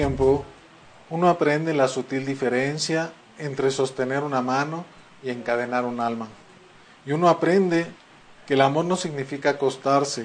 tiempo, 0.00 0.46
uno 1.10 1.28
aprende 1.28 1.74
la 1.74 1.86
sutil 1.86 2.24
diferencia 2.24 3.12
entre 3.36 3.70
sostener 3.70 4.22
una 4.22 4.40
mano 4.40 4.86
y 5.22 5.28
encadenar 5.28 5.84
un 5.84 6.00
alma. 6.00 6.26
Y 7.04 7.12
uno 7.12 7.28
aprende 7.28 7.86
que 8.46 8.54
el 8.54 8.62
amor 8.62 8.86
no 8.86 8.96
significa 8.96 9.50
acostarse 9.50 10.24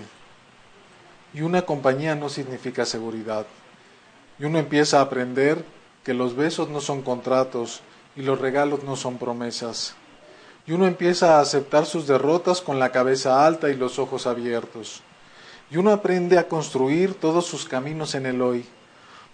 y 1.34 1.42
una 1.42 1.64
compañía 1.64 2.16
no 2.16 2.30
significa 2.30 2.86
seguridad. 2.86 3.46
Y 4.40 4.46
uno 4.46 4.60
empieza 4.60 5.00
a 5.00 5.02
aprender 5.02 5.66
que 6.06 6.14
los 6.14 6.38
besos 6.38 6.70
no 6.70 6.80
son 6.80 7.02
contratos 7.02 7.82
y 8.16 8.22
los 8.22 8.40
regalos 8.40 8.82
no 8.86 8.96
son 8.96 9.18
promesas. 9.18 9.94
Y 10.66 10.72
uno 10.72 10.88
empieza 10.88 11.36
a 11.36 11.42
aceptar 11.42 11.86
sus 11.86 12.08
derrotas 12.08 12.62
con 12.62 12.80
la 12.80 12.94
cabeza 12.94 13.46
alta 13.46 13.70
y 13.70 13.76
los 13.76 14.00
ojos 14.00 14.26
abiertos. 14.26 15.02
Y 15.70 15.76
uno 15.76 15.92
aprende 15.92 16.38
a 16.38 16.48
construir 16.48 17.16
todos 17.16 17.46
sus 17.46 17.66
caminos 17.66 18.16
en 18.16 18.26
el 18.26 18.42
hoy, 18.42 18.66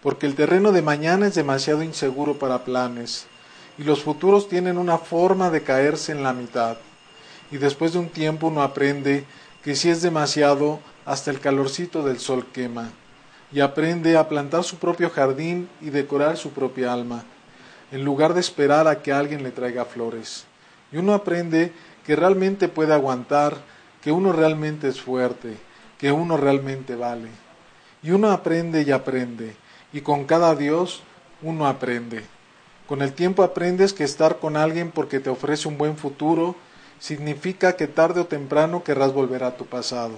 porque 0.01 0.25
el 0.25 0.35
terreno 0.35 0.71
de 0.71 0.81
mañana 0.81 1.27
es 1.27 1.35
demasiado 1.35 1.83
inseguro 1.83 2.39
para 2.39 2.63
planes, 2.63 3.27
y 3.77 3.83
los 3.83 4.03
futuros 4.03 4.49
tienen 4.49 4.77
una 4.77 4.97
forma 4.97 5.49
de 5.49 5.63
caerse 5.63 6.11
en 6.11 6.23
la 6.23 6.33
mitad. 6.33 6.77
Y 7.51 7.57
después 7.57 7.93
de 7.93 7.99
un 7.99 8.09
tiempo 8.09 8.47
uno 8.47 8.61
aprende 8.61 9.25
que 9.63 9.75
si 9.75 9.89
es 9.89 10.01
demasiado, 10.01 10.79
hasta 11.05 11.31
el 11.31 11.39
calorcito 11.39 12.03
del 12.03 12.19
sol 12.19 12.45
quema, 12.51 12.91
y 13.51 13.59
aprende 13.59 14.17
a 14.17 14.29
plantar 14.29 14.63
su 14.63 14.77
propio 14.77 15.09
jardín 15.09 15.69
y 15.81 15.89
decorar 15.89 16.37
su 16.37 16.51
propia 16.51 16.93
alma, 16.93 17.23
en 17.91 18.03
lugar 18.05 18.33
de 18.33 18.39
esperar 18.39 18.87
a 18.87 19.01
que 19.01 19.11
alguien 19.11 19.43
le 19.43 19.51
traiga 19.51 19.85
flores. 19.85 20.45
Y 20.91 20.97
uno 20.97 21.13
aprende 21.13 21.73
que 22.05 22.15
realmente 22.15 22.67
puede 22.69 22.93
aguantar, 22.93 23.57
que 24.01 24.11
uno 24.11 24.31
realmente 24.31 24.87
es 24.87 24.99
fuerte, 25.01 25.57
que 25.97 26.11
uno 26.11 26.37
realmente 26.37 26.95
vale. 26.95 27.29
Y 28.01 28.11
uno 28.11 28.31
aprende 28.31 28.81
y 28.81 28.91
aprende, 28.91 29.55
y 29.93 30.01
con 30.01 30.25
cada 30.25 30.55
Dios 30.55 31.03
uno 31.41 31.67
aprende. 31.67 32.23
Con 32.87 33.01
el 33.01 33.13
tiempo 33.13 33.43
aprendes 33.43 33.93
que 33.93 34.03
estar 34.03 34.39
con 34.39 34.57
alguien 34.57 34.91
porque 34.91 35.19
te 35.19 35.29
ofrece 35.29 35.67
un 35.67 35.77
buen 35.77 35.97
futuro 35.97 36.55
significa 36.99 37.75
que 37.75 37.87
tarde 37.87 38.21
o 38.21 38.25
temprano 38.25 38.83
querrás 38.83 39.13
volver 39.13 39.43
a 39.43 39.57
tu 39.57 39.65
pasado. 39.65 40.15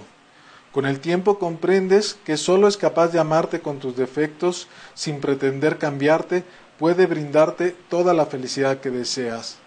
Con 0.72 0.86
el 0.86 0.98
tiempo 0.98 1.38
comprendes 1.38 2.18
que 2.24 2.36
solo 2.36 2.66
es 2.66 2.76
capaz 2.76 3.08
de 3.08 3.20
amarte 3.20 3.60
con 3.60 3.78
tus 3.78 3.96
defectos 3.96 4.66
sin 4.94 5.20
pretender 5.20 5.78
cambiarte 5.78 6.42
puede 6.78 7.06
brindarte 7.06 7.76
toda 7.88 8.12
la 8.12 8.26
felicidad 8.26 8.80
que 8.80 8.90
deseas. 8.90 9.58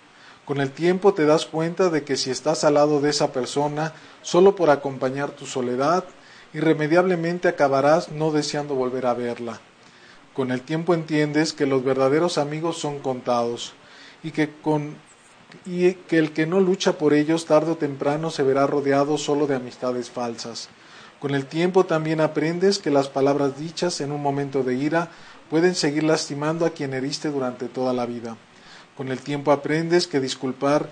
Con 0.44 0.60
el 0.60 0.72
tiempo 0.72 1.14
te 1.14 1.26
das 1.26 1.46
cuenta 1.46 1.90
de 1.90 2.04
que 2.04 2.18
si 2.18 2.30
estás 2.30 2.64
al 2.64 2.76
lado 2.76 3.02
de 3.02 3.10
esa 3.10 3.32
persona 3.32 3.94
solo 4.22 4.56
por 4.56 4.70
acompañar 4.70 5.32
tu 5.32 5.46
soledad, 5.46 6.04
irremediablemente 6.54 7.48
acabarás 7.48 8.12
no 8.12 8.32
deseando 8.32 8.76
volver 8.76 9.06
a 9.06 9.14
verla. 9.14 9.62
Con 10.38 10.52
el 10.52 10.62
tiempo 10.62 10.94
entiendes 10.94 11.52
que 11.52 11.66
los 11.66 11.84
verdaderos 11.84 12.38
amigos 12.38 12.78
son 12.78 13.00
contados 13.00 13.74
y 14.22 14.30
que, 14.30 14.52
con, 14.62 14.94
y 15.66 15.94
que 15.94 16.20
el 16.20 16.32
que 16.32 16.46
no 16.46 16.60
lucha 16.60 17.00
por 17.00 17.16
ellos 17.16 17.48
tarde 17.48 17.72
o 17.72 17.78
temprano 17.78 18.30
se 18.30 18.44
verá 18.44 18.68
rodeado 18.68 19.18
solo 19.18 19.48
de 19.48 19.56
amistades 19.56 20.12
falsas. 20.12 20.70
Con 21.20 21.34
el 21.34 21.48
tiempo 21.48 21.88
también 21.88 22.22
aprendes 22.22 22.78
que 22.78 22.92
las 22.92 23.10
palabras 23.10 23.58
dichas 23.58 24.00
en 24.00 24.12
un 24.12 24.22
momento 24.22 24.62
de 24.62 24.76
ira 24.76 25.10
pueden 25.50 25.74
seguir 25.74 26.04
lastimando 26.04 26.68
a 26.68 26.70
quien 26.70 26.94
heriste 26.94 27.32
durante 27.32 27.68
toda 27.68 27.92
la 27.92 28.06
vida. 28.06 28.38
Con 28.96 29.08
el 29.08 29.22
tiempo 29.22 29.52
aprendes 29.52 30.06
que 30.06 30.20
disculpar 30.20 30.88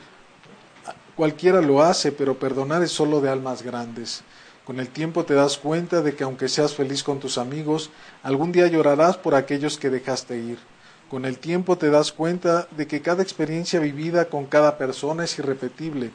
cualquiera 1.15 1.61
lo 1.61 1.83
hace, 1.83 2.11
pero 2.11 2.39
perdonar 2.39 2.81
es 2.81 2.91
solo 2.91 3.21
de 3.21 3.29
almas 3.29 3.61
grandes. 3.61 4.23
Con 4.65 4.79
el 4.79 4.89
tiempo 4.89 5.25
te 5.25 5.35
das 5.35 5.59
cuenta 5.59 6.01
de 6.01 6.15
que 6.15 6.23
aunque 6.23 6.49
seas 6.49 6.73
feliz 6.73 7.03
con 7.03 7.19
tus 7.19 7.37
amigos, 7.37 7.91
algún 8.23 8.51
día 8.51 8.65
llorarás 8.65 9.15
por 9.15 9.35
aquellos 9.35 9.77
que 9.77 9.91
dejaste 9.91 10.39
ir. 10.39 10.57
Con 11.07 11.25
el 11.25 11.37
tiempo 11.37 11.77
te 11.77 11.91
das 11.91 12.11
cuenta 12.11 12.67
de 12.75 12.87
que 12.87 13.03
cada 13.03 13.21
experiencia 13.21 13.79
vivida 13.79 14.25
con 14.25 14.47
cada 14.47 14.79
persona 14.79 15.23
es 15.23 15.37
irrepetible. 15.37 16.09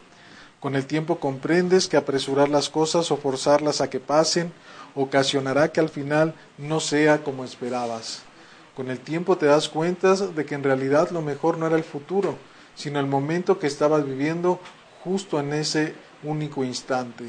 Con 0.59 0.75
el 0.75 0.87
tiempo 0.87 1.21
comprendes 1.21 1.87
que 1.87 1.97
apresurar 1.97 2.49
las 2.49 2.69
cosas 2.69 3.13
o 3.13 3.17
forzarlas 3.17 3.81
a 3.81 3.89
que 3.89 4.01
pasen 4.01 4.53
ocasionará 4.97 5.71
que 5.71 5.79
al 5.79 5.89
final 5.89 6.35
no 6.59 6.81
sea 6.81 7.23
como 7.23 7.45
esperabas. 7.45 8.25
Con 8.75 8.91
el 8.91 8.99
tiempo 8.99 9.39
te 9.39 9.47
das 9.47 9.69
cuenta 9.69 10.17
de 10.17 10.45
que 10.45 10.57
en 10.57 10.65
realidad 10.65 11.11
lo 11.11 11.23
mejor 11.23 11.57
no 11.57 11.69
era 11.69 11.77
el 11.77 11.85
futuro, 11.85 12.37
sino 12.75 12.99
el 12.99 13.07
momento 13.07 13.61
que 13.61 13.69
estabas 13.69 14.05
viviendo 14.05 14.59
justo 15.05 15.39
en 15.39 15.53
ese 15.53 15.95
único 16.25 16.65
instante. 16.65 17.27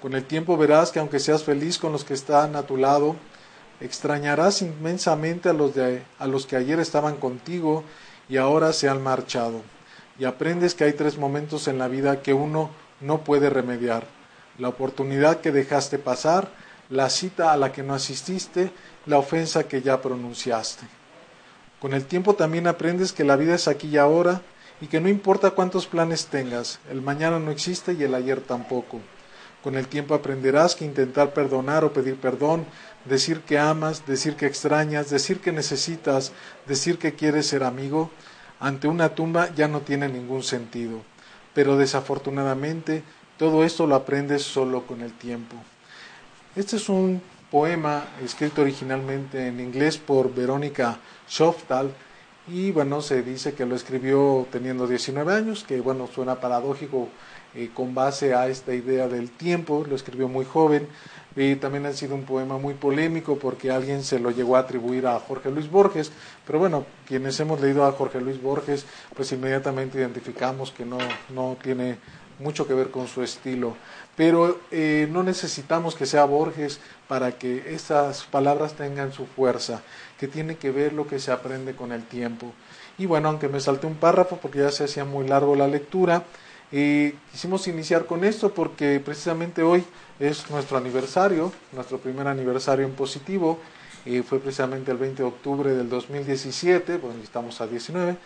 Con 0.00 0.14
el 0.14 0.24
tiempo 0.24 0.56
verás 0.56 0.90
que 0.90 0.98
aunque 0.98 1.18
seas 1.18 1.44
feliz 1.44 1.78
con 1.78 1.92
los 1.92 2.04
que 2.04 2.14
están 2.14 2.56
a 2.56 2.62
tu 2.62 2.78
lado, 2.78 3.16
extrañarás 3.80 4.62
inmensamente 4.62 5.50
a 5.50 5.52
los, 5.52 5.74
de, 5.74 6.02
a 6.18 6.26
los 6.26 6.46
que 6.46 6.56
ayer 6.56 6.80
estaban 6.80 7.16
contigo 7.16 7.84
y 8.26 8.38
ahora 8.38 8.72
se 8.72 8.88
han 8.88 9.02
marchado. 9.02 9.60
Y 10.18 10.24
aprendes 10.24 10.74
que 10.74 10.84
hay 10.84 10.94
tres 10.94 11.18
momentos 11.18 11.68
en 11.68 11.78
la 11.78 11.88
vida 11.88 12.22
que 12.22 12.32
uno 12.32 12.70
no 13.00 13.24
puede 13.24 13.50
remediar. 13.50 14.06
La 14.58 14.68
oportunidad 14.68 15.40
que 15.40 15.52
dejaste 15.52 15.98
pasar, 15.98 16.48
la 16.88 17.10
cita 17.10 17.52
a 17.52 17.56
la 17.58 17.70
que 17.70 17.82
no 17.82 17.94
asististe 17.94 18.72
la 19.04 19.18
ofensa 19.18 19.68
que 19.68 19.82
ya 19.82 20.00
pronunciaste. 20.00 20.86
Con 21.78 21.92
el 21.92 22.06
tiempo 22.06 22.34
también 22.34 22.66
aprendes 22.66 23.12
que 23.12 23.24
la 23.24 23.36
vida 23.36 23.54
es 23.54 23.68
aquí 23.68 23.88
y 23.88 23.96
ahora 23.98 24.40
y 24.80 24.86
que 24.86 25.00
no 25.00 25.08
importa 25.08 25.50
cuántos 25.50 25.86
planes 25.86 26.26
tengas, 26.26 26.78
el 26.90 27.02
mañana 27.02 27.38
no 27.38 27.50
existe 27.50 27.92
y 27.92 28.02
el 28.02 28.14
ayer 28.14 28.40
tampoco. 28.40 29.00
Con 29.62 29.76
el 29.76 29.88
tiempo 29.88 30.14
aprenderás 30.14 30.74
que 30.74 30.84
intentar 30.84 31.34
perdonar 31.34 31.84
o 31.84 31.92
pedir 31.92 32.16
perdón, 32.16 32.64
decir 33.04 33.40
que 33.42 33.58
amas, 33.58 34.06
decir 34.06 34.36
que 34.36 34.46
extrañas, 34.46 35.10
decir 35.10 35.40
que 35.40 35.52
necesitas, 35.52 36.32
decir 36.66 36.98
que 36.98 37.14
quieres 37.14 37.46
ser 37.46 37.64
amigo, 37.64 38.10
ante 38.58 38.88
una 38.88 39.14
tumba 39.14 39.54
ya 39.54 39.68
no 39.68 39.80
tiene 39.80 40.08
ningún 40.08 40.42
sentido. 40.42 41.02
Pero 41.54 41.76
desafortunadamente 41.76 43.02
todo 43.38 43.64
esto 43.64 43.86
lo 43.86 43.96
aprendes 43.96 44.42
solo 44.42 44.86
con 44.86 45.02
el 45.02 45.12
tiempo. 45.12 45.56
Este 46.56 46.76
es 46.76 46.88
un 46.88 47.22
poema 47.50 48.04
escrito 48.24 48.62
originalmente 48.62 49.48
en 49.48 49.60
inglés 49.60 49.98
por 49.98 50.32
Verónica 50.34 50.98
Schoftal 51.28 51.92
y 52.48 52.72
bueno, 52.72 53.00
se 53.00 53.22
dice 53.22 53.54
que 53.54 53.66
lo 53.66 53.76
escribió 53.76 54.46
teniendo 54.50 54.86
19 54.86 55.32
años, 55.32 55.64
que 55.64 55.80
bueno, 55.80 56.08
suena 56.12 56.40
paradójico 56.40 57.08
eh, 57.54 57.70
con 57.74 57.94
base 57.94 58.34
a 58.34 58.48
esta 58.48 58.74
idea 58.74 59.08
del 59.08 59.30
tiempo, 59.30 59.84
lo 59.88 59.96
escribió 59.96 60.28
muy 60.28 60.44
joven 60.44 60.86
y 61.36 61.56
también 61.56 61.86
ha 61.86 61.92
sido 61.92 62.14
un 62.14 62.24
poema 62.24 62.58
muy 62.58 62.74
polémico 62.74 63.38
porque 63.38 63.70
alguien 63.70 64.02
se 64.02 64.18
lo 64.18 64.30
llegó 64.30 64.56
a 64.56 64.60
atribuir 64.60 65.06
a 65.06 65.18
Jorge 65.20 65.50
Luis 65.50 65.70
Borges, 65.70 66.10
pero 66.46 66.58
bueno, 66.58 66.84
quienes 67.06 67.38
hemos 67.40 67.60
leído 67.60 67.84
a 67.84 67.92
Jorge 67.92 68.20
Luis 68.20 68.40
Borges, 68.42 68.84
pues 69.14 69.30
inmediatamente 69.32 69.98
identificamos 69.98 70.72
que 70.72 70.84
no, 70.84 70.98
no 71.34 71.56
tiene 71.62 71.98
mucho 72.38 72.66
que 72.66 72.74
ver 72.74 72.90
con 72.90 73.06
su 73.06 73.22
estilo 73.22 73.76
pero 74.20 74.60
eh, 74.70 75.08
no 75.10 75.22
necesitamos 75.22 75.94
que 75.94 76.04
sea 76.04 76.26
Borges 76.26 76.78
para 77.08 77.32
que 77.32 77.74
esas 77.74 78.24
palabras 78.24 78.74
tengan 78.74 79.14
su 79.14 79.24
fuerza, 79.24 79.80
que 80.18 80.28
tiene 80.28 80.56
que 80.56 80.70
ver 80.70 80.92
lo 80.92 81.06
que 81.06 81.18
se 81.18 81.32
aprende 81.32 81.74
con 81.74 81.90
el 81.90 82.04
tiempo. 82.04 82.52
Y 82.98 83.06
bueno, 83.06 83.30
aunque 83.30 83.48
me 83.48 83.60
salté 83.60 83.86
un 83.86 83.94
párrafo 83.94 84.36
porque 84.36 84.58
ya 84.58 84.70
se 84.72 84.84
hacía 84.84 85.06
muy 85.06 85.26
largo 85.26 85.56
la 85.56 85.68
lectura, 85.68 86.24
eh, 86.72 87.14
quisimos 87.32 87.66
iniciar 87.68 88.06
con 88.06 88.24
esto 88.24 88.54
porque 88.54 89.00
precisamente 89.00 89.62
hoy 89.62 89.84
es 90.18 90.48
nuestro 90.50 90.78
aniversario, 90.78 91.52
nuestro 91.72 91.98
primer 91.98 92.28
aniversario 92.28 92.86
en 92.86 92.92
positivo, 92.92 93.58
eh, 94.06 94.22
fue 94.22 94.38
precisamente 94.38 94.90
el 94.90 94.96
20 94.96 95.22
de 95.22 95.28
octubre 95.28 95.70
del 95.74 95.88
2017, 95.88 96.98
bueno, 96.98 97.22
estamos 97.22 97.60
a 97.60 97.66
19, 97.66 98.16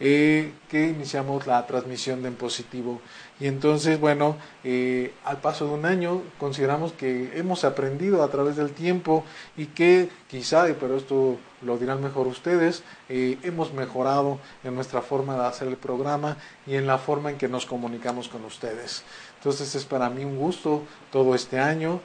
eh, 0.00 0.52
que 0.68 0.88
iniciamos 0.88 1.46
la 1.46 1.66
transmisión 1.66 2.22
de 2.22 2.28
en 2.28 2.34
positivo. 2.34 3.00
Y 3.42 3.48
entonces, 3.48 3.98
bueno, 3.98 4.36
eh, 4.62 5.12
al 5.24 5.38
paso 5.38 5.66
de 5.66 5.72
un 5.72 5.84
año 5.84 6.22
consideramos 6.38 6.92
que 6.92 7.36
hemos 7.36 7.64
aprendido 7.64 8.22
a 8.22 8.28
través 8.28 8.54
del 8.54 8.70
tiempo 8.70 9.24
y 9.56 9.66
que 9.66 10.10
quizá, 10.30 10.64
pero 10.78 10.96
esto 10.96 11.38
lo 11.60 11.76
dirán 11.76 12.00
mejor 12.00 12.28
ustedes, 12.28 12.84
eh, 13.08 13.38
hemos 13.42 13.72
mejorado 13.72 14.38
en 14.62 14.76
nuestra 14.76 15.02
forma 15.02 15.34
de 15.34 15.44
hacer 15.44 15.66
el 15.66 15.76
programa 15.76 16.36
y 16.68 16.76
en 16.76 16.86
la 16.86 16.98
forma 16.98 17.32
en 17.32 17.36
que 17.36 17.48
nos 17.48 17.66
comunicamos 17.66 18.28
con 18.28 18.44
ustedes. 18.44 19.02
Entonces 19.38 19.74
es 19.74 19.86
para 19.86 20.08
mí 20.08 20.24
un 20.24 20.38
gusto 20.38 20.84
todo 21.10 21.34
este 21.34 21.58
año. 21.58 22.00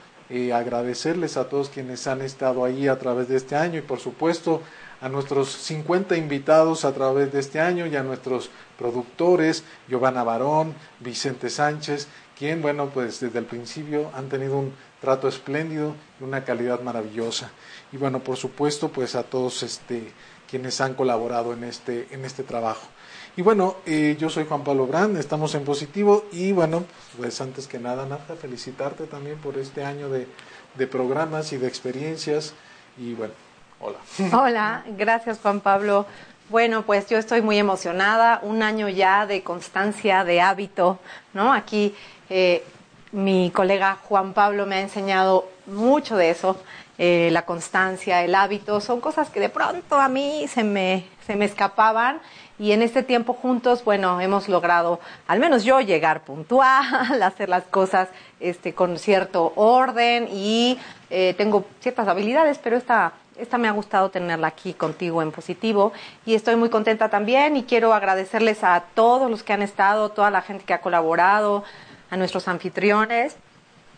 agradecerles 0.54 1.38
a 1.38 1.48
todos 1.48 1.70
quienes 1.70 2.06
han 2.08 2.22
estado 2.22 2.66
ahí 2.66 2.88
a 2.88 2.98
través 2.98 3.30
de 3.30 3.38
este 3.38 3.56
año 3.56 3.78
y 3.78 3.82
por 3.82 4.00
supuesto 4.00 4.62
a 5.02 5.10
nuestros 5.10 5.50
50 5.50 6.18
invitados 6.18 6.86
a 6.86 6.94
través 6.94 7.32
de 7.32 7.40
este 7.40 7.60
año 7.60 7.86
y 7.86 7.96
a 7.96 8.04
nuestros 8.04 8.50
productores, 8.78 9.64
Giovanna 9.88 10.24
Barón, 10.24 10.74
Vicente 11.00 11.50
Sánchez, 11.50 12.08
quien, 12.38 12.62
bueno, 12.62 12.90
pues 12.90 13.20
desde 13.20 13.40
el 13.40 13.46
principio 13.46 14.12
han 14.14 14.30
tenido 14.30 14.58
un 14.58 14.74
trato 15.02 15.28
espléndido 15.28 15.96
y 16.20 16.24
una 16.24 16.44
calidad 16.44 16.82
maravillosa. 16.82 17.52
Y 17.92 17.98
bueno, 17.98 18.20
por 18.20 18.38
supuesto, 18.38 18.90
pues 18.90 19.16
a 19.16 19.24
todos 19.24 19.64
este, 19.64 20.12
quienes 20.50 20.82
han 20.82 20.94
colaborado 20.94 21.54
en 21.54 21.64
este, 21.64 22.08
en 22.12 22.26
este 22.26 22.44
trabajo. 22.44 22.88
Y 23.36 23.44
bueno, 23.44 23.78
eh, 23.86 24.16
yo 24.20 24.30
soy 24.30 24.46
Juan 24.46 24.64
Pablo 24.64 24.88
Brand, 24.88 25.16
estamos 25.18 25.54
en 25.54 25.64
positivo 25.64 26.26
y 26.32 26.52
bueno, 26.54 26.86
pues 27.18 27.40
antes 27.40 27.68
que 27.68 27.78
nada, 27.78 28.08
nada, 28.08 28.36
felicitarte 28.40 29.06
también 29.06 29.38
por 29.38 29.58
este 29.60 29.84
año 29.84 30.10
de, 30.10 30.28
de 30.76 30.88
programas 30.88 31.54
y 31.54 31.58
de 31.58 31.68
experiencias 31.68 32.54
y 32.98 33.14
bueno, 33.14 33.34
Hola. 33.80 33.98
Hola, 34.34 34.84
gracias 34.98 35.40
Juan 35.40 35.60
Pablo. 35.60 36.06
Bueno, 36.50 36.84
pues 36.84 37.08
yo 37.10 37.18
estoy 37.18 37.42
muy 37.42 37.60
emocionada, 37.60 38.40
un 38.42 38.64
año 38.64 38.90
ya 38.90 39.28
de 39.28 39.44
constancia, 39.44 40.24
de 40.24 40.42
hábito, 40.42 40.98
¿no? 41.34 41.54
Aquí 41.54 41.94
eh, 42.30 42.64
mi 43.12 43.52
colega 43.52 43.98
Juan 44.08 44.34
Pablo 44.34 44.66
me 44.66 44.76
ha 44.76 44.82
enseñado 44.82 45.48
mucho 45.68 46.16
de 46.18 46.30
eso, 46.32 46.58
eh, 46.98 47.30
la 47.32 47.44
constancia, 47.44 48.24
el 48.24 48.34
hábito, 48.34 48.82
son 48.82 49.00
cosas 49.00 49.30
que 49.30 49.40
de 49.40 49.50
pronto 49.50 50.00
a 50.00 50.08
mí 50.08 50.48
se 50.48 50.64
me, 50.64 51.06
se 51.28 51.36
me 51.36 51.46
escapaban 51.46 52.20
y 52.58 52.72
en 52.72 52.82
este 52.82 53.04
tiempo 53.04 53.34
juntos, 53.34 53.84
bueno, 53.84 54.20
hemos 54.20 54.50
logrado, 54.50 55.00
al 55.28 55.40
menos 55.40 55.64
yo, 55.64 55.80
llegar 55.82 56.22
puntual, 56.22 57.22
hacer 57.22 57.50
las 57.50 57.66
cosas 57.66 58.10
este, 58.40 58.74
con 58.74 58.98
cierto 58.98 59.54
orden 59.56 60.28
y 60.32 60.80
eh, 61.10 61.36
tengo 61.38 61.66
ciertas 61.82 62.08
habilidades, 62.08 62.58
pero 62.58 62.76
esta, 62.76 63.14
esta 63.40 63.58
me 63.58 63.68
ha 63.68 63.72
gustado 63.72 64.10
tenerla 64.10 64.48
aquí 64.48 64.74
contigo 64.74 65.22
en 65.22 65.32
positivo 65.32 65.94
y 66.26 66.36
estoy 66.36 66.56
muy 66.56 66.70
contenta 66.70 67.10
también 67.10 67.58
y 67.58 67.64
quiero 67.64 67.94
agradecerles 67.94 68.64
a 68.64 68.84
todos 68.94 69.30
los 69.30 69.44
que 69.44 69.54
han 69.54 69.62
estado, 69.62 70.10
toda 70.10 70.32
la 70.32 70.42
gente 70.42 70.66
que 70.66 70.74
ha 70.74 70.82
colaborado, 70.82 71.64
a 72.10 72.18
nuestros 72.18 72.48
anfitriones 72.48 73.36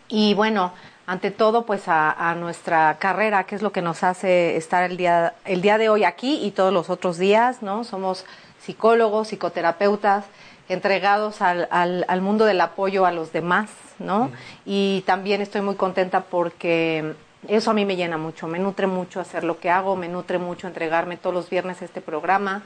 y 0.08 0.34
bueno, 0.34 0.72
ante 1.06 1.30
todo 1.30 1.64
pues 1.64 1.84
a, 1.86 2.34
nuestra 2.36 2.96
carrera, 2.98 3.44
que 3.44 3.54
es 3.54 3.62
lo 3.62 3.72
que 3.72 3.82
nos 3.82 4.02
hace 4.02 4.56
estar 4.56 4.88
el 4.88 4.96
día, 4.96 5.34
el 5.44 5.62
día 5.62 5.78
de 5.78 5.88
hoy 5.88 6.04
aquí 6.04 6.44
y 6.44 6.52
todos 6.52 6.72
los 6.72 6.90
otros 6.90 7.18
días, 7.18 7.62
¿no? 7.62 7.84
Somos 7.84 8.24
psicólogos, 8.60 9.28
psicoterapeutas, 9.28 10.24
entregados 10.68 11.42
al, 11.42 11.66
al, 11.70 12.20
mundo 12.20 12.44
del 12.44 12.60
apoyo 12.60 13.06
a 13.06 13.12
los 13.12 13.32
demás, 13.32 13.70
¿no? 13.98 14.30
Y 14.64 15.02
también 15.06 15.40
estoy 15.40 15.62
muy 15.62 15.74
contenta 15.74 16.20
porque 16.20 17.14
eso 17.48 17.70
a 17.70 17.74
mí 17.74 17.84
me 17.84 17.96
llena 17.96 18.18
mucho, 18.18 18.46
me 18.46 18.58
nutre 18.58 18.86
mucho 18.86 19.20
hacer 19.20 19.44
lo 19.44 19.58
que 19.58 19.70
hago, 19.70 19.96
me 19.96 20.08
nutre 20.08 20.38
mucho 20.38 20.66
entregarme 20.66 21.16
todos 21.16 21.34
los 21.34 21.48
viernes 21.48 21.80
a 21.80 21.86
este 21.86 22.00
programa, 22.00 22.62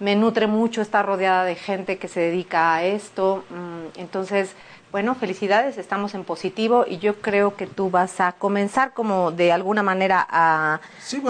me 0.00 0.16
nutre 0.16 0.46
mucho 0.46 0.80
estar 0.80 1.04
rodeada 1.04 1.44
de 1.44 1.54
gente 1.54 1.98
que 1.98 2.08
se 2.08 2.20
dedica 2.20 2.74
a 2.74 2.84
esto. 2.84 3.44
Mm, 3.50 4.00
entonces, 4.00 4.54
bueno, 4.90 5.14
felicidades, 5.14 5.76
estamos 5.76 6.14
en 6.14 6.24
positivo 6.24 6.84
y 6.88 6.98
yo 6.98 7.16
creo 7.16 7.56
que 7.56 7.66
tú 7.66 7.90
vas 7.90 8.20
a 8.20 8.32
comenzar 8.32 8.94
como 8.94 9.30
de 9.30 9.52
alguna 9.52 9.82
manera 9.82 10.26
a, 10.30 10.80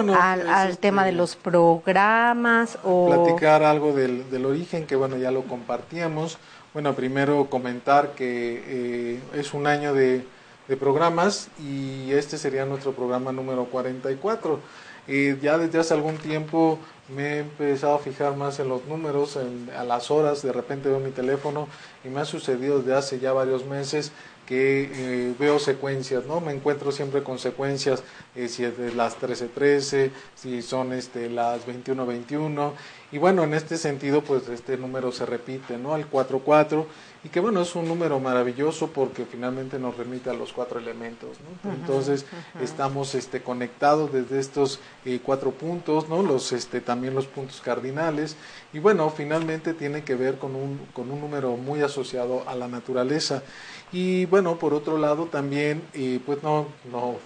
al, 0.07 0.69
este, 0.71 0.83
tema 0.83 1.05
de 1.05 1.13
los 1.13 1.35
programas 1.35 2.79
o... 2.85 3.07
Platicar 3.09 3.65
algo 3.65 3.93
del, 3.93 4.31
del, 4.31 4.47
origen, 4.47 4.87
que 4.87 4.95
bueno, 4.97 5.17
ya 5.17 5.31
lo 5.31 5.43
compartíamos. 5.45 6.39
Bueno, 6.75 6.95
primero 6.95 7.47
comentar 7.47 8.11
que 8.11 8.63
eh, 8.67 9.21
es 9.33 9.55
un 9.55 9.67
año 9.67 9.95
de, 9.95 10.27
de, 10.69 10.77
programas 10.77 11.49
y 11.59 12.13
este 12.13 12.39
sería 12.39 12.65
nuestro 12.65 12.93
programa 12.93 13.33
número 13.33 13.65
44. 13.67 14.61
y 15.07 15.37
ya 15.39 15.59
desde 15.59 15.79
hace 15.79 15.95
algún 15.95 16.17
tiempo 16.17 16.79
me 17.09 17.35
he 17.35 17.39
empezado 17.41 17.95
a 17.95 17.99
fijar 17.99 18.37
más 18.37 18.59
en 18.61 18.69
los 18.69 18.85
números, 18.87 19.39
a 19.77 19.85
las 19.85 20.11
horas, 20.11 20.43
de 20.43 20.53
repente 20.53 20.89
veo 20.89 21.01
mi 21.01 21.11
teléfono 21.11 21.69
y 22.05 22.09
me 22.09 22.21
ha 22.21 22.25
sucedido 22.25 22.79
desde 22.79 22.95
hace 22.95 23.19
ya 23.19 23.33
varios 23.33 23.67
meses 23.67 24.13
que 24.47 24.91
eh, 24.93 25.35
veo 25.39 25.59
secuencias, 25.59 26.27
¿no? 26.27 26.41
Me 26.41 26.53
encuentro 26.53 26.93
siempre 26.93 27.23
con 27.23 27.39
secuencias, 27.39 28.03
eh, 28.35 28.49
si 28.49 28.65
es 28.65 28.77
de 28.77 28.95
las 28.95 29.19
13.13, 29.19 30.11
si 30.35 30.63
son 30.63 30.93
este, 30.93 31.31
las 31.31 31.67
21.21, 31.67 32.73
y 33.13 33.19
bueno, 33.19 33.45
en 33.45 33.55
este 33.55 33.79
sentido, 33.79 34.23
pues 34.23 34.49
este 34.49 34.77
número 34.77 35.13
se 35.13 35.25
repite, 35.25 35.79
¿no? 35.79 35.95
Al 35.95 36.11
4.4, 36.11 36.85
y 37.25 37.31
que 37.31 37.41
bueno, 37.41 37.63
es 37.63 37.75
un 37.75 37.89
número 37.89 38.21
maravilloso 38.21 38.89
porque 38.89 39.25
finalmente 39.25 39.79
nos 39.79 39.97
remite 39.97 40.29
a 40.29 40.35
los 40.35 40.53
cuatro 40.53 40.79
elementos, 40.79 41.39
¿no? 41.65 41.73
Entonces, 41.73 42.27
estamos 42.61 43.15
este, 43.15 43.41
conectados 43.41 44.13
desde 44.13 44.39
estos 44.39 44.79
eh, 45.07 45.21
cuatro 45.25 45.51
puntos, 45.51 46.07
¿no? 46.11 46.23
Los, 46.23 46.53
este, 46.53 46.83
también 46.83 47.15
los 47.15 47.27
puntos 47.27 47.63
cardinales, 47.63 48.37
y 48.75 48.79
bueno, 48.79 49.09
finalmente 49.09 49.73
tiene 49.73 50.05
que 50.05 50.15
ver 50.15 50.37
con 50.37 50.55
un, 50.55 50.79
con 50.93 51.11
un 51.11 51.19
número 51.19 51.57
muy 51.57 51.81
asociado 51.81 52.47
a 52.47 52.55
la 52.55 52.69
naturaleza. 52.69 53.43
Y 53.91 54.27
bueno, 54.27 54.59
por 54.59 54.75
otro 54.75 54.99
lado 54.99 55.25
también, 55.25 55.83
eh, 55.95 56.21
pues 56.27 56.43
no, 56.43 56.67
no, 56.93 57.17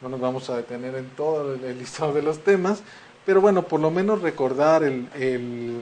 no 0.00 0.08
nos 0.08 0.20
vamos 0.20 0.48
a 0.48 0.56
detener 0.56 0.94
en 0.94 1.08
todo 1.10 1.54
el 1.54 1.76
listado 1.76 2.12
de 2.12 2.22
los 2.22 2.38
temas, 2.44 2.84
pero 3.26 3.40
bueno, 3.40 3.62
por 3.62 3.80
lo 3.80 3.90
menos 3.90 4.22
recordar 4.22 4.84
el, 4.84 5.08
el, 5.14 5.80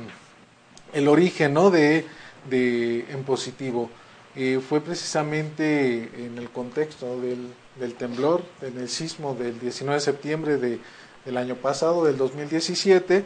el 0.94 1.09
origen 1.09 1.53
¿no? 1.53 1.71
de, 1.71 2.06
de 2.49 3.06
en 3.11 3.25
positivo. 3.25 3.90
Eh, 4.37 4.61
fue 4.67 4.81
precisamente 4.81 6.11
en 6.17 6.38
el 6.38 6.50
contexto 6.50 7.19
del, 7.20 7.94
temblor, 7.94 8.43
en 8.62 8.79
el 8.79 8.88
sismo 8.88 9.35
del 9.35 9.58
19 9.58 9.99
de 9.99 10.00
septiembre 10.00 10.56
de, 10.58 10.79
del 11.25 11.37
año 11.37 11.56
pasado, 11.56 12.05
del 12.05 12.17
2017, 12.17 13.25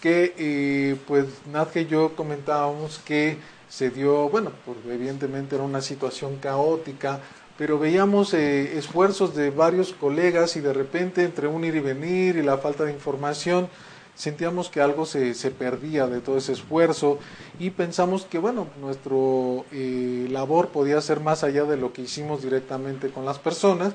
que 0.00 0.34
eh, 0.38 0.96
pues 1.06 1.26
Nat 1.52 1.76
y 1.76 1.86
yo 1.86 2.14
comentábamos 2.16 2.98
que 3.04 3.36
se 3.68 3.90
dio, 3.90 4.28
bueno, 4.28 4.52
pues 4.64 4.78
evidentemente 4.88 5.56
era 5.56 5.64
una 5.64 5.80
situación 5.80 6.36
caótica, 6.36 7.20
pero 7.58 7.78
veíamos 7.78 8.34
eh, 8.34 8.78
esfuerzos 8.78 9.34
de 9.34 9.50
varios 9.50 9.92
colegas 9.92 10.56
y 10.56 10.60
de 10.60 10.72
repente 10.72 11.24
entre 11.24 11.46
un 11.46 11.64
ir 11.64 11.76
y 11.76 11.80
venir 11.80 12.36
y 12.36 12.42
la 12.42 12.58
falta 12.58 12.84
de 12.84 12.92
información, 12.92 13.68
sentíamos 14.14 14.68
que 14.68 14.80
algo 14.80 15.06
se, 15.06 15.34
se 15.34 15.50
perdía 15.50 16.06
de 16.06 16.20
todo 16.20 16.38
ese 16.38 16.52
esfuerzo 16.52 17.18
y 17.58 17.70
pensamos 17.70 18.24
que, 18.24 18.38
bueno, 18.38 18.68
nuestro 18.80 19.64
eh, 19.72 20.28
labor 20.30 20.68
podía 20.68 21.00
ser 21.00 21.20
más 21.20 21.44
allá 21.44 21.64
de 21.64 21.76
lo 21.76 21.92
que 21.92 22.02
hicimos 22.02 22.42
directamente 22.42 23.10
con 23.10 23.24
las 23.24 23.38
personas, 23.38 23.92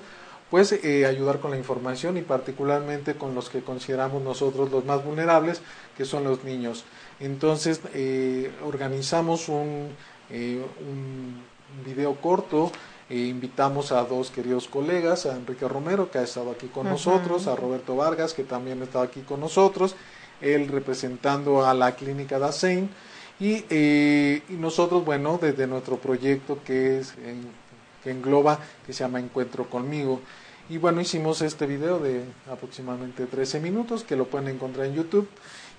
pues 0.50 0.72
eh, 0.72 1.06
ayudar 1.06 1.40
con 1.40 1.52
la 1.52 1.58
información 1.58 2.18
y 2.18 2.22
particularmente 2.22 3.16
con 3.16 3.36
los 3.36 3.50
que 3.50 3.62
consideramos 3.62 4.22
nosotros 4.24 4.72
los 4.72 4.84
más 4.84 5.04
vulnerables, 5.04 5.62
que 5.96 6.06
son 6.06 6.24
los 6.24 6.44
niños. 6.44 6.86
Entonces 7.20 7.82
eh, 7.94 8.52
organizamos 8.66 9.48
un, 9.48 9.90
un, 10.30 11.50
video 11.86 12.16
corto, 12.16 12.72
e 13.10 13.18
invitamos 13.18 13.92
a 13.92 14.04
dos 14.04 14.30
queridos 14.30 14.68
colegas, 14.68 15.26
a 15.26 15.36
Enrique 15.36 15.68
Romero, 15.68 16.12
que 16.12 16.20
ha 16.20 16.24
estado 16.24 16.52
aquí 16.52 16.68
con 16.68 16.88
nosotros, 16.88 17.48
a 17.48 17.56
Roberto 17.56 17.96
Vargas, 17.96 18.34
que 18.34 18.44
también 18.44 18.82
está 18.82 19.02
aquí 19.02 19.22
con 19.22 19.40
nosotros, 19.40 19.96
él 20.42 20.68
representando 20.68 21.66
a 21.66 21.74
la 21.74 21.96
clínica 21.96 22.40
Dasein, 22.40 22.90
y, 23.40 23.64
y 23.74 24.58
nosotros, 24.58 25.06
bueno, 25.06 25.40
desde 25.42 25.66
nuestro 25.66 25.98
proyecto 25.98 26.60
que 26.64 27.00
es 27.00 27.16
que 28.04 28.12
engloba, 28.12 28.60
que 28.86 28.94
se 28.94 29.04
llama 29.04 29.20
Encuentro 29.20 29.70
conmigo. 29.70 30.22
Y 30.70 30.78
bueno, 30.78 31.02
hicimos 31.02 31.42
este 31.42 31.66
video 31.66 32.00
de 32.00 32.24
aproximadamente 32.50 33.26
13 33.26 33.60
minutos 33.60 34.04
que 34.04 34.16
lo 34.16 34.26
pueden 34.26 34.50
encontrar 34.50 34.86
en 34.86 34.94
YouTube. 34.94 35.28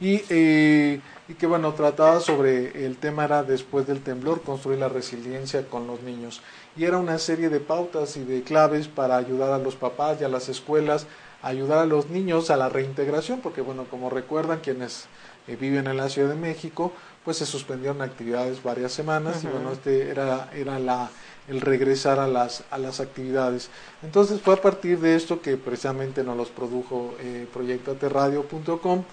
Y, 0.00 0.22
eh, 0.30 1.00
y 1.28 1.34
que 1.34 1.46
bueno, 1.46 1.74
trataba 1.74 2.20
sobre 2.20 2.86
el 2.86 2.96
tema 2.96 3.24
era 3.24 3.44
después 3.44 3.86
del 3.86 4.02
temblor, 4.02 4.42
construir 4.42 4.78
la 4.78 4.88
resiliencia 4.88 5.66
con 5.68 5.86
los 5.86 6.02
niños. 6.02 6.42
Y 6.76 6.84
era 6.84 6.98
una 6.98 7.18
serie 7.18 7.48
de 7.48 7.60
pautas 7.60 8.16
y 8.16 8.24
de 8.24 8.42
claves 8.42 8.88
para 8.88 9.16
ayudar 9.16 9.52
a 9.52 9.58
los 9.58 9.76
papás 9.76 10.20
y 10.20 10.24
a 10.24 10.28
las 10.28 10.48
escuelas, 10.48 11.06
ayudar 11.42 11.78
a 11.78 11.86
los 11.86 12.10
niños 12.10 12.50
a 12.50 12.56
la 12.56 12.68
reintegración, 12.68 13.40
porque 13.40 13.60
bueno, 13.60 13.86
como 13.90 14.10
recuerdan 14.10 14.60
quienes 14.60 15.06
eh, 15.48 15.56
viven 15.56 15.86
en 15.86 15.96
la 15.96 16.08
Ciudad 16.08 16.28
de 16.28 16.36
México, 16.36 16.92
pues 17.24 17.38
se 17.38 17.46
suspendieron 17.46 18.02
actividades 18.02 18.62
varias 18.62 18.92
semanas 18.92 19.44
y 19.44 19.48
bueno, 19.48 19.72
este 19.72 20.08
era, 20.08 20.48
era 20.54 20.78
la 20.78 21.10
el 21.50 21.60
regresar 21.60 22.18
a 22.20 22.28
las, 22.28 22.62
a 22.70 22.78
las 22.78 23.00
actividades. 23.00 23.70
Entonces 24.02 24.40
fue 24.40 24.54
a 24.54 24.60
partir 24.60 25.00
de 25.00 25.16
esto 25.16 25.42
que 25.42 25.56
precisamente 25.56 26.22
nos 26.22 26.36
los 26.36 26.48
produjo 26.48 27.14
eh, 27.18 27.46
proyectoaterradio.com 27.52 29.04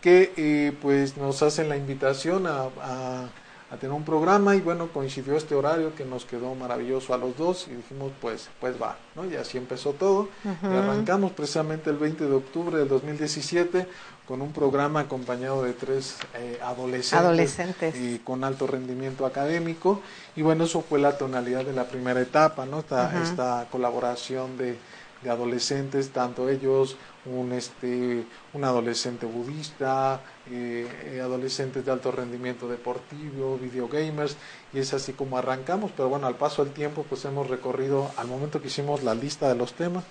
que 0.00 0.32
eh, 0.36 0.72
pues 0.80 1.16
nos 1.16 1.42
hacen 1.42 1.68
la 1.68 1.76
invitación 1.76 2.46
a, 2.46 2.68
a, 2.80 3.28
tener 3.76 3.94
un 3.94 4.04
programa 4.04 4.56
y 4.56 4.60
bueno 4.60 4.88
coincidió 4.88 5.36
este 5.36 5.54
horario 5.54 5.94
que 5.94 6.04
nos 6.04 6.24
quedó 6.24 6.54
maravilloso 6.54 7.14
a 7.14 7.18
los 7.18 7.36
dos 7.36 7.68
y 7.68 7.74
dijimos 7.74 8.12
pues 8.20 8.48
pues 8.60 8.80
va 8.80 8.96
¿no? 9.14 9.24
y 9.24 9.36
así 9.36 9.58
empezó 9.58 9.92
todo 9.92 10.28
y 10.44 10.66
arrancamos 10.66 11.32
precisamente 11.32 11.90
el 11.90 11.96
20 11.96 12.26
de 12.26 12.34
octubre 12.34 12.78
del 12.78 12.88
2017 12.88 13.86
con 14.30 14.42
un 14.42 14.52
programa 14.52 15.00
acompañado 15.00 15.64
de 15.64 15.72
tres 15.72 16.16
eh, 16.34 16.60
adolescentes, 16.62 17.96
Y 17.96 18.20
con 18.20 18.44
alto 18.44 18.68
rendimiento 18.68 19.26
académico. 19.26 20.02
Y 20.36 20.42
bueno, 20.42 20.66
eso 20.66 20.82
fue 20.82 21.00
la 21.00 21.18
tonalidad 21.18 21.64
de 21.64 21.72
la 21.72 21.88
primera 21.88 22.20
etapa, 22.20 22.64
¿no? 22.64 22.78
Esta, 22.78 23.20
esta 23.24 23.66
colaboración 23.72 24.56
de, 24.56 24.78
de, 25.24 25.30
adolescentes, 25.30 26.10
tanto 26.10 26.48
ellos, 26.48 26.96
un, 27.26 27.52
este, 27.52 28.24
un 28.52 28.64
adolescente 28.64 29.26
budista, 29.26 30.20
eh, 30.50 30.86
eh, 31.04 31.20
adolescentes 31.20 31.84
de 31.84 31.92
alto 31.92 32.12
rendimiento 32.12 32.68
deportivo, 32.68 33.58
videogamers, 33.58 34.36
y 34.72 34.78
es 34.78 34.94
así 34.94 35.12
como 35.12 35.38
arrancamos. 35.38 35.90
Pero 35.96 36.08
bueno, 36.08 36.26
al 36.26 36.36
paso 36.36 36.64
del 36.64 36.72
tiempo, 36.72 37.04
pues 37.08 37.24
hemos 37.24 37.48
recorrido, 37.48 38.10
al 38.16 38.26
momento 38.26 38.60
que 38.60 38.68
hicimos 38.68 39.02
la 39.02 39.14
lista 39.14 39.48
de 39.48 39.54
los 39.54 39.74
temas, 39.74 40.04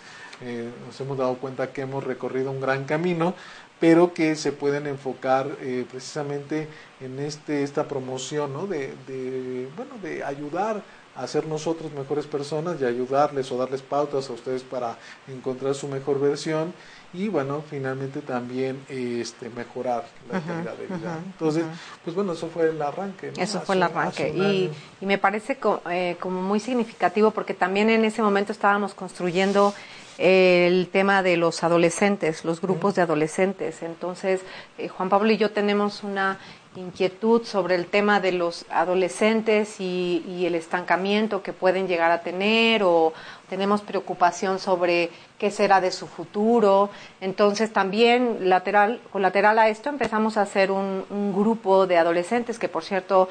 nos 0.86 1.02
hemos 1.02 1.18
dado 1.18 1.36
cuenta 1.36 1.74
que 1.74 1.82
hemos 1.82 2.02
recorrido 2.06 2.50
un 2.52 2.62
gran 2.62 2.86
camino, 2.86 3.36
pero 3.80 4.14
que 4.14 4.36
se 4.36 4.52
pueden 4.52 4.88
enfocar 4.88 5.48
eh, 5.62 5.86
precisamente 5.90 6.68
en 7.00 7.20
este, 7.20 7.64
esta 7.64 7.88
promoción 7.88 8.54
¿no? 8.54 8.68
de, 8.68 8.94
de, 9.08 9.70
bueno, 9.76 9.94
de 10.02 10.24
ayudar 10.24 10.84
a 11.16 11.28
ser 11.28 11.48
nosotros 11.48 11.92
mejores 11.92 12.26
personas 12.26 12.80
y 12.80 12.86
ayudarles 12.86 13.52
o 13.52 13.58
darles 13.58 13.82
pautas 13.82 14.30
a 14.30 14.34
ustedes 14.34 14.64
para 14.64 14.98
encontrar 15.28 15.76
su 15.76 15.88
mejor 15.88 16.20
versión 16.20 16.74
y 17.14 17.28
bueno, 17.28 17.64
finalmente 17.68 18.22
también 18.22 18.80
este, 18.88 19.50
mejorar 19.50 20.06
la 20.32 20.40
calidad 20.42 20.76
de 20.76 20.86
vida. 20.86 21.20
Entonces, 21.26 21.66
pues 22.04 22.16
bueno, 22.16 22.34
eso 22.34 22.48
fue 22.48 22.70
el 22.70 22.82
arranque. 22.82 23.32
Eso 23.38 23.62
fue 23.62 23.76
el 23.76 23.84
arranque 23.84 24.30
y, 24.30 24.72
y, 25.02 25.06
me 25.06 25.18
parece 25.18 25.58
eh, 25.90 26.18
como 26.20 26.42
muy 26.42 26.60
significativo 26.60 27.32
porque 27.32 27.54
también 27.54 27.90
en 27.90 28.06
ese 28.06 28.22
momento 28.22 28.52
estábamos 28.52 28.94
construyendo 28.94 29.74
el 30.20 30.90
tema 30.90 31.24
de 31.24 31.38
los 31.38 31.64
adolescentes, 31.64 32.44
los 32.44 32.60
grupos 32.60 32.96
de 32.96 33.02
adolescentes. 33.02 33.82
Entonces, 33.82 34.42
eh, 34.78 34.90
Juan 34.90 35.08
Pablo 35.10 35.32
y 35.32 35.38
yo 35.38 35.52
tenemos 35.52 36.04
una 36.04 36.38
inquietud 36.76 37.44
sobre 37.44 37.76
el 37.76 37.88
tema 37.88 38.20
de 38.20 38.32
los 38.32 38.66
adolescentes 38.70 39.80
y, 39.80 40.24
y, 40.28 40.46
el 40.46 40.56
estancamiento 40.56 41.42
que 41.42 41.52
pueden 41.52 41.88
llegar 41.88 42.12
a 42.12 42.22
tener 42.22 42.84
o 42.84 43.14
tenemos 43.50 43.82
preocupación 43.82 44.60
sobre 44.60 45.10
qué 45.40 45.50
será 45.50 45.82
de 45.82 45.92
su 45.92 46.08
futuro. 46.08 46.90
Entonces 47.22 47.74
también 47.74 48.50
lateral, 48.50 49.02
colateral 49.12 49.58
a 49.58 49.70
esto 49.70 49.90
empezamos 49.90 50.38
a 50.38 50.44
hacer 50.44 50.72
un, 50.72 51.06
un 51.10 51.34
grupo 51.34 51.88
de 51.88 51.98
adolescentes 51.98 52.60
que 52.60 52.70
por 52.70 52.84
cierto 52.84 53.30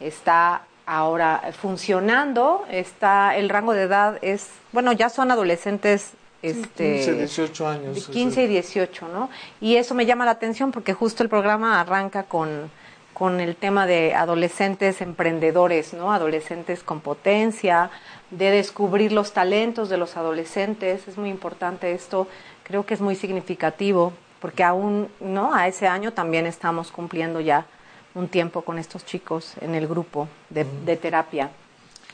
está 0.00 0.62
ahora 0.86 1.52
funcionando, 1.60 2.64
está 2.70 3.36
el 3.36 3.50
rango 3.50 3.74
de 3.74 3.82
edad 3.82 4.18
es, 4.22 4.48
bueno, 4.72 4.92
ya 4.92 5.10
son 5.10 5.30
adolescentes 5.30 6.14
este, 6.40 6.94
15, 6.94 7.12
18 7.14 7.68
años. 7.68 8.08
15 8.08 8.44
y 8.44 8.46
18, 8.46 9.08
¿no? 9.08 9.28
Y 9.60 9.76
eso 9.76 9.94
me 9.94 10.06
llama 10.06 10.24
la 10.24 10.30
atención 10.32 10.70
porque 10.70 10.94
justo 10.94 11.22
el 11.22 11.28
programa 11.28 11.80
arranca 11.80 12.22
con, 12.22 12.70
con 13.18 13.40
el 13.40 13.56
tema 13.56 13.86
de 13.86 14.14
adolescentes 14.14 15.00
emprendedores, 15.00 15.92
¿no? 15.92 16.12
Adolescentes 16.12 16.82
con 16.82 17.00
potencia, 17.00 17.90
de 18.30 18.50
descubrir 18.50 19.12
los 19.12 19.32
talentos 19.32 19.88
de 19.88 19.96
los 19.96 20.16
adolescentes. 20.16 21.08
Es 21.08 21.18
muy 21.18 21.30
importante 21.30 21.92
esto, 21.92 22.28
creo 22.62 22.86
que 22.86 22.94
es 22.94 23.00
muy 23.00 23.16
significativo 23.16 24.12
porque 24.40 24.62
aún, 24.62 25.08
¿no? 25.20 25.52
A 25.52 25.66
ese 25.66 25.88
año 25.88 26.12
también 26.12 26.46
estamos 26.46 26.92
cumpliendo 26.92 27.40
ya 27.40 27.66
un 28.14 28.28
tiempo 28.28 28.62
con 28.62 28.78
estos 28.78 29.04
chicos 29.04 29.54
en 29.60 29.74
el 29.74 29.88
grupo 29.88 30.28
de, 30.48 30.64
de 30.84 30.96
terapia. 30.96 31.50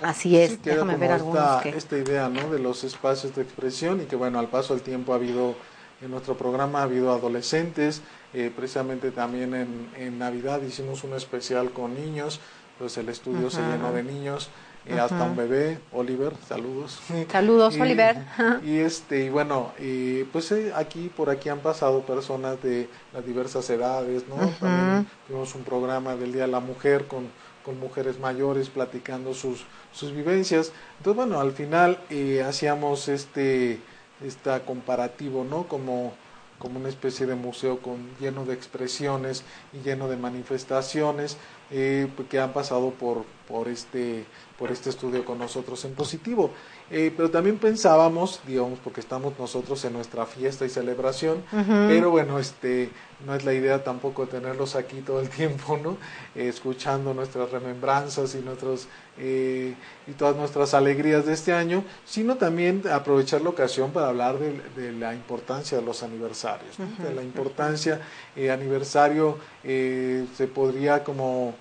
Así 0.02 0.36
es, 0.36 0.60
déjame 0.62 0.96
ver 0.96 1.12
esta, 1.12 1.62
esta 1.62 1.96
idea 1.96 2.28
¿no? 2.28 2.50
de 2.50 2.58
los 2.58 2.82
espacios 2.82 3.34
de 3.36 3.42
expresión 3.42 4.00
y 4.00 4.06
que 4.06 4.16
bueno, 4.16 4.38
al 4.40 4.48
paso 4.48 4.74
del 4.74 4.82
tiempo 4.82 5.12
ha 5.12 5.16
habido, 5.16 5.54
en 6.02 6.10
nuestro 6.10 6.36
programa 6.36 6.80
ha 6.80 6.82
habido 6.82 7.12
adolescentes, 7.12 8.02
eh, 8.34 8.52
precisamente 8.54 9.12
también 9.12 9.54
en, 9.54 9.88
en, 9.96 10.18
Navidad 10.18 10.60
hicimos 10.62 11.04
un 11.04 11.14
especial 11.14 11.70
con 11.70 11.94
niños, 11.94 12.40
pues 12.78 12.98
el 12.98 13.08
estudio 13.08 13.48
se 13.48 13.62
llenó 13.62 13.92
de 13.92 14.02
niños, 14.02 14.50
eh, 14.86 14.98
hasta 14.98 15.22
un 15.22 15.36
bebé, 15.36 15.78
Oliver, 15.92 16.32
saludos. 16.46 16.98
Saludos, 17.30 17.78
Oliver. 17.78 18.16
Y 18.64 18.78
este, 18.78 19.26
y 19.26 19.30
bueno, 19.30 19.72
y 19.78 20.24
pues 20.24 20.50
eh, 20.52 20.72
aquí, 20.74 21.10
por 21.16 21.30
aquí 21.30 21.48
han 21.48 21.60
pasado 21.60 22.02
personas 22.02 22.60
de 22.62 22.88
las 23.12 23.24
diversas 23.24 23.70
edades, 23.70 24.24
¿no? 24.28 24.36
También 24.60 25.06
tuvimos 25.28 25.54
un 25.54 25.62
programa 25.62 26.16
del 26.16 26.32
Día 26.32 26.42
de 26.42 26.48
la 26.48 26.60
Mujer 26.60 27.06
con 27.06 27.28
con 27.64 27.80
mujeres 27.80 28.20
mayores 28.20 28.68
platicando 28.68 29.32
sus, 29.32 29.64
sus 29.90 30.12
vivencias. 30.12 30.70
Entonces, 30.98 31.16
bueno, 31.16 31.40
al 31.40 31.52
final 31.52 31.98
hacíamos 32.46 33.08
este, 33.08 33.80
esta 34.22 34.60
comparativo, 34.66 35.44
¿no? 35.44 35.66
Como, 35.66 36.12
como 36.58 36.78
una 36.78 36.88
especie 36.88 37.26
de 37.26 37.34
museo 37.34 37.80
con, 37.80 37.98
lleno 38.20 38.44
de 38.44 38.54
expresiones 38.54 39.44
y 39.72 39.82
lleno 39.82 40.08
de 40.08 40.16
manifestaciones 40.16 41.36
eh, 41.76 42.06
que 42.30 42.38
han 42.38 42.52
pasado 42.52 42.90
por, 42.90 43.24
por, 43.48 43.66
este, 43.66 44.24
por 44.56 44.70
este 44.70 44.90
estudio 44.90 45.24
con 45.24 45.38
nosotros 45.40 45.84
en 45.84 45.94
positivo. 45.94 46.52
Eh, 46.88 47.12
pero 47.16 47.30
también 47.30 47.58
pensábamos, 47.58 48.40
digamos, 48.46 48.78
porque 48.78 49.00
estamos 49.00 49.36
nosotros 49.40 49.84
en 49.84 49.94
nuestra 49.94 50.24
fiesta 50.24 50.64
y 50.64 50.68
celebración, 50.68 51.42
pero 51.88 52.10
bueno, 52.10 52.38
este, 52.38 52.90
no 53.26 53.34
es 53.34 53.44
la 53.44 53.52
idea 53.52 53.82
tampoco 53.82 54.26
tenerlos 54.26 54.76
aquí 54.76 55.00
todo 55.00 55.20
el 55.20 55.28
tiempo, 55.30 55.78
¿no? 55.82 55.96
Eh, 56.34 56.48
escuchando 56.48 57.14
nuestras 57.14 57.50
remembranzas 57.50 58.34
y 58.34 58.38
nuestros 58.38 58.88
eh, 59.18 59.74
y 60.06 60.12
todas 60.12 60.36
nuestras 60.36 60.74
alegrías 60.74 61.26
de 61.26 61.34
este 61.34 61.52
año, 61.52 61.84
sino 62.04 62.36
también 62.36 62.82
aprovechar 62.92 63.42
la 63.42 63.50
ocasión 63.50 63.92
para 63.92 64.08
hablar 64.08 64.38
de, 64.38 64.92
la 64.92 65.14
importancia 65.14 65.78
de 65.78 65.84
los 65.84 66.02
aniversarios, 66.02 66.76
de 66.78 67.14
la 67.14 67.22
importancia 67.22 68.00
eh, 68.36 68.50
aniversario 68.50 69.38
se 69.62 70.48
podría 70.52 71.04
como 71.04 71.54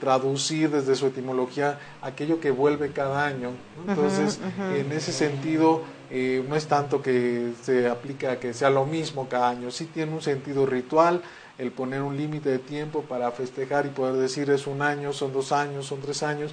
traducir 0.00 0.70
desde 0.70 0.94
su 0.94 1.06
etimología 1.06 1.78
aquello 2.00 2.40
que 2.40 2.50
vuelve 2.50 2.92
cada 2.92 3.26
año. 3.26 3.50
Entonces, 3.86 4.40
en 4.74 4.90
ese 4.92 5.12
sentido, 5.12 5.82
eh, 6.10 6.42
no 6.48 6.56
es 6.56 6.66
tanto 6.66 7.02
que 7.02 7.52
se 7.62 7.88
aplica 7.88 8.32
a 8.32 8.40
que 8.40 8.54
sea 8.54 8.70
lo 8.70 8.86
mismo 8.86 9.28
cada 9.28 9.50
año, 9.50 9.70
sí 9.70 9.84
tiene 9.84 10.12
un 10.12 10.22
sentido 10.22 10.64
ritual 10.64 11.22
el 11.58 11.72
poner 11.72 12.02
un 12.02 12.16
límite 12.16 12.48
de 12.50 12.58
tiempo 12.58 13.02
para 13.02 13.30
festejar 13.32 13.84
y 13.84 13.90
poder 13.90 14.14
decir 14.14 14.48
es 14.50 14.66
un 14.66 14.80
año, 14.80 15.12
son 15.12 15.32
dos 15.32 15.52
años, 15.52 15.86
son 15.86 16.00
tres 16.00 16.22
años, 16.22 16.52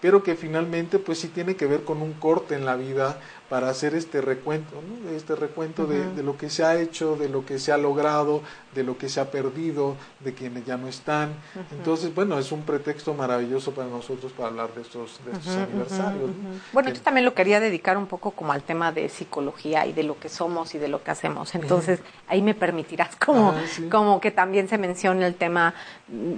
pero 0.00 0.22
que 0.22 0.36
finalmente 0.36 0.98
pues 0.98 1.18
sí 1.18 1.28
tiene 1.28 1.56
que 1.56 1.66
ver 1.66 1.82
con 1.82 2.00
un 2.00 2.12
corte 2.14 2.54
en 2.54 2.64
la 2.64 2.76
vida 2.76 3.20
para 3.48 3.68
hacer 3.68 3.94
este 3.94 4.20
recuento, 4.20 4.80
¿no? 4.82 5.10
este 5.10 5.36
recuento 5.36 5.86
de, 5.86 6.22
lo 6.22 6.36
que 6.38 6.48
se 6.48 6.64
ha 6.64 6.80
hecho, 6.80 7.16
de 7.16 7.28
lo 7.28 7.44
que 7.44 7.58
se 7.58 7.72
ha 7.72 7.76
logrado, 7.76 8.42
de 8.74 8.82
lo 8.82 8.96
que 8.96 9.08
se 9.08 9.20
ha 9.20 9.30
perdido, 9.30 9.96
de 10.20 10.32
quienes 10.32 10.64
ya 10.64 10.76
no 10.76 10.88
están. 10.88 11.34
Entonces, 11.70 12.14
bueno, 12.14 12.38
es 12.38 12.52
un 12.52 12.62
pretexto 12.62 13.12
maravilloso 13.12 13.72
para 13.72 13.88
nosotros 13.88 14.32
para 14.32 14.48
hablar 14.48 14.74
de 14.74 14.82
estos, 14.82 15.20
de 15.26 15.32
estos 15.32 15.56
aniversarios. 15.56 16.30
Bueno, 16.72 16.90
yo 16.90 17.00
también 17.02 17.26
lo 17.26 17.34
quería 17.34 17.60
dedicar 17.60 17.98
un 17.98 18.06
poco 18.06 18.30
como 18.30 18.52
al 18.52 18.62
tema 18.62 18.92
de 18.92 19.08
psicología 19.10 19.86
y 19.86 19.92
de 19.92 20.04
lo 20.04 20.18
que 20.18 20.30
somos 20.30 20.74
y 20.74 20.78
de 20.78 20.88
lo 20.88 21.02
que 21.02 21.10
hacemos. 21.10 21.54
Entonces, 21.54 22.00
ahí 22.28 22.40
me 22.40 22.54
permitirás 22.54 23.14
como, 23.16 23.50
ah, 23.50 23.62
como 23.90 24.20
que 24.20 24.30
también 24.30 24.68
se 24.68 24.78
mencione 24.78 25.26
el 25.26 25.34
tema 25.34 25.74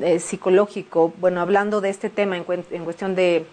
eh, 0.03 0.19
psicológico. 0.19 1.15
Bueno, 1.19 1.41
hablando 1.41 1.81
de 1.81 1.91
este 1.91 2.11
tema 2.11 2.37
en, 2.37 2.45
en 2.71 2.85
cuestión 2.85 3.15
de, 3.15 3.47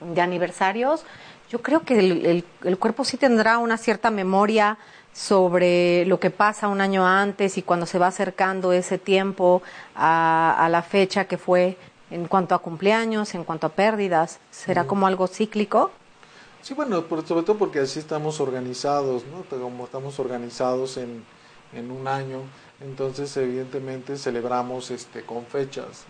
de 0.00 0.20
aniversarios, 0.20 1.04
yo 1.50 1.62
creo 1.62 1.80
que 1.80 1.98
el, 1.98 2.44
el, 2.64 2.78
cuerpo 2.78 3.04
sí 3.04 3.16
tendrá 3.16 3.58
una 3.58 3.78
cierta 3.78 4.10
memoria 4.10 4.78
sobre 5.12 6.04
lo 6.04 6.20
que 6.20 6.30
pasa 6.30 6.68
un 6.68 6.80
año 6.80 7.06
antes 7.06 7.58
y 7.58 7.62
cuando 7.62 7.86
se 7.86 7.98
va 7.98 8.08
acercando 8.08 8.72
ese 8.72 8.98
tiempo 8.98 9.62
a, 9.94 10.54
a 10.58 10.68
la 10.68 10.82
fecha 10.82 11.24
que 11.24 11.38
fue 11.38 11.76
en 12.10 12.26
cuanto 12.26 12.54
a 12.54 12.58
cumpleaños, 12.58 13.34
en 13.34 13.44
cuanto 13.44 13.66
a 13.66 13.70
pérdidas. 13.70 14.38
¿Será 14.50 14.84
como 14.86 15.06
algo 15.06 15.26
cíclico? 15.26 15.90
Sí, 16.62 16.74
bueno, 16.74 17.04
sobre 17.26 17.42
todo 17.42 17.56
porque 17.56 17.80
así 17.80 17.98
estamos 17.98 18.40
organizados, 18.40 19.24
¿no? 19.26 19.44
Como 19.58 19.84
estamos 19.84 20.18
organizados 20.18 20.96
en, 20.96 21.24
en 21.72 21.90
un 21.90 22.08
año, 22.08 22.42
entonces 22.80 23.36
evidentemente 23.36 24.16
celebramos 24.16 24.90
este 24.90 25.22
con 25.22 25.44
fechas. 25.46 26.04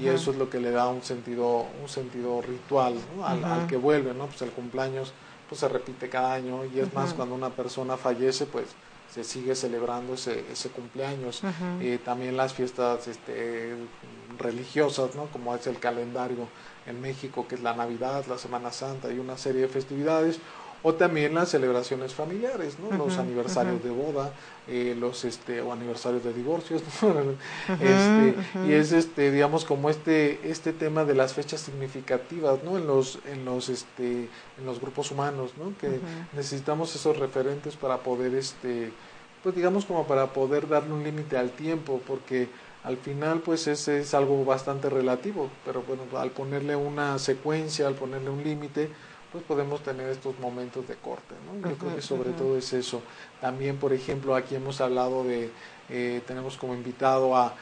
Y 0.00 0.08
eso 0.08 0.32
es 0.32 0.36
lo 0.36 0.50
que 0.50 0.60
le 0.60 0.70
da 0.70 0.88
un 0.88 1.02
sentido 1.02 1.66
un 1.82 1.88
sentido 1.88 2.42
ritual 2.42 2.94
al, 3.22 3.66
que 3.66 3.76
vuelve 3.76 4.12
no 4.12 4.26
pues 4.26 4.42
el 4.42 4.50
cumpleaños 4.50 5.12
pues 5.48 5.60
se 5.60 5.68
repite 5.68 6.08
cada 6.08 6.34
año. 6.34 6.64
Y 6.66 6.80
es 6.80 6.92
más 6.92 7.14
cuando 7.14 7.34
una 7.34 7.50
persona 7.50 7.96
fallece 7.96 8.44
pues 8.46 8.66
se 9.10 9.24
sigue 9.24 9.54
celebrando 9.54 10.14
ese, 10.14 10.44
ese 10.52 10.68
cumpleaños. 10.68 11.42
Eh, 11.80 11.98
también 12.04 12.36
las 12.36 12.52
fiestas 12.52 13.08
este 13.08 13.74
religiosas 14.38 15.14
no 15.14 15.26
como 15.26 15.54
es 15.54 15.66
el 15.68 15.78
calendario 15.78 16.48
en 16.86 17.00
México 17.00 17.46
que 17.48 17.54
es 17.54 17.62
la 17.62 17.74
Navidad 17.74 18.24
la 18.28 18.36
Semana 18.36 18.72
Santa 18.72 19.12
y 19.12 19.18
una 19.20 19.38
serie 19.38 19.62
de 19.62 19.68
festividades 19.68 20.40
o 20.86 20.92
también 20.92 21.34
las 21.34 21.48
celebraciones 21.48 22.12
familiares, 22.12 22.76
¿no? 22.78 22.94
los 22.96 23.16
aniversarios 23.16 23.82
de 23.82 23.88
boda, 23.88 24.34
eh, 24.68 24.94
los 24.98 25.24
este 25.24 25.62
o 25.62 25.72
aniversarios 25.72 26.22
de 26.22 26.34
divorcios, 26.34 26.82
este, 27.80 28.34
y 28.68 28.72
es 28.72 28.92
este 28.92 29.32
digamos 29.32 29.64
como 29.64 29.88
este 29.88 30.38
este 30.44 30.74
tema 30.74 31.06
de 31.06 31.14
las 31.14 31.32
fechas 31.32 31.62
significativas, 31.62 32.62
¿no? 32.62 32.76
En 32.76 32.86
los 32.86 33.18
en 33.32 33.46
los 33.46 33.70
este 33.70 34.28
en 34.58 34.66
los 34.66 34.78
grupos 34.78 35.10
humanos, 35.10 35.52
¿no? 35.56 35.72
Que 35.78 36.00
necesitamos 36.34 36.94
esos 36.94 37.18
referentes 37.18 37.76
para 37.76 37.96
poder 37.98 38.34
este 38.34 38.92
pues 39.42 39.54
digamos 39.54 39.86
como 39.86 40.06
para 40.06 40.34
poder 40.34 40.68
darle 40.68 40.92
un 40.92 41.02
límite 41.02 41.38
al 41.38 41.50
tiempo, 41.50 42.02
porque 42.06 42.48
al 42.82 42.98
final 42.98 43.40
pues 43.40 43.66
ese 43.68 44.00
es 44.00 44.12
algo 44.12 44.44
bastante 44.44 44.90
relativo, 44.90 45.48
pero 45.64 45.82
bueno, 45.82 46.02
al 46.18 46.30
ponerle 46.30 46.76
una 46.76 47.18
secuencia, 47.18 47.86
al 47.86 47.94
ponerle 47.94 48.28
un 48.28 48.44
límite, 48.44 48.90
pues 49.34 49.42
podemos 49.46 49.82
tener 49.82 50.10
estos 50.10 50.38
momentos 50.38 50.86
de 50.86 50.94
corte, 50.94 51.34
¿no? 51.44 51.68
Yo 51.68 51.76
creo 51.76 51.96
que 51.96 52.02
sobre 52.02 52.30
todo 52.30 52.56
es 52.56 52.72
eso. 52.72 53.02
También, 53.40 53.78
por 53.78 53.92
ejemplo, 53.92 54.36
aquí 54.36 54.54
hemos 54.54 54.80
hablado 54.80 55.24
de, 55.24 55.50
eh, 55.90 56.22
tenemos 56.24 56.56
como 56.56 56.72
invitado 56.72 57.36
a, 57.36 57.52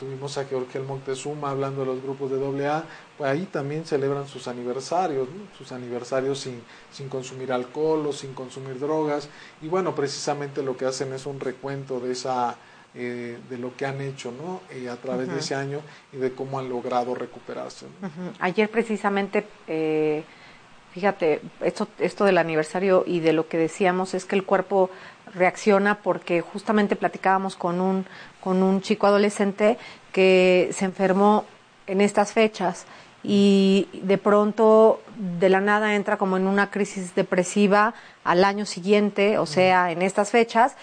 tuvimos 0.00 0.36
a 0.36 0.46
Georgel 0.46 0.82
Montezuma 0.82 1.50
hablando 1.50 1.82
de 1.82 1.86
los 1.86 2.02
grupos 2.02 2.28
de 2.32 2.66
AA, 2.66 2.84
pues 3.16 3.30
ahí 3.30 3.46
también 3.52 3.86
celebran 3.86 4.26
sus 4.26 4.48
aniversarios, 4.48 5.28
sus 5.56 5.70
aniversarios 5.70 6.40
sin, 6.40 6.60
sin 6.90 7.08
consumir 7.08 7.52
alcohol 7.52 8.04
o 8.08 8.12
sin 8.12 8.34
consumir 8.34 8.80
drogas, 8.80 9.28
y 9.62 9.68
bueno, 9.68 9.94
precisamente 9.94 10.60
lo 10.60 10.76
que 10.76 10.86
hacen 10.86 11.12
es 11.12 11.24
un 11.24 11.38
recuento 11.38 12.00
de 12.00 12.10
esa 12.10 12.56
eh, 12.94 13.38
de 13.48 13.56
lo 13.56 13.74
que 13.74 13.86
han 13.86 14.02
hecho 14.02 14.30
¿no? 14.32 14.60
Eh, 14.70 14.90
a 14.90 14.96
través 14.96 15.26
de 15.26 15.38
ese 15.38 15.54
año 15.54 15.80
y 16.12 16.18
de 16.18 16.32
cómo 16.32 16.58
han 16.58 16.68
logrado 16.68 17.14
recuperarse. 17.14 17.86
Ayer 18.38 18.68
precisamente, 18.70 19.46
eh, 19.66 20.22
fíjate, 20.92 21.40
esto, 21.60 21.88
esto 21.98 22.24
del 22.24 22.38
aniversario 22.38 23.04
y 23.06 23.20
de 23.20 23.32
lo 23.32 23.48
que 23.48 23.58
decíamos 23.58 24.14
es 24.14 24.24
que 24.24 24.36
el 24.36 24.44
cuerpo 24.44 24.90
reacciona 25.34 25.96
porque 25.96 26.42
justamente 26.42 26.96
platicábamos 26.96 27.56
con 27.56 27.80
un, 27.80 28.06
con 28.40 28.62
un 28.62 28.82
chico 28.82 29.06
adolescente 29.06 29.78
que 30.12 30.68
se 30.72 30.84
enfermó 30.84 31.44
en 31.86 32.00
estas 32.00 32.32
fechas 32.32 32.86
y 33.24 33.88
de 33.92 34.18
pronto 34.18 35.00
de 35.16 35.48
la 35.48 35.60
nada 35.60 35.94
entra 35.94 36.16
como 36.16 36.36
en 36.36 36.46
una 36.46 36.70
crisis 36.70 37.14
depresiva 37.14 37.94
al 38.24 38.44
año 38.44 38.66
siguiente, 38.66 39.38
o 39.38 39.46
sea, 39.46 39.92
en 39.92 40.02
estas 40.02 40.30
fechas, 40.30 40.76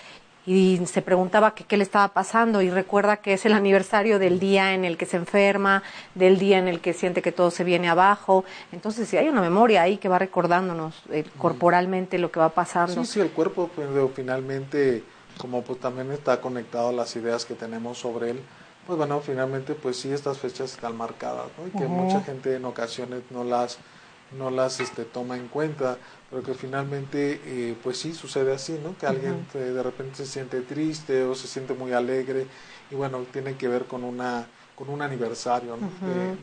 y 0.50 0.84
se 0.88 1.04
preguntaba 1.04 1.54
qué 1.54 1.78
le 1.78 1.84
estaba 1.84 2.08
pasando 2.08 2.64
y 2.64 2.72
recuerda 2.72 3.18
que 3.18 3.34
es 3.34 3.46
el 3.46 3.54
aniversario 3.54 4.18
del 4.18 4.40
día 4.40 4.74
en 4.74 4.84
el 4.84 4.98
que 4.98 5.06
se 5.06 5.18
enferma, 5.18 5.84
del 6.16 6.40
día 6.40 6.58
en 6.58 6.68
el 6.68 6.80
que 6.80 6.94
siente 6.94 7.22
que 7.22 7.32
todo 7.32 7.52
se 7.52 7.64
viene 7.64 7.88
abajo. 7.88 8.44
Entonces, 8.72 9.08
si 9.08 9.16
hay 9.16 9.30
una 9.30 9.42
memoria 9.42 9.84
ahí 9.84 9.98
que 9.98 10.10
va 10.10 10.18
recordándonos 10.18 11.04
eh, 11.12 11.24
corporalmente 11.38 12.18
lo 12.18 12.32
que 12.32 12.40
va 12.40 12.50
pasando. 12.50 13.06
Sí, 13.06 13.12
sí, 13.14 13.20
el 13.20 13.30
cuerpo 13.30 13.70
pues, 13.76 13.88
finalmente, 14.16 15.04
como 15.38 15.62
pues 15.62 15.80
también 15.80 16.12
está 16.12 16.42
conectado 16.42 16.90
a 16.90 16.94
las 16.94 17.16
ideas 17.16 17.46
que 17.46 17.54
tenemos 17.54 18.00
sobre 18.00 18.32
él, 18.32 18.42
pues 18.88 18.98
bueno, 18.98 19.20
finalmente 19.20 19.76
pues 19.76 19.98
sí 19.98 20.12
estas 20.12 20.40
fechas 20.40 20.72
están 20.72 20.98
marcadas, 20.98 21.46
¿no? 21.60 21.68
Y 21.68 21.70
que 21.70 21.88
mucha 21.88 22.22
gente 22.22 22.56
en 22.56 22.66
ocasiones 22.66 23.22
no 23.30 23.44
las 23.44 23.78
no 24.38 24.50
las 24.50 24.80
este, 24.80 25.06
toma 25.06 25.38
en 25.38 25.48
cuenta, 25.48 25.98
pero 26.30 26.44
que 26.44 26.54
finalmente 26.54 27.42
eh, 27.44 27.76
pues 27.82 27.98
sí 27.98 28.14
sucede 28.14 28.54
así, 28.54 28.80
¿no? 28.84 28.98
Que 28.98 29.08
alguien 29.08 29.46
de 29.54 29.84
repente 29.84 30.18
se 30.18 30.26
siente 30.26 30.62
triste 30.62 31.24
o 31.24 31.36
se 31.36 31.48
siente 31.48 31.74
muy 31.74 31.94
alegre 31.94 32.46
y 32.92 32.96
bueno, 32.96 33.26
tiene 33.32 33.56
que 33.56 33.68
ver 33.68 33.86
con 33.86 34.04
una 34.04 34.48
con 34.80 34.90
un 34.90 35.02
aniversario 35.02 35.78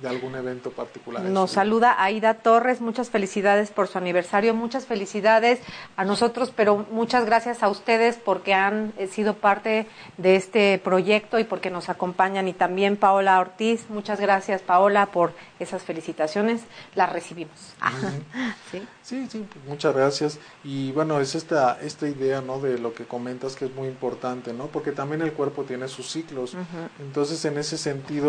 de, 0.03 0.07
algún 0.07 0.35
evento 0.35 0.71
particular. 0.71 1.23
Nos 1.25 1.53
saluda 1.53 1.97
Aida 1.99 2.35
Torres, 2.35 2.83
muchas 2.83 3.09
felicidades 3.09 3.71
por 3.71 3.89
su 3.89 3.97
aniversario, 3.97 4.53
muchas 4.53 4.85
felicidades 4.85 5.61
a 5.97 6.05
nosotros, 6.05 6.53
pero 6.55 6.85
muchas 6.91 7.25
gracias 7.25 7.63
a 7.63 7.71
ustedes 7.71 8.17
porque 8.23 8.53
han 8.53 8.93
eh, 8.99 9.07
sido 9.07 9.33
parte 9.33 9.87
de 10.19 10.37
este 10.37 10.79
proyecto 10.85 11.39
y 11.39 11.45
porque 11.45 11.71
nos 11.71 11.89
acompañan 11.89 12.47
y 12.47 12.53
también 12.53 12.99
Paola 12.99 13.41
Ortiz, 13.41 13.89
muchas 13.89 14.21
gracias 14.21 14.61
Paola 14.61 15.07
por 15.07 15.33
esas 15.59 15.83
felicitaciones, 15.83 16.61
las 16.95 17.11
recibimos. 17.11 17.75
¿Sí? 18.71 18.83
sí, 19.03 19.27
sí, 19.31 19.47
muchas 19.67 19.95
gracias. 19.95 20.39
Y 20.63 20.93
bueno, 20.93 21.21
es 21.21 21.35
esta, 21.35 21.81
esta 21.81 22.07
idea 22.07 22.43
¿no? 22.43 22.61
de 22.61 22.79
lo 22.79 22.93
que 22.93 23.05
comentas 23.05 23.57
que 23.57 23.65
es 23.65 23.75
muy 23.75 23.89
importante, 23.89 24.53
¿no? 24.53 24.67
porque 24.67 24.93
también 24.93 25.23
el 25.23 25.33
cuerpo 25.33 25.65
tiene 25.65 25.89
sus 25.89 26.11
ciclos, 26.11 26.55
entonces 27.01 27.43
en 27.47 27.57
ese 27.57 27.79
sentido, 27.79 28.26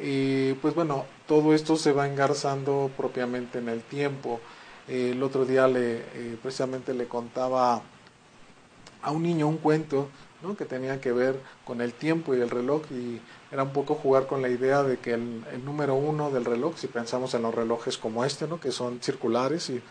y 0.00 0.52
pues 0.54 0.74
bueno, 0.74 1.06
todo 1.26 1.54
esto 1.54 1.76
se 1.76 1.92
va 1.92 2.06
engarzando 2.06 2.90
propiamente 2.96 3.58
en 3.58 3.68
el 3.68 3.82
tiempo. 3.82 4.40
el 4.86 5.22
otro 5.22 5.44
día 5.44 5.66
le, 5.68 5.96
eh, 5.96 6.36
precisamente 6.42 6.94
le 6.94 7.06
contaba 7.06 7.82
a 9.02 9.10
un 9.10 9.22
niño 9.22 9.46
un 9.48 9.58
cuento 9.58 10.08
¿no? 10.42 10.56
que 10.56 10.64
tenía 10.64 11.00
que 11.00 11.12
ver 11.12 11.40
con 11.64 11.80
el 11.80 11.92
tiempo 11.92 12.34
y 12.34 12.40
el 12.40 12.50
reloj 12.50 12.82
y 12.90 13.20
era 13.50 13.64
un 13.64 13.72
poco 13.72 13.94
jugar 13.94 14.26
con 14.26 14.40
la 14.40 14.48
idea 14.48 14.82
de 14.82 14.98
que 14.98 15.14
el, 15.14 15.64
número 15.64 15.94
uno 15.94 16.30
del 16.30 16.44
reloj, 16.44 16.76
si 16.76 16.86
pensamos 16.86 17.34
en 17.34 17.42
los 17.42 17.54
relojes 17.54 17.98
como 17.98 18.24
este, 18.24 18.46
¿no? 18.46 18.60
que 18.60 18.72
son 18.72 19.00
circulares 19.02 19.70
y, 19.70 19.82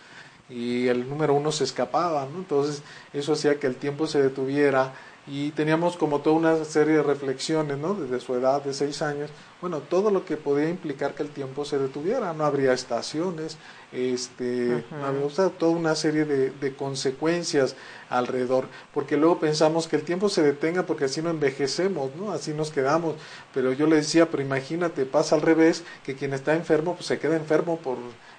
y 0.50 0.88
el 0.88 1.10
número 1.10 1.34
uno 1.34 1.52
se 1.52 1.66
escapaba, 1.66 2.26
¿no? 2.26 2.40
entonces 2.40 2.82
eso 3.14 3.34
hacía 3.34 3.60
que 3.60 3.68
el 3.68 3.76
tiempo 3.76 4.08
se 4.08 4.22
detuviera 4.22 4.94
y 5.30 5.52
teníamos 5.52 5.98
como 5.98 6.22
toda 6.22 6.38
una 6.38 6.64
serie 6.64 6.96
de 6.96 7.04
reflexiones, 7.04 7.78
¿no? 7.78 7.94
Desde 7.94 8.20
su 8.22 8.34
edad 8.36 8.64
de 8.64 8.74
seis 8.74 9.02
años, 9.02 9.30
bueno, 9.60 9.80
todo 9.80 10.10
lo 10.10 10.24
que 10.24 10.38
podía 10.38 10.70
implicar 10.70 11.16
que 11.16 11.24
el 11.24 11.30
tiempo 11.30 11.66
se 11.66 11.78
detuviera, 11.78 12.32
no 12.34 12.46
habría 12.46 12.72
estaciones, 12.72 13.58
este, 13.92 14.86
o 15.24 15.30
sea, 15.30 15.50
toda 15.50 15.72
una 15.72 15.96
serie 15.96 16.24
de, 16.24 16.52
de, 16.52 16.76
consecuencias 16.76 17.76
alrededor, 18.10 18.68
porque 18.94 19.18
luego 19.18 19.40
pensamos 19.40 19.88
que 19.88 19.98
el 19.98 20.04
tiempo 20.04 20.30
se 20.30 20.44
detenga 20.44 20.84
porque 20.84 21.06
así 21.06 21.22
no 21.22 21.30
envejecemos, 21.30 22.16
¿no? 22.16 22.32
Así 22.32 22.54
nos 22.54 22.72
quedamos, 22.72 23.16
pero 23.54 23.74
yo 23.74 23.88
le 23.88 23.98
decía, 23.98 24.30
pero 24.30 24.44
imagínate, 24.44 25.06
pasa 25.06 25.36
al 25.36 25.42
revés, 25.42 25.84
que 26.06 26.16
quien 26.16 26.34
está 26.34 26.56
enfermo, 26.56 26.96
pues 26.96 27.08
se 27.08 27.20
queda 27.20 27.36
enfermo 27.36 27.78
por 27.78 27.98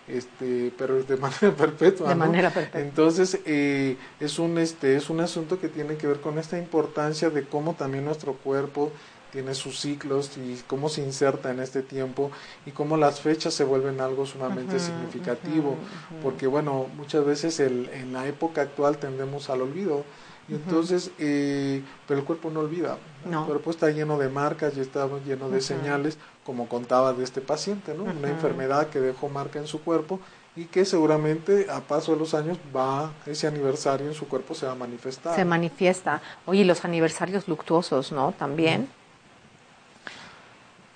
este 0.09 0.73
pero 0.77 1.03
de 1.03 1.16
manera 1.18 1.53
perpetua 1.57 2.09
de 2.09 2.14
manera 2.14 2.51
perpetua. 2.51 2.81
Entonces 2.81 3.40
eh, 3.44 3.97
es 4.21 4.38
un 4.38 4.59
este 4.59 4.97
es 4.97 5.11
un 5.11 5.21
asunto 5.21 5.59
que 5.59 5.68
tiene 5.68 5.97
que 5.97 6.07
ver 6.07 6.21
con 6.21 6.38
esta 6.38 6.59
importancia 6.59 7.31
de 7.31 7.44
cómo 7.44 7.75
también 7.75 8.05
nuestro 8.05 8.35
cuerpo 8.35 8.92
tiene 9.33 9.55
sus 9.55 9.79
ciclos 9.79 10.38
y 10.38 10.61
cómo 10.66 10.88
se 10.88 11.03
inserta 11.03 11.51
en 11.51 11.61
este 11.61 11.83
tiempo 11.83 12.31
y 12.64 12.71
cómo 12.71 12.97
las 12.97 13.21
fechas 13.21 13.53
se 13.53 13.64
vuelven 13.64 14.01
algo 14.01 14.25
sumamente 14.25 14.81
significativo. 14.81 15.77
porque 16.23 16.47
bueno 16.47 16.87
muchas 16.97 17.25
veces 17.25 17.61
el, 17.61 17.90
en 17.92 18.12
la 18.12 18.27
época 18.27 18.62
actual 18.62 18.99
tendemos 18.99 19.51
al 19.51 19.62
olvido. 19.62 20.05
Y 20.49 20.55
entonces 20.55 21.11
eh, 21.18 21.83
pero 22.07 22.21
el 22.21 22.27
cuerpo 22.27 22.51
no 22.51 22.61
olvida 22.61 22.97
el 23.33 23.45
cuerpo 23.45 23.71
está 23.71 23.91
lleno 23.91 24.19
de 24.19 24.29
marcas 24.29 24.77
y 24.77 24.81
está 24.81 25.09
lleno 25.25 25.49
de 25.49 25.61
señales 25.61 26.19
como 26.45 26.69
contaba 26.69 27.12
de 27.12 27.25
este 27.25 27.41
paciente, 27.41 27.95
¿no? 27.95 28.05
Una 28.05 28.29
enfermedad 28.29 28.88
que 28.88 29.01
dejó 29.01 29.29
marca 29.29 29.59
en 29.59 29.67
su 29.67 29.83
cuerpo 29.83 30.21
y 30.57 30.64
que 30.64 30.85
seguramente 30.85 31.67
a 31.71 31.81
paso 31.81 32.12
de 32.12 32.19
los 32.19 32.35
años 32.35 32.59
va, 32.75 33.12
ese 33.27 33.47
aniversario 33.47 34.09
en 34.09 34.14
su 34.14 34.27
cuerpo 34.27 34.55
se 34.55 34.67
va 34.67 34.73
a 34.73 34.75
manifestar. 34.75 35.37
Se 35.37 35.45
manifiesta. 35.45 36.21
Oye, 36.47 36.64
los 36.64 36.85
aniversarios 36.85 37.47
luctuosos, 37.47 38.11
¿no? 38.11 38.33
También. 38.33 38.88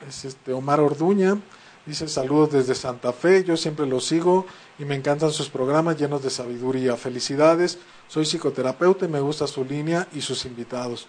Es 0.08 0.24
este 0.24 0.52
Omar 0.52 0.80
Orduña, 0.80 1.38
dice 1.86 2.08
saludos 2.08 2.50
desde 2.50 2.74
Santa 2.74 3.12
Fe, 3.12 3.44
yo 3.44 3.56
siempre 3.56 3.86
los 3.86 4.04
sigo 4.04 4.46
y 4.82 4.84
me 4.84 4.96
encantan 4.96 5.30
sus 5.30 5.48
programas 5.48 5.96
llenos 5.96 6.24
de 6.24 6.30
sabiduría. 6.30 6.96
Felicidades, 6.96 7.78
soy 8.08 8.26
psicoterapeuta 8.26 9.04
y 9.04 9.08
me 9.08 9.20
gusta 9.20 9.46
su 9.46 9.64
línea 9.64 10.08
y 10.12 10.20
sus 10.20 10.44
invitados. 10.44 11.06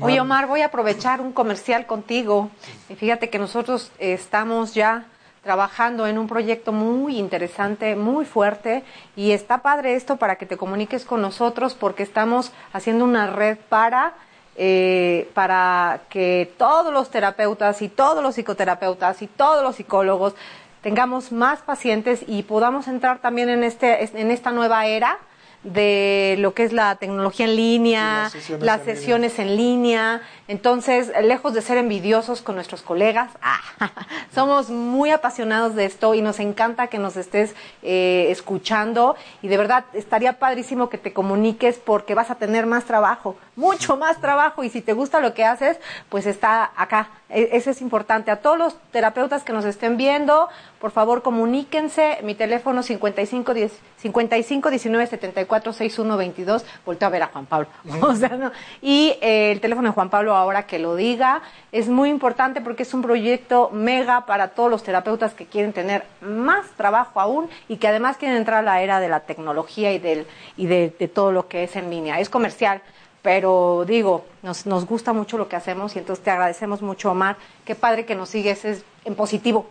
Oye, 0.00 0.20
Omar, 0.20 0.46
voy 0.46 0.60
a 0.60 0.66
aprovechar 0.66 1.20
un 1.20 1.32
comercial 1.32 1.84
contigo. 1.84 2.48
Fíjate 2.96 3.28
que 3.28 3.40
nosotros 3.40 3.90
estamos 3.98 4.72
ya 4.72 5.06
trabajando 5.42 6.06
en 6.06 6.16
un 6.16 6.28
proyecto 6.28 6.70
muy 6.70 7.18
interesante, 7.18 7.96
muy 7.96 8.24
fuerte, 8.24 8.84
y 9.16 9.32
está 9.32 9.62
padre 9.62 9.96
esto 9.96 10.16
para 10.16 10.36
que 10.36 10.46
te 10.46 10.56
comuniques 10.56 11.04
con 11.04 11.20
nosotros 11.20 11.74
porque 11.74 12.04
estamos 12.04 12.52
haciendo 12.72 13.04
una 13.04 13.32
red 13.32 13.58
para, 13.68 14.14
eh, 14.54 15.28
para 15.34 16.02
que 16.08 16.54
todos 16.56 16.92
los 16.92 17.10
terapeutas 17.10 17.82
y 17.82 17.88
todos 17.88 18.22
los 18.22 18.36
psicoterapeutas 18.36 19.22
y 19.22 19.26
todos 19.26 19.64
los 19.64 19.74
psicólogos 19.74 20.34
tengamos 20.82 21.32
más 21.32 21.60
pacientes 21.60 22.24
y 22.26 22.42
podamos 22.42 22.88
entrar 22.88 23.20
también 23.20 23.48
en, 23.48 23.64
este, 23.64 24.04
en 24.18 24.30
esta 24.30 24.50
nueva 24.50 24.86
era 24.86 25.18
de 25.64 26.36
lo 26.38 26.54
que 26.54 26.64
es 26.64 26.72
la 26.72 26.96
tecnología 26.96 27.46
en 27.46 27.56
línea, 27.56 28.30
las 28.60 28.82
sesiones, 28.82 29.38
en, 29.38 29.56
línea. 29.56 30.22
Entonces, 30.48 31.12
lejos 31.22 31.52
de 31.52 31.60
ser 31.60 31.76
envidiosos 31.76 32.40
con 32.40 32.54
nuestros 32.54 32.80
colegas, 32.80 33.30
somos 34.34 34.70
muy 34.70 35.10
apasionados 35.10 35.74
de 35.74 35.84
esto 35.84 36.14
y 36.14 36.22
nos 36.22 36.40
encanta 36.40 36.86
que 36.86 36.98
nos 36.98 37.18
estés 37.18 37.54
eh, 37.82 38.28
escuchando 38.30 39.14
y 39.42 39.48
de 39.48 39.58
verdad 39.58 39.84
estaría 39.92 40.38
padrísimo 40.38 40.88
que 40.88 40.96
te 40.96 41.12
comuniques 41.12 41.76
porque 41.76 42.14
vas 42.14 42.30
a 42.30 42.36
tener 42.36 42.64
más 42.64 42.86
trabajo, 42.86 43.36
mucho 43.56 43.98
más 43.98 44.22
trabajo 44.22 44.64
y 44.64 44.70
si 44.70 44.80
te 44.80 44.94
gusta 44.94 45.20
lo 45.20 45.34
que 45.34 45.44
haces, 45.44 45.78
pues 46.08 46.24
está 46.24 46.70
acá. 46.76 47.10
E, 47.28 47.50
eso 47.52 47.70
es 47.70 47.82
importante. 47.82 48.30
A 48.30 48.36
todos 48.36 48.58
los 48.58 48.76
terapeutas 48.90 49.44
que 49.44 49.52
nos 49.52 49.64
estén 49.64 49.96
viendo, 49.96 50.48
por 50.80 50.90
favor 50.90 51.22
comuníquense. 51.22 52.18
Mi 52.22 52.34
teléfono 52.34 52.82
55 52.82 53.52
55 53.96 54.70
19 54.70 55.06
74 55.06 55.72
61 55.72 56.16
22. 56.16 56.64
Volteo 56.86 57.08
a 57.08 57.10
ver 57.10 57.22
a 57.22 57.26
Juan 57.26 57.46
Pablo. 57.46 57.68
Y 58.80 59.16
eh, 59.20 59.52
el 59.52 59.60
teléfono 59.60 59.88
de 59.88 59.94
Juan 59.94 60.08
Pablo 60.08 60.37
ahora 60.38 60.66
que 60.66 60.78
lo 60.78 60.96
diga 60.96 61.42
es 61.72 61.88
muy 61.88 62.08
importante 62.08 62.60
porque 62.60 62.84
es 62.84 62.94
un 62.94 63.02
proyecto 63.02 63.70
mega 63.72 64.26
para 64.26 64.48
todos 64.48 64.70
los 64.70 64.82
terapeutas 64.82 65.34
que 65.34 65.46
quieren 65.46 65.72
tener 65.72 66.04
más 66.20 66.66
trabajo 66.76 67.20
aún 67.20 67.48
y 67.68 67.76
que 67.76 67.88
además 67.88 68.16
quieren 68.16 68.36
entrar 68.36 68.60
a 68.60 68.62
la 68.62 68.82
era 68.82 69.00
de 69.00 69.08
la 69.08 69.20
tecnología 69.20 69.92
y, 69.92 69.98
del, 69.98 70.26
y 70.56 70.66
de, 70.66 70.94
de 70.98 71.08
todo 71.08 71.32
lo 71.32 71.48
que 71.48 71.64
es 71.64 71.76
en 71.76 71.90
línea. 71.90 72.20
Es 72.20 72.28
comercial 72.28 72.82
pero 73.20 73.84
digo, 73.86 74.24
nos, 74.42 74.64
nos 74.64 74.86
gusta 74.86 75.12
mucho 75.12 75.36
lo 75.36 75.48
que 75.48 75.56
hacemos 75.56 75.94
y 75.96 75.98
entonces 75.98 76.24
te 76.24 76.30
agradecemos 76.30 76.82
mucho, 76.82 77.10
Omar. 77.10 77.36
Qué 77.64 77.74
padre 77.74 78.06
que 78.06 78.14
nos 78.14 78.28
sigues 78.28 78.64
es 78.64 78.84
en 79.04 79.14
positivo. 79.14 79.66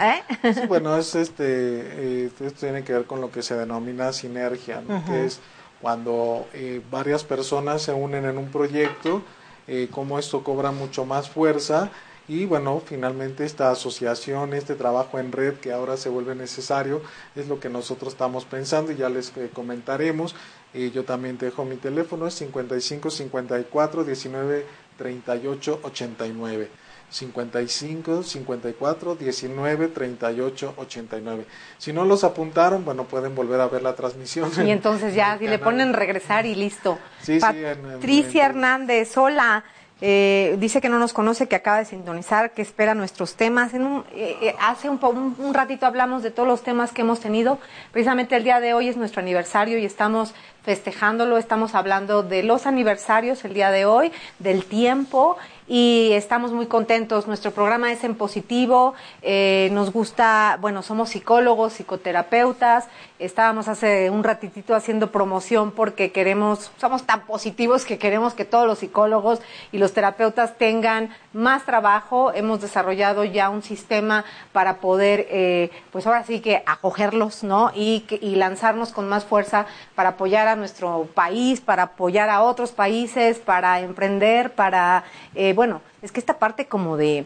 ¿eh? 0.00 0.22
bueno, 0.68 0.96
es 0.96 1.14
este, 1.14 1.44
eh, 1.44 2.30
esto 2.40 2.50
tiene 2.52 2.84
que 2.84 2.92
ver 2.92 3.04
con 3.04 3.20
lo 3.20 3.30
que 3.30 3.42
se 3.42 3.54
denomina 3.54 4.12
sinergia, 4.12 4.82
que 5.06 5.24
es 5.24 5.40
cuando 5.80 6.46
eh, 6.54 6.80
varias 6.90 7.24
personas 7.24 7.82
se 7.82 7.92
unen 7.92 8.24
en 8.24 8.38
un 8.38 8.50
proyecto, 8.50 9.22
eh, 9.66 9.88
como 9.90 10.18
esto 10.18 10.42
cobra 10.42 10.72
mucho 10.72 11.04
más 11.04 11.30
fuerza 11.30 11.90
y 12.28 12.44
bueno, 12.44 12.80
finalmente 12.84 13.44
esta 13.44 13.70
asociación, 13.70 14.54
este 14.54 14.74
trabajo 14.74 15.18
en 15.18 15.32
red 15.32 15.54
que 15.54 15.72
ahora 15.72 15.96
se 15.96 16.08
vuelve 16.08 16.34
necesario, 16.34 17.02
es 17.34 17.48
lo 17.48 17.58
que 17.58 17.68
nosotros 17.68 18.12
estamos 18.12 18.44
pensando 18.44 18.92
y 18.92 18.96
ya 18.96 19.08
les 19.08 19.32
comentaremos. 19.52 20.34
yo 20.72 21.04
también 21.04 21.36
dejo 21.36 21.64
mi 21.64 21.76
teléfono, 21.76 22.26
es 22.26 22.34
55 22.34 23.10
54 23.10 24.04
19 24.04 24.66
3889. 24.98 26.81
55 27.12 28.22
54 28.22 29.14
19 29.14 29.88
38 29.88 30.74
89. 30.76 31.44
Si 31.78 31.92
no 31.92 32.04
los 32.04 32.24
apuntaron, 32.24 32.84
bueno, 32.84 33.04
pueden 33.04 33.34
volver 33.34 33.60
a 33.60 33.68
ver 33.68 33.82
la 33.82 33.94
transmisión. 33.94 34.50
Y 34.66 34.70
entonces 34.70 35.14
ya, 35.14 35.38
si 35.38 35.46
le 35.46 35.58
ponen 35.58 35.92
regresar 35.92 36.46
y 36.46 36.54
listo. 36.54 36.98
Sí, 37.20 37.38
Patricia 37.38 38.46
Hernández, 38.46 39.16
hola. 39.16 39.64
Eh, 40.04 40.56
dice 40.58 40.80
que 40.80 40.88
no 40.88 40.98
nos 40.98 41.12
conoce, 41.12 41.46
que 41.46 41.54
acaba 41.54 41.78
de 41.78 41.84
sintonizar, 41.84 42.50
que 42.50 42.62
espera 42.62 42.92
nuestros 42.92 43.36
temas. 43.36 43.72
En 43.72 43.84
un, 43.84 44.04
eh, 44.12 44.36
eh, 44.42 44.54
hace 44.58 44.90
un, 44.90 44.98
un, 45.38 45.54
ratito 45.54 45.86
hablamos 45.86 46.24
de 46.24 46.32
todos 46.32 46.48
los 46.48 46.64
temas 46.64 46.90
que 46.90 47.02
hemos 47.02 47.20
tenido. 47.20 47.60
Precisamente 47.92 48.34
el 48.34 48.42
día 48.42 48.58
de 48.58 48.74
hoy 48.74 48.88
es 48.88 48.96
nuestro 48.96 49.20
aniversario 49.20 49.78
y 49.78 49.84
estamos 49.84 50.34
festejándolo. 50.64 51.38
Estamos 51.38 51.76
hablando 51.76 52.24
de 52.24 52.42
los 52.42 52.66
aniversarios 52.66 53.44
el 53.44 53.54
día 53.54 53.70
de 53.70 53.84
hoy, 53.84 54.10
del 54.40 54.64
tiempo 54.64 55.36
y 55.68 56.10
estamos 56.12 56.52
muy 56.52 56.66
contentos. 56.66 57.26
Nuestro 57.26 57.50
programa 57.50 57.92
es 57.92 58.04
en 58.04 58.14
positivo, 58.14 58.94
eh, 59.22 59.68
nos 59.72 59.92
gusta, 59.92 60.58
bueno, 60.60 60.82
somos 60.82 61.10
psicólogos, 61.10 61.74
psicoterapeutas, 61.74 62.88
estábamos 63.24 63.68
hace 63.68 64.10
un 64.10 64.24
ratitito 64.24 64.74
haciendo 64.74 65.10
promoción 65.10 65.70
porque 65.70 66.12
queremos, 66.12 66.72
somos 66.76 67.04
tan 67.04 67.26
positivos 67.26 67.84
que 67.84 67.98
queremos 67.98 68.34
que 68.34 68.44
todos 68.44 68.66
los 68.66 68.80
psicólogos 68.80 69.40
y 69.70 69.78
los 69.78 69.92
terapeutas 69.92 70.58
tengan 70.58 71.10
más 71.32 71.64
trabajo. 71.64 72.32
Hemos 72.34 72.60
desarrollado 72.60 73.24
ya 73.24 73.48
un 73.48 73.62
sistema 73.62 74.24
para 74.52 74.78
poder, 74.78 75.26
eh, 75.30 75.70
pues 75.90 76.06
ahora 76.06 76.24
sí 76.24 76.40
que 76.40 76.62
acogerlos, 76.66 77.44
¿no? 77.44 77.70
Y, 77.74 78.04
y 78.20 78.34
lanzarnos 78.34 78.92
con 78.92 79.08
más 79.08 79.24
fuerza 79.24 79.66
para 79.94 80.10
apoyar 80.10 80.48
a 80.48 80.56
nuestro 80.56 81.08
país, 81.14 81.60
para 81.60 81.84
apoyar 81.84 82.28
a 82.28 82.42
otros 82.42 82.72
países, 82.72 83.38
para 83.38 83.80
emprender, 83.80 84.52
para, 84.52 85.04
eh, 85.34 85.52
bueno, 85.52 85.80
es 86.02 86.12
que 86.12 86.20
esta 86.20 86.38
parte 86.38 86.66
como 86.66 86.96
de, 86.96 87.24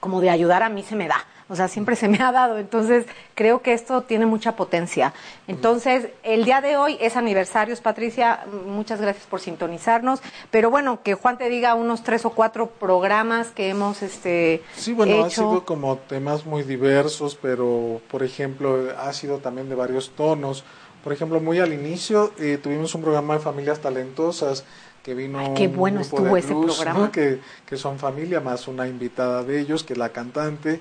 como 0.00 0.20
de 0.20 0.30
ayudar 0.30 0.62
a 0.62 0.68
mí 0.68 0.82
se 0.82 0.96
me 0.96 1.08
da. 1.08 1.24
O 1.52 1.54
sea, 1.56 1.68
siempre 1.68 1.96
se 1.96 2.08
me 2.08 2.16
ha 2.22 2.32
dado. 2.32 2.56
Entonces, 2.56 3.04
creo 3.34 3.60
que 3.60 3.74
esto 3.74 4.00
tiene 4.00 4.24
mucha 4.24 4.56
potencia. 4.56 5.12
Entonces, 5.46 6.08
el 6.22 6.46
día 6.46 6.62
de 6.62 6.78
hoy 6.78 6.96
es 6.98 7.14
aniversarios, 7.14 7.82
Patricia. 7.82 8.46
Muchas 8.66 9.02
gracias 9.02 9.26
por 9.26 9.38
sintonizarnos. 9.38 10.22
Pero 10.50 10.70
bueno, 10.70 11.02
que 11.02 11.12
Juan 11.12 11.36
te 11.36 11.50
diga 11.50 11.74
unos 11.74 12.04
tres 12.04 12.24
o 12.24 12.30
cuatro 12.30 12.68
programas 12.68 13.48
que 13.48 13.68
hemos 13.68 14.02
este, 14.02 14.62
Sí, 14.76 14.94
bueno, 14.94 15.22
ha 15.26 15.28
sido 15.28 15.66
como 15.66 15.98
temas 15.98 16.46
muy 16.46 16.62
diversos, 16.62 17.38
pero, 17.40 18.00
por 18.10 18.22
ejemplo, 18.22 18.88
ha 18.98 19.12
sido 19.12 19.36
también 19.36 19.68
de 19.68 19.74
varios 19.74 20.12
tonos. 20.12 20.64
Por 21.04 21.12
ejemplo, 21.12 21.38
muy 21.38 21.58
al 21.58 21.74
inicio 21.74 22.32
eh, 22.38 22.58
tuvimos 22.62 22.94
un 22.94 23.02
programa 23.02 23.34
de 23.34 23.40
familias 23.40 23.78
talentosas 23.80 24.64
que 25.02 25.14
vino 25.14 25.52
qué 25.54 25.68
bueno 25.68 26.00
estuvo 26.00 26.36
ese 26.36 26.54
programa. 26.54 27.10
que, 27.10 27.40
que, 27.66 27.76
son 27.76 27.98
familia 27.98 28.40
más 28.40 28.68
una 28.68 28.86
invitada 28.86 29.42
de 29.42 29.60
ellos 29.60 29.82
que 29.82 29.94
es 29.94 29.98
la 29.98 30.10
cantante 30.10 30.80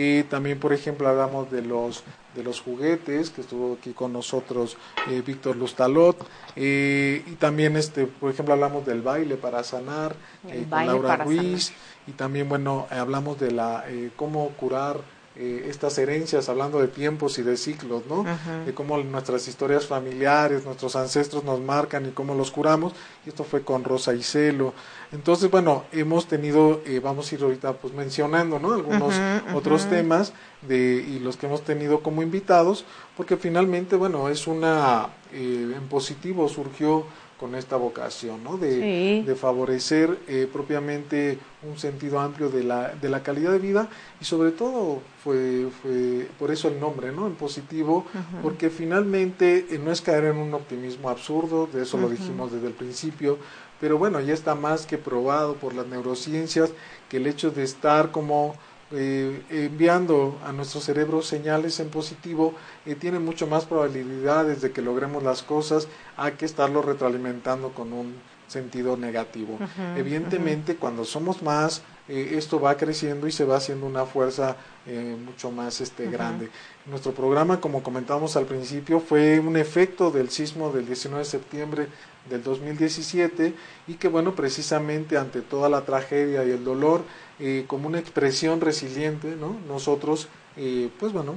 y 0.00 0.22
también 0.22 0.60
por 0.60 0.72
ejemplo 0.72 1.08
hablamos 1.08 1.50
de 1.50 1.60
los 1.60 2.04
de 2.36 2.44
los 2.44 2.60
juguetes 2.60 3.30
que 3.30 3.40
estuvo 3.40 3.74
aquí 3.74 3.92
con 3.92 4.12
nosotros 4.12 4.76
eh, 5.10 5.24
Víctor 5.26 5.56
Lustalot. 5.56 6.16
Eh, 6.54 7.24
y 7.26 7.32
también 7.32 7.76
este 7.76 8.06
por 8.06 8.30
ejemplo 8.30 8.54
hablamos 8.54 8.86
del 8.86 9.02
baile 9.02 9.34
para 9.34 9.64
sanar 9.64 10.14
eh, 10.48 10.64
con 10.70 10.86
Laura 10.86 11.16
Ruiz. 11.16 11.72
Y 12.06 12.12
también 12.12 12.48
bueno 12.48 12.86
hablamos 12.90 13.40
de 13.40 13.50
la 13.50 13.84
cómo 14.14 14.50
curar 14.50 15.00
eh, 15.40 15.66
estas 15.70 15.96
herencias, 15.98 16.48
hablando 16.48 16.80
de 16.80 16.88
tiempos 16.88 17.38
y 17.38 17.42
de 17.42 17.56
ciclos, 17.56 18.02
¿no? 18.08 18.24
De 18.66 18.74
cómo 18.74 18.98
nuestras 18.98 19.46
historias 19.46 19.86
familiares, 19.86 20.64
nuestros 20.64 20.96
ancestros 20.96 21.44
nos 21.44 21.60
marcan 21.60 22.06
y 22.06 22.10
cómo 22.10 22.34
los 22.34 22.50
curamos. 22.50 22.92
Y 23.24 23.28
esto 23.28 23.44
fue 23.44 23.62
con 23.62 23.84
Rosa 23.84 24.14
y 24.14 24.24
Celo. 24.24 24.74
Entonces, 25.12 25.48
bueno, 25.48 25.84
hemos 25.92 26.26
tenido, 26.26 26.80
eh, 26.84 26.98
vamos 26.98 27.30
a 27.30 27.34
ir 27.36 27.42
ahorita 27.44 27.74
pues 27.74 27.94
mencionando, 27.94 28.58
¿no? 28.58 28.74
Algunos 28.74 29.14
otros 29.54 29.88
temas 29.88 30.32
de, 30.62 31.06
y 31.08 31.20
los 31.20 31.36
que 31.36 31.46
hemos 31.46 31.62
tenido 31.62 32.00
como 32.00 32.20
invitados, 32.22 32.84
porque 33.16 33.36
finalmente, 33.36 33.94
bueno, 33.94 34.28
es 34.28 34.48
una, 34.48 35.10
eh, 35.32 35.72
en 35.76 35.88
positivo 35.88 36.48
surgió 36.48 37.06
con 37.38 37.54
esta 37.54 37.76
vocación, 37.76 38.42
¿no? 38.42 38.56
De, 38.56 39.22
de 39.24 39.34
favorecer 39.34 40.18
eh, 40.26 40.48
propiamente 40.52 41.38
un 41.62 41.78
sentido 41.78 42.20
amplio 42.20 42.50
de 42.50 42.64
la, 42.64 42.94
de 42.94 43.08
la 43.08 43.22
calidad 43.22 43.52
de 43.52 43.58
vida 43.58 43.88
y 44.20 44.24
sobre 44.24 44.50
todo 44.50 45.00
fue, 45.22 45.68
fue 45.82 46.28
por 46.38 46.50
eso 46.50 46.68
el 46.68 46.80
nombre, 46.80 47.12
¿no? 47.12 47.26
En 47.26 47.34
positivo, 47.34 48.04
porque 48.42 48.70
finalmente 48.70 49.66
eh, 49.70 49.78
no 49.78 49.92
es 49.92 50.00
caer 50.00 50.24
en 50.24 50.38
un 50.38 50.54
optimismo 50.54 51.10
absurdo, 51.10 51.68
de 51.72 51.82
eso 51.82 51.96
lo 51.98 52.08
dijimos 52.08 52.52
desde 52.52 52.66
el 52.66 52.74
principio, 52.74 53.38
pero 53.80 53.98
bueno, 53.98 54.20
ya 54.20 54.34
está 54.34 54.54
más 54.56 54.86
que 54.86 54.98
probado 54.98 55.54
por 55.54 55.74
las 55.74 55.86
neurociencias 55.86 56.70
que 57.08 57.18
el 57.18 57.26
hecho 57.28 57.50
de 57.50 57.62
estar 57.62 58.10
como 58.10 58.56
eh, 58.90 59.42
enviando 59.50 60.38
a 60.44 60.52
nuestro 60.52 60.80
cerebro 60.80 61.20
señales 61.22 61.78
en 61.80 61.90
positivo 61.90 62.54
eh, 62.86 62.94
tiene 62.94 63.18
mucho 63.18 63.46
más 63.46 63.66
probabilidades 63.66 64.62
de 64.62 64.72
que 64.72 64.80
logremos 64.80 65.22
las 65.22 65.42
cosas 65.42 65.88
a 66.16 66.30
que 66.30 66.46
estarlo 66.46 66.80
retroalimentando 66.80 67.70
con 67.70 67.92
un 67.92 68.14
sentido 68.48 68.96
negativo. 68.96 69.58
Evidentemente, 69.96 70.76
cuando 70.76 71.04
somos 71.04 71.42
más, 71.42 71.82
eh, 72.08 72.34
esto 72.36 72.58
va 72.58 72.76
creciendo 72.76 73.26
y 73.26 73.32
se 73.32 73.44
va 73.44 73.56
haciendo 73.56 73.86
una 73.86 74.06
fuerza 74.06 74.56
eh, 74.86 75.16
mucho 75.22 75.50
más 75.50 75.80
este, 75.80 76.10
grande. 76.10 76.48
Nuestro 76.86 77.12
programa, 77.12 77.60
como 77.60 77.82
comentamos 77.82 78.36
al 78.36 78.46
principio, 78.46 79.00
fue 79.00 79.38
un 79.38 79.56
efecto 79.56 80.10
del 80.10 80.30
sismo 80.30 80.72
del 80.72 80.86
19 80.86 81.22
de 81.22 81.30
septiembre 81.30 81.88
del 82.28 82.42
2017 82.42 83.54
y 83.86 83.94
que, 83.94 84.08
bueno, 84.08 84.34
precisamente 84.34 85.16
ante 85.16 85.42
toda 85.42 85.68
la 85.68 85.82
tragedia 85.82 86.44
y 86.44 86.50
el 86.50 86.64
dolor, 86.64 87.02
eh, 87.40 87.64
como 87.68 87.86
una 87.86 87.98
expresión 88.00 88.60
resiliente, 88.60 89.36
¿no? 89.36 89.56
Nosotros, 89.68 90.28
eh, 90.56 90.90
pues 90.98 91.12
bueno, 91.12 91.36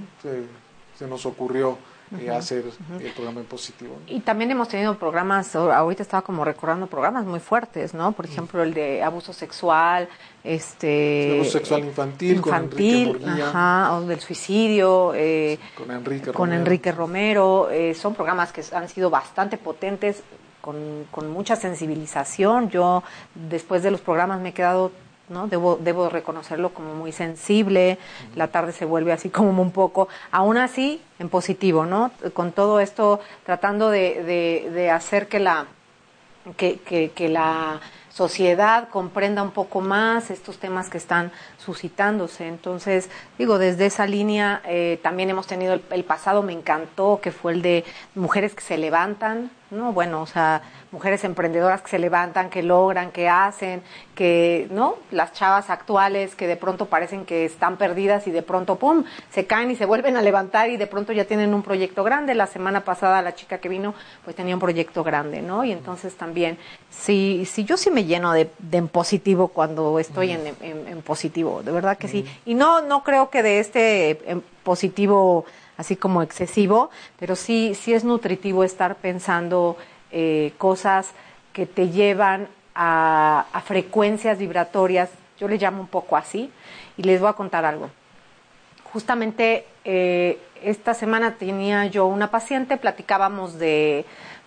se, 0.98 1.08
nos 1.08 1.28
ocurrió 1.28 1.78
eh, 2.20 2.30
hacer 2.30 2.66
el 3.00 3.12
programa 3.12 3.40
en 3.40 3.46
positivo. 3.46 3.98
Y 4.08 4.20
también 4.20 4.50
hemos 4.52 4.68
tenido 4.68 4.98
programas, 4.98 5.56
ahorita 5.56 6.02
estaba 6.02 6.24
como 6.24 6.44
recordando 6.44 6.88
programas 6.88 7.26
muy 7.26 7.40
fuertes, 7.40 7.94
¿no? 7.94 8.12
Por 8.14 8.26
ejemplo, 8.26 8.64
el 8.64 8.74
de 8.74 9.04
abuso 9.04 9.32
sexual, 9.32 10.10
este... 10.44 11.36
abuso 11.36 11.52
sexual 11.52 11.86
infantil, 11.86 12.38
infantil 12.38 13.12
con 13.12 13.22
Enrique 13.22 13.42
ajá, 13.42 13.96
o 13.96 14.02
del 14.02 14.20
suicidio. 14.20 15.14
con 15.76 15.92
Enrique 15.92 16.32
con 16.32 16.50
Romero. 16.50 16.62
Enrique 16.62 16.92
Romero. 16.92 17.70
son 17.94 18.16
programas 18.16 18.52
que 18.52 18.64
han 18.76 18.90
sido 18.90 19.10
bastante 19.12 19.58
potentes, 19.58 20.24
con, 20.62 21.06
con 21.12 21.30
mucha 21.32 21.56
sensibilización. 21.56 22.70
Yo, 22.70 23.04
después 23.36 23.84
de 23.84 23.92
los 23.92 24.02
programas, 24.02 24.40
me 24.40 24.50
he 24.50 24.54
quedado 24.54 24.92
¿no? 25.32 25.48
Debo, 25.48 25.78
debo 25.78 26.10
reconocerlo 26.10 26.74
como 26.74 26.94
muy 26.94 27.12
sensible, 27.12 27.98
la 28.36 28.50
tarde 28.50 28.74
se 28.74 28.86
vuelve 28.86 29.12
así 29.14 29.30
como 29.30 29.62
un 29.62 29.72
poco, 29.72 30.08
aún 30.30 30.58
así 30.58 31.02
en 31.20 31.30
positivo, 31.30 31.86
¿no? 31.86 32.12
Con 32.34 32.52
todo 32.52 32.80
esto 32.80 33.20
tratando 33.46 33.90
de, 33.90 34.70
de, 34.72 34.92
hacer 34.92 35.28
que 35.28 35.40
la, 35.40 35.68
que, 36.58 36.80
que, 36.80 37.12
que 37.12 37.30
la 37.30 37.80
sociedad 38.10 38.90
comprenda 38.90 39.42
un 39.42 39.52
poco 39.52 39.80
más 39.80 40.30
estos 40.32 40.58
temas 40.58 40.90
que 40.90 40.98
están 40.98 41.32
suscitándose. 41.64 42.48
Entonces, 42.48 43.10
digo, 43.38 43.58
desde 43.58 43.86
esa 43.86 44.06
línea 44.06 44.62
eh, 44.66 45.00
también 45.02 45.30
hemos 45.30 45.48
tenido 45.48 45.74
el, 45.74 45.84
el, 45.92 46.04
pasado, 46.04 46.44
me 46.44 46.54
encantó, 46.54 47.20
que 47.22 47.32
fue 47.32 47.54
el 47.54 47.62
de 47.62 47.86
mujeres 48.16 48.54
que 48.54 48.62
se 48.62 48.78
levantan, 48.78 49.52
¿no? 49.72 49.94
Bueno, 49.94 50.22
o 50.22 50.26
sea, 50.26 50.62
mujeres 50.92 51.24
emprendedoras 51.24 51.82
que 51.82 51.90
se 51.90 52.00
levantan, 52.00 52.50
que 52.50 52.62
logran, 52.62 53.12
que 53.12 53.30
hacen, 53.30 53.82
que, 54.14 54.68
¿no? 54.72 54.96
Las 55.12 55.34
chavas 55.34 55.70
actuales 55.70 56.36
que 56.36 56.48
de 56.48 56.58
pronto 56.58 56.88
parecen 56.88 57.26
que 57.26 57.46
están 57.46 57.78
perdidas 57.78 58.28
y 58.28 58.32
de 58.32 58.42
pronto, 58.42 58.76
¡pum!, 58.76 59.06
se 59.32 59.46
caen 59.46 59.72
y 59.72 59.76
se 59.76 59.86
vuelven 59.86 60.18
a 60.18 60.22
levantar 60.22 60.70
y 60.70 60.78
de 60.78 60.88
pronto 60.88 61.14
ya 61.14 61.26
tienen 61.26 61.54
un 61.54 61.64
proyecto 61.64 62.04
grande. 62.04 62.36
La 62.36 62.48
semana 62.48 62.82
pasada 62.82 63.22
la 63.22 63.34
chica 63.34 63.60
que 63.60 63.70
vino, 63.70 63.94
pues 64.26 64.36
tenía 64.36 64.54
un 64.54 64.60
proyecto 64.60 65.04
grande, 65.04 65.42
¿no? 65.42 65.64
Y 65.64 65.72
entonces 65.72 66.16
también, 66.16 66.58
sí, 66.90 67.48
sí 67.50 67.64
yo 67.64 67.78
sí 67.78 67.90
me 67.90 68.04
lleno 68.04 68.34
de, 68.34 68.50
de 68.60 68.78
en 68.78 68.88
positivo 68.88 69.48
cuando 69.50 70.00
estoy 70.00 70.32
en, 70.32 70.48
en, 70.62 70.88
en, 70.88 71.02
positivo, 71.52 71.64
de 71.64 71.72
verdad 71.72 71.98
que 71.98 72.08
sí. 72.08 72.26
Y 72.46 72.54
no, 72.54 72.82
no 72.82 73.04
creo 73.04 73.30
que 73.30 73.44
de 73.44 73.60
este 73.60 74.20
positivo 74.64 75.46
así 75.78 75.96
como 75.96 76.22
excesivo, 76.22 76.92
pero 77.20 77.36
sí, 77.36 77.74
sí 77.76 77.94
es 77.94 78.04
nutritivo 78.04 78.64
estar 78.64 78.96
pensando 78.96 79.78
eh, 80.12 80.54
cosas 80.58 81.12
que 81.54 81.66
te 81.66 81.90
llevan 81.90 82.48
a, 82.76 83.46
a, 83.52 83.62
frecuencias 83.62 84.38
vibratorias, 84.38 85.10
yo 85.40 85.48
le 85.48 85.58
llamo 85.58 85.82
un 85.82 85.88
poco 85.88 86.16
así, 86.16 86.52
y 86.98 87.04
les 87.04 87.20
voy 87.20 87.30
a 87.30 87.34
contar 87.34 87.66
algo. 87.66 87.90
Justamente 88.94 89.66
eh, 89.84 90.38
esta 90.62 90.94
semana 90.94 91.36
tenía 91.36 91.88
yo 91.88 92.06
una 92.06 92.30
paciente, 92.30 92.78
platicábamos 92.78 93.58
de, 93.58 94.06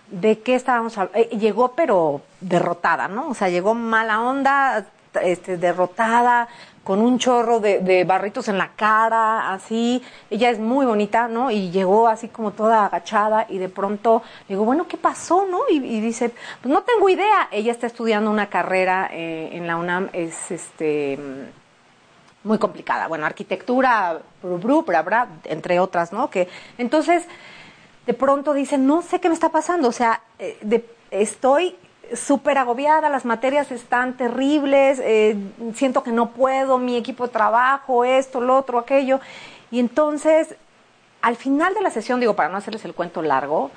de 0.09 0.39
qué 0.39 0.55
estábamos 0.55 0.97
hablando, 0.97 1.19
eh, 1.19 1.37
llegó 1.37 1.73
pero 1.73 2.21
derrotada, 2.39 3.07
¿no? 3.07 3.29
O 3.29 3.33
sea, 3.33 3.49
llegó 3.49 3.73
mala 3.73 4.21
onda, 4.21 4.85
este, 5.21 5.57
derrotada, 5.57 6.47
con 6.85 7.01
un 7.01 7.17
chorro 7.17 7.59
de, 7.59 8.03
barritos 8.05 8.47
en 8.47 8.59
la 8.59 8.73
cara, 8.75 9.51
así. 9.51 10.03
Ella 10.29 10.51
es 10.51 10.59
muy 10.59 10.85
bonita, 10.85 11.27
¿no? 11.27 11.49
Y 11.49 11.71
llegó 11.71 12.07
así 12.07 12.27
como 12.27 12.51
toda 12.51 12.85
agachada 12.85 13.47
y 13.49 13.57
de 13.57 13.69
pronto 13.69 14.21
digo, 14.47 14.63
bueno, 14.65 14.87
¿qué 14.87 14.95
pasó, 14.95 15.47
no? 15.49 15.61
Y, 15.67 15.79
dice, 15.79 16.29
pues 16.61 16.71
no 16.71 16.83
tengo 16.83 17.09
idea. 17.09 17.49
Ella 17.51 17.71
está 17.71 17.87
estudiando 17.87 18.29
una 18.29 18.49
carrera 18.49 19.09
eh, 19.11 19.49
en 19.53 19.65
la 19.65 19.77
UNAM, 19.77 20.09
es 20.13 20.51
este 20.51 21.17
muy 22.43 22.59
complicada. 22.59 23.07
Bueno, 23.07 23.25
arquitectura, 23.25 24.19
bru, 24.43 24.83
bra, 24.83 25.01
bra, 25.01 25.27
entre 25.45 25.79
otras, 25.79 26.13
¿no? 26.13 26.29
Que 26.29 26.47
entonces 26.77 27.25
de 28.05 28.13
pronto 28.13 28.53
dice, 28.53 28.77
no 28.77 29.01
sé 29.01 29.19
qué 29.19 29.27
me 29.27 29.33
está 29.33 29.49
pasando, 29.49 29.87
o 29.87 29.91
sea, 29.91 30.21
eh, 30.37 30.59
de, 30.61 30.87
estoy 31.09 31.75
súper 32.13 32.57
agobiada, 32.57 33.09
las 33.09 33.25
materias 33.25 33.71
están 33.71 34.17
terribles, 34.17 34.99
eh, 35.03 35.37
siento 35.73 36.03
que 36.03 36.11
no 36.11 36.31
puedo, 36.31 36.77
mi 36.77 36.97
equipo 36.97 37.27
de 37.27 37.33
trabajo, 37.33 38.05
esto, 38.05 38.41
lo 38.41 38.57
otro, 38.57 38.79
aquello. 38.79 39.19
Y 39.71 39.79
entonces, 39.79 40.55
al 41.21 41.35
final 41.35 41.73
de 41.73 41.81
la 41.81 41.89
sesión, 41.89 42.19
digo, 42.19 42.35
para 42.35 42.49
no 42.49 42.57
hacerles 42.57 42.85
el 42.85 42.93
cuento 42.93 43.21
largo, 43.21 43.71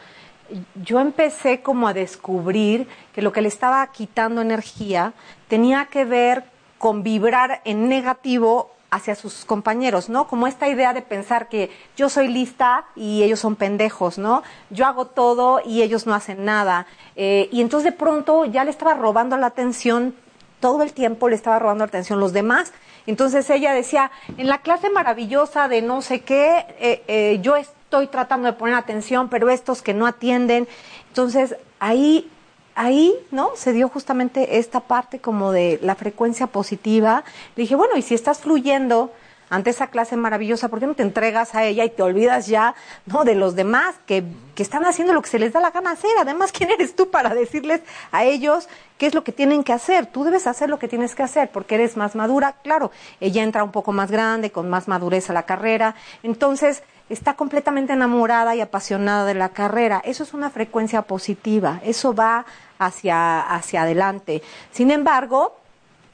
yo 0.82 1.00
empecé 1.00 1.60
como 1.60 1.88
a 1.88 1.94
descubrir 1.94 2.88
que 3.14 3.22
lo 3.22 3.32
que 3.32 3.42
le 3.42 3.48
estaba 3.48 3.86
quitando 3.88 4.40
energía 4.40 5.12
tenía 5.48 5.86
que 5.86 6.04
ver 6.04 6.44
con 6.78 7.02
vibrar 7.02 7.60
en 7.64 7.88
negativo 7.88 8.70
hacia 8.90 9.14
sus 9.14 9.44
compañeros, 9.44 10.08
¿no? 10.08 10.26
Como 10.28 10.46
esta 10.46 10.68
idea 10.68 10.94
de 10.94 11.02
pensar 11.02 11.48
que 11.48 11.70
yo 11.96 12.08
soy 12.08 12.28
lista 12.28 12.86
y 12.96 13.22
ellos 13.22 13.40
son 13.40 13.56
pendejos, 13.56 14.18
¿no? 14.18 14.42
Yo 14.70 14.86
hago 14.86 15.06
todo 15.06 15.60
y 15.64 15.82
ellos 15.82 16.06
no 16.06 16.14
hacen 16.14 16.44
nada. 16.44 16.86
Eh, 17.16 17.48
y 17.52 17.60
entonces 17.60 17.92
de 17.92 17.98
pronto 17.98 18.46
ya 18.46 18.64
le 18.64 18.70
estaba 18.70 18.94
robando 18.94 19.36
la 19.36 19.46
atención, 19.46 20.14
todo 20.60 20.82
el 20.82 20.92
tiempo 20.92 21.28
le 21.28 21.36
estaba 21.36 21.58
robando 21.58 21.84
la 21.84 21.88
atención 21.88 22.18
los 22.18 22.32
demás. 22.32 22.72
Entonces 23.06 23.48
ella 23.50 23.72
decía, 23.72 24.10
en 24.36 24.48
la 24.48 24.58
clase 24.58 24.90
maravillosa 24.90 25.68
de 25.68 25.82
no 25.82 26.00
sé 26.02 26.20
qué, 26.20 26.66
eh, 26.78 27.02
eh, 27.08 27.38
yo 27.42 27.56
estoy 27.56 28.06
tratando 28.06 28.46
de 28.46 28.54
poner 28.54 28.74
atención, 28.74 29.28
pero 29.28 29.50
estos 29.50 29.82
que 29.82 29.94
no 29.94 30.06
atienden. 30.06 30.66
Entonces 31.08 31.56
ahí 31.78 32.30
ahí, 32.78 33.12
¿no? 33.32 33.50
Se 33.56 33.72
dio 33.72 33.88
justamente 33.88 34.58
esta 34.58 34.80
parte 34.80 35.18
como 35.18 35.50
de 35.50 35.80
la 35.82 35.96
frecuencia 35.96 36.46
positiva. 36.46 37.24
Le 37.56 37.62
dije, 37.62 37.74
bueno, 37.74 37.96
y 37.96 38.02
si 38.02 38.14
estás 38.14 38.38
fluyendo 38.38 39.12
ante 39.50 39.70
esa 39.70 39.88
clase 39.88 40.16
maravillosa, 40.16 40.68
¿por 40.68 40.78
qué 40.78 40.86
no 40.86 40.94
te 40.94 41.02
entregas 41.02 41.56
a 41.56 41.64
ella 41.64 41.84
y 41.84 41.90
te 41.90 42.02
olvidas 42.02 42.46
ya, 42.46 42.76
¿no? 43.06 43.24
De 43.24 43.34
los 43.34 43.56
demás 43.56 43.96
que, 44.06 44.22
que 44.54 44.62
están 44.62 44.84
haciendo 44.84 45.12
lo 45.12 45.22
que 45.22 45.28
se 45.28 45.40
les 45.40 45.52
da 45.52 45.60
la 45.60 45.72
gana 45.72 45.90
hacer. 45.90 46.10
Además, 46.20 46.52
¿quién 46.52 46.70
eres 46.70 46.94
tú 46.94 47.10
para 47.10 47.34
decirles 47.34 47.80
a 48.12 48.24
ellos 48.24 48.68
qué 48.96 49.06
es 49.06 49.14
lo 49.14 49.24
que 49.24 49.32
tienen 49.32 49.64
que 49.64 49.72
hacer? 49.72 50.06
Tú 50.06 50.22
debes 50.22 50.46
hacer 50.46 50.70
lo 50.70 50.78
que 50.78 50.86
tienes 50.86 51.16
que 51.16 51.24
hacer 51.24 51.50
porque 51.50 51.74
eres 51.74 51.96
más 51.96 52.14
madura. 52.14 52.56
Claro, 52.62 52.92
ella 53.18 53.42
entra 53.42 53.64
un 53.64 53.72
poco 53.72 53.92
más 53.92 54.10
grande, 54.10 54.52
con 54.52 54.70
más 54.70 54.86
madurez 54.86 55.30
a 55.30 55.32
la 55.32 55.42
carrera. 55.44 55.96
Entonces, 56.22 56.84
está 57.08 57.34
completamente 57.34 57.92
enamorada 57.92 58.54
y 58.54 58.60
apasionada 58.60 59.24
de 59.24 59.34
la 59.34 59.48
carrera. 59.50 60.00
Eso 60.04 60.22
es 60.22 60.34
una 60.34 60.50
frecuencia 60.50 61.02
positiva, 61.02 61.80
eso 61.82 62.14
va 62.14 62.44
hacia, 62.78 63.40
hacia 63.40 63.82
adelante. 63.82 64.42
Sin 64.70 64.90
embargo, 64.90 65.58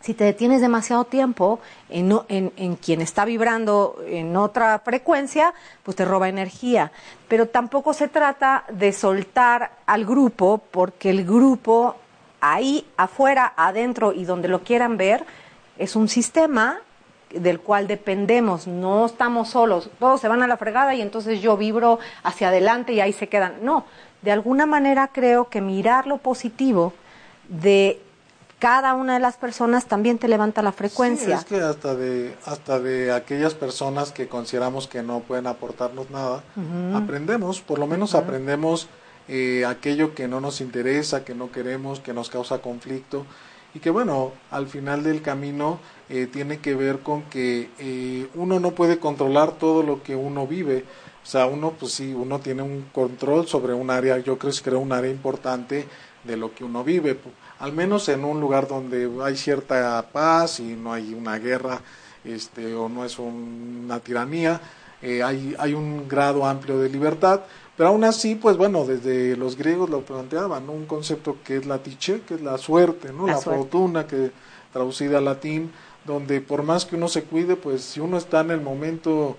si 0.05 0.13
te 0.13 0.25
detienes 0.25 0.61
demasiado 0.61 1.05
tiempo 1.05 1.61
en, 1.89 2.13
en, 2.29 2.77
quien 2.77 3.01
está 3.01 3.25
vibrando 3.25 4.03
en 4.07 4.37
otra 4.37 4.79
frecuencia, 4.81 5.55
pues 5.83 5.97
te 5.97 6.05
roba 6.05 6.29
energía. 6.29 6.93
Pero 7.27 7.49
tampoco 7.49 7.95
se 7.95 8.09
trata 8.09 8.65
de 8.69 8.93
soltar 8.93 9.71
al 9.87 10.05
grupo, 10.05 10.61
porque 10.71 11.09
el 11.09 11.25
grupo 11.25 11.97
ahí 12.41 12.87
afuera, 12.99 13.55
adentro 13.57 14.13
y 14.13 14.27
donde 14.27 14.49
lo 14.49 14.63
quieran 14.63 14.99
ver, 14.99 15.25
es 15.79 15.97
un 15.97 16.09
sistema 16.09 16.81
del 17.31 17.61
cual 17.61 17.87
dependemos, 17.87 18.67
no 18.67 19.07
estamos 19.07 19.49
solos, 19.49 19.91
todos 19.99 20.21
se 20.21 20.29
van 20.29 20.43
a 20.43 20.47
la 20.47 20.57
fregada 20.57 20.95
y 20.95 21.01
entonces 21.01 21.41
yo 21.41 21.57
vibro 21.57 21.99
hacia 22.23 22.49
adelante 22.49 22.93
y 22.93 23.01
ahí 23.01 23.15
se 23.15 23.29
quedan. 23.29 23.55
No, 23.63 23.87
de 24.25 24.33
alguna 24.33 24.67
manera 24.67 25.09
creo 25.09 25.49
que 25.49 25.61
mirar 25.61 26.07
lo 26.07 26.19
positivo 26.19 26.93
de 27.49 28.01
cada 28.59 28.95
una 28.95 29.15
de 29.15 29.21
las 29.21 29.37
personas 29.37 29.85
también 29.85 30.19
te 30.19 30.27
levanta 30.27 30.63
la 30.63 30.73
frecuencia. 30.73 31.27
Sí, 31.27 31.33
es 31.33 31.45
que 31.45 31.61
hasta 31.61 31.95
de, 31.95 32.35
hasta 32.47 32.81
de 32.81 33.13
aquellas 33.13 33.53
personas 33.53 34.11
que 34.11 34.27
consideramos 34.27 34.89
que 34.89 35.03
no 35.03 35.21
pueden 35.21 35.47
aportarnos 35.47 36.11
nada, 36.11 36.43
aprendemos, 36.95 37.61
por 37.61 37.79
lo 37.79 37.87
menos 37.87 38.15
aprendemos 38.15 38.89
eh, 39.29 39.67
aquello 39.67 40.15
que 40.15 40.29
no 40.29 40.41
nos 40.41 40.63
interesa, 40.63 41.25
que 41.25 41.35
no 41.35 41.53
queremos, 41.53 42.01
que 42.01 42.15
nos 42.15 42.31
causa 42.31 42.59
conflicto 42.63 43.27
y 43.75 43.81
que 43.81 43.91
bueno, 43.91 44.33
al 44.51 44.67
final 44.69 45.03
del 45.03 45.21
camino 45.21 45.79
eh, 46.09 46.27
tiene 46.33 46.59
que 46.59 46.75
ver 46.75 47.01
con 47.01 47.23
que 47.25 47.69
eh, 47.79 48.29
uno 48.35 48.61
no 48.61 48.71
puede 48.71 48.99
controlar 48.99 49.53
todo 49.53 49.83
lo 49.83 50.03
que 50.03 50.17
uno 50.17 50.47
vive. 50.47 50.85
O 51.25 51.27
sea, 51.27 51.47
uno, 51.47 51.73
pues 51.73 51.93
sí, 51.93 52.13
uno 52.13 52.39
tiene 52.39 52.63
un 52.63 52.83
control 52.93 53.49
sobre 53.49 53.73
un 53.73 53.91
área, 53.91 54.19
yo 54.19 54.39
creo 54.39 54.53
que 54.53 54.61
creo 54.61 54.79
un 54.79 54.93
área 54.93 55.11
importante 55.11 55.87
de 56.23 56.37
lo 56.37 56.55
que 56.55 56.65
uno 56.65 56.85
vive, 56.85 57.19
al 57.61 57.73
menos 57.73 58.11
en 58.11 58.27
un 58.27 58.41
lugar 58.41 58.69
donde 58.69 59.11
hay 59.23 59.35
cierta 59.35 60.07
paz 60.13 60.61
y 60.61 60.75
no 60.75 60.93
hay 60.93 61.15
una 61.15 61.39
guerra 61.39 61.81
este, 62.25 62.75
o 62.75 62.91
no 62.91 63.07
es 63.07 63.19
una 63.19 64.01
tiranía, 64.01 64.61
eh, 65.01 65.23
hay, 65.23 65.57
hay 65.59 65.73
un 65.73 66.07
grado 66.09 66.45
amplio 66.45 66.79
de 66.79 66.91
libertad, 66.91 67.41
pero 67.75 67.89
aún 67.89 68.05
así, 68.05 68.35
pues 68.35 68.59
bueno, 68.59 68.85
desde 68.85 69.35
los 69.37 69.57
griegos 69.57 69.89
lo 69.89 70.03
planteaban, 70.03 70.69
un 70.69 70.85
concepto 70.85 71.39
que 71.43 71.57
es 71.57 71.67
la 71.67 71.79
tiche, 71.79 72.21
que 72.29 72.35
es 72.35 72.43
la 72.43 72.59
suerte, 72.59 73.13
¿no? 73.15 73.27
la, 73.27 73.39
fortuna, 73.39 74.07
que 74.07 74.31
traducida 74.73 75.19
al 75.19 75.25
latín, 75.25 75.73
donde 76.05 76.43
por 76.43 76.63
más 76.63 76.85
que 76.85 76.97
uno 76.97 77.09
se 77.09 77.25
cuide, 77.25 77.57
pues 77.57 77.83
si 77.83 78.01
uno 78.01 78.19
está 78.19 78.41
en 78.41 78.51
el 78.51 78.61
momento 78.61 79.37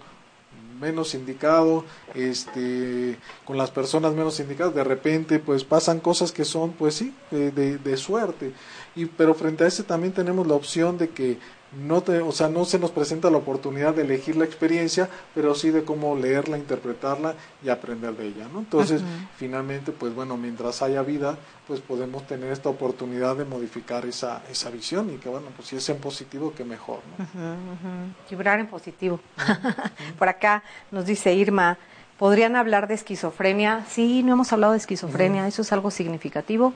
menos 0.80 1.14
indicado, 1.14 1.86
este, 2.14 3.18
con 3.46 3.58
las 3.58 3.72
personas 3.72 4.14
menos 4.14 4.40
indicadas, 4.40 4.76
de 4.76 4.84
repente 4.84 5.40
pues 5.40 5.64
pasan 5.64 6.00
cosas 6.00 6.32
que 6.32 6.46
son 6.46 6.74
pues 6.74 6.96
sí, 6.96 7.14
de, 7.32 7.52
de, 7.52 7.78
de 7.78 7.98
suerte. 7.98 8.54
Y, 8.96 9.06
pero 9.06 9.34
frente 9.34 9.64
a 9.64 9.68
ese 9.68 9.84
también 9.84 10.14
tenemos 10.14 10.48
la 10.48 10.54
opción 10.54 10.98
de 10.98 11.10
que 11.10 11.38
no 11.74 12.02
te, 12.02 12.20
o 12.20 12.32
sea, 12.32 12.48
no 12.48 12.64
se 12.64 12.80
nos 12.80 12.92
presenta 12.92 13.30
la 13.30 13.38
oportunidad 13.38 13.94
de 13.94 14.04
elegir 14.04 14.38
la 14.38 14.46
experiencia, 14.46 15.10
pero 15.34 15.56
sí 15.56 15.72
de 15.72 15.84
cómo 15.84 16.16
leerla, 16.16 16.58
interpretarla 16.58 17.36
y 17.64 17.70
aprender 17.70 18.16
de 18.16 18.28
ella, 18.28 18.48
¿no? 18.52 18.60
Entonces, 18.60 19.02
finalmente, 19.36 19.92
pues 19.92 20.16
bueno, 20.16 20.38
mientras 20.38 20.82
haya 20.82 21.02
vida, 21.02 21.38
pues 21.68 21.82
podemos 21.82 22.26
tener 22.28 22.52
esta 22.52 22.70
oportunidad 22.70 23.36
de 23.36 23.46
modificar 23.46 24.06
esa, 24.06 24.44
esa 24.50 24.70
visión 24.70 25.14
y 25.14 25.18
que 25.18 25.28
bueno, 25.28 25.48
pues 25.56 25.68
si 25.68 25.76
es 25.76 25.90
en 25.90 25.98
positivo, 25.98 26.54
que 26.56 26.64
mejor, 26.64 27.00
¿no? 27.18 27.26
Vibrar 28.30 28.60
en 28.60 28.68
positivo. 28.68 29.20
Por 30.18 30.30
acá 30.30 30.64
nos 30.92 31.06
dice 31.06 31.34
Irma, 31.34 31.78
¿podrían 32.18 32.56
hablar 32.56 32.88
de 32.88 32.94
esquizofrenia? 32.94 33.86
Sí, 33.90 34.24
no 34.24 34.34
hemos 34.34 34.54
hablado 34.54 34.74
de 34.74 34.80
esquizofrenia, 34.80 35.48
eso 35.48 35.62
es 35.62 35.72
algo 35.72 35.92
significativo. 35.92 36.74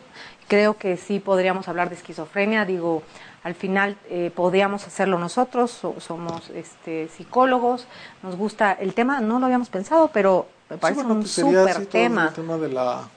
Creo 0.48 0.78
que 0.78 0.98
sí 0.98 1.20
podríamos 1.20 1.68
hablar 1.68 1.90
de 1.90 1.96
esquizofrenia, 1.96 2.66
digo, 2.66 3.04
al 3.44 3.56
final 3.56 3.98
eh, 4.10 4.32
podríamos 4.36 4.86
hacerlo 4.86 5.18
nosotros, 5.20 5.80
somos 6.00 6.50
este, 6.50 7.08
psicólogos, 7.10 7.88
nos 8.24 8.36
gusta 8.36 8.74
el 8.74 8.94
tema, 8.94 9.22
no 9.22 9.40
lo 9.40 9.46
habíamos 9.46 9.70
pensado, 9.70 10.10
pero 10.14 10.48
me 10.70 10.78
parece 10.78 11.02
un 11.02 11.20
pues 11.20 11.32
súper 11.32 11.86
tema. 11.86 12.28
El 12.28 12.34
tema 12.34 12.58
de 12.58 12.70
la, 12.70 13.08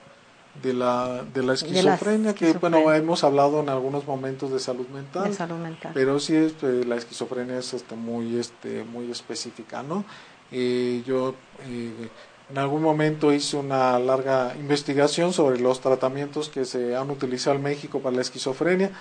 de 0.61 0.73
la, 0.73 1.23
de 1.33 1.43
la 1.43 1.53
esquizofrenia, 1.53 2.33
que 2.33 2.53
bueno, 2.53 2.93
hemos 2.93 3.23
hablado 3.23 3.59
en 3.59 3.69
algunos 3.69 4.07
momentos 4.07 4.51
de 4.51 4.59
salud 4.59 4.87
mental, 4.89 5.25
de 5.25 5.33
salud 5.33 5.57
mental. 5.57 5.91
pero 5.93 6.19
sí 6.19 6.35
este, 6.35 6.85
la 6.85 6.95
esquizofrenia 6.95 7.57
es 7.57 7.73
este, 7.73 7.95
muy, 7.95 8.39
este, 8.39 8.83
muy 8.85 9.11
específica, 9.11 9.83
¿no? 9.83 10.05
Eh, 10.53 11.03
yo 11.05 11.33
eh, 11.67 12.09
en 12.49 12.57
algún 12.57 12.83
momento 12.83 13.33
hice 13.33 13.57
una 13.57 13.97
larga 13.97 14.53
investigación 14.59 15.33
sobre 15.33 15.59
los 15.59 15.81
tratamientos 15.81 16.49
que 16.49 16.65
se 16.65 16.95
han 16.95 17.09
utilizado 17.09 17.55
en 17.55 17.63
México 17.63 17.99
para 17.99 18.15
la 18.15 18.21
esquizofrenia. 18.21 18.91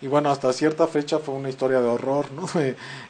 Y 0.00 0.06
bueno, 0.06 0.30
hasta 0.30 0.52
cierta 0.52 0.86
fecha 0.86 1.18
fue 1.18 1.34
una 1.34 1.48
historia 1.48 1.80
de 1.80 1.88
horror, 1.88 2.26
¿no? 2.32 2.46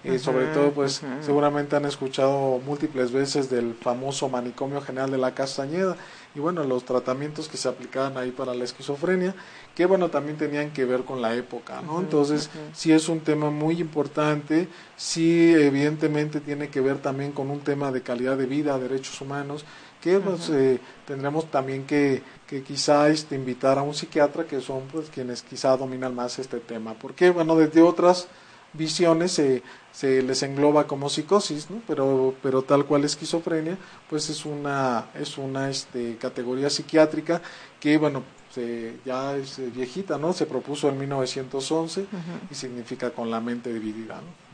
Eh, 0.05 0.19
sobre 0.19 0.47
todo, 0.47 0.71
pues 0.71 1.03
seguramente 1.21 1.77
han 1.77 1.85
escuchado 1.85 2.61
múltiples 2.65 3.13
veces 3.13 3.51
del 3.51 3.75
famoso 3.75 4.29
manicomio 4.29 4.81
general 4.81 5.11
de 5.11 5.19
la 5.19 5.35
Castañeda 5.35 5.97
y 6.35 6.41
bueno, 6.41 6.63
los 6.65 6.85
tratamientos 6.85 7.49
que 7.49 7.57
se 7.57 7.69
aplicaban 7.69 8.17
ahí 8.17 8.31
para 8.31 8.55
la 8.55 8.65
esquizofrenia, 8.65 9.35
que 9.75 9.87
bueno, 9.87 10.11
también 10.11 10.37
tenían 10.37 10.71
que 10.71 10.85
ver 10.85 11.05
con 11.05 11.23
la 11.23 11.35
época, 11.35 11.81
¿no? 11.83 12.01
Entonces, 12.01 12.51
sí 12.75 12.93
es 12.93 13.09
un 13.09 13.21
tema 13.21 13.51
muy 13.51 13.81
importante, 13.81 14.69
sí 14.97 15.53
evidentemente 15.55 16.41
tiene 16.41 16.69
que 16.69 16.81
ver 16.81 16.99
también 16.99 17.33
con 17.33 17.51
un 17.51 17.61
tema 17.61 17.91
de 17.91 18.03
calidad 18.03 18.37
de 18.37 18.47
vida, 18.47 18.79
derechos 18.79 19.21
humanos, 19.21 19.65
que 20.01 20.19
pues, 20.21 20.49
eh, 20.51 20.81
tendremos 21.07 21.51
también 21.51 21.85
que, 21.85 22.23
que 22.47 22.63
quizá 22.63 23.09
este, 23.09 23.35
invitar 23.35 23.79
a 23.79 23.83
un 23.83 23.95
psiquiatra 23.95 24.45
que 24.45 24.61
son 24.61 24.83
pues 24.93 25.11
quienes 25.11 25.43
quizá 25.43 25.77
dominan 25.77 26.15
más 26.15 26.39
este 26.39 26.61
tema. 26.61 26.95
Porque, 26.95 27.31
bueno, 27.31 27.57
desde 27.57 27.83
otras 27.83 28.29
visiones 28.73 29.33
se, 29.33 29.63
se 29.93 30.23
les 30.23 30.43
engloba 30.43 30.87
como 30.87 31.09
psicosis, 31.09 31.71
¿no? 31.71 31.81
pero, 31.87 32.35
pero 32.43 32.63
tal 32.63 32.85
cual 32.85 33.05
esquizofrenia, 33.05 33.77
pues 34.09 34.31
es 34.31 34.45
una, 34.45 35.07
es 35.15 35.39
una 35.39 35.69
este, 35.71 36.17
categoría 36.17 36.71
psiquiátrica 36.71 37.43
que, 37.81 37.99
bueno, 37.99 38.23
se, 38.51 38.99
ya 39.05 39.37
es 39.37 39.59
eh, 39.59 39.71
viejita, 39.75 40.19
¿no? 40.19 40.33
Se 40.33 40.47
propuso 40.47 40.89
en 40.89 40.99
1911 40.99 42.07
y 42.51 42.55
significa 42.55 43.11
con 43.11 43.31
la 43.31 43.41
mente 43.41 43.73
dividida, 43.73 44.17
¿no? 44.17 44.49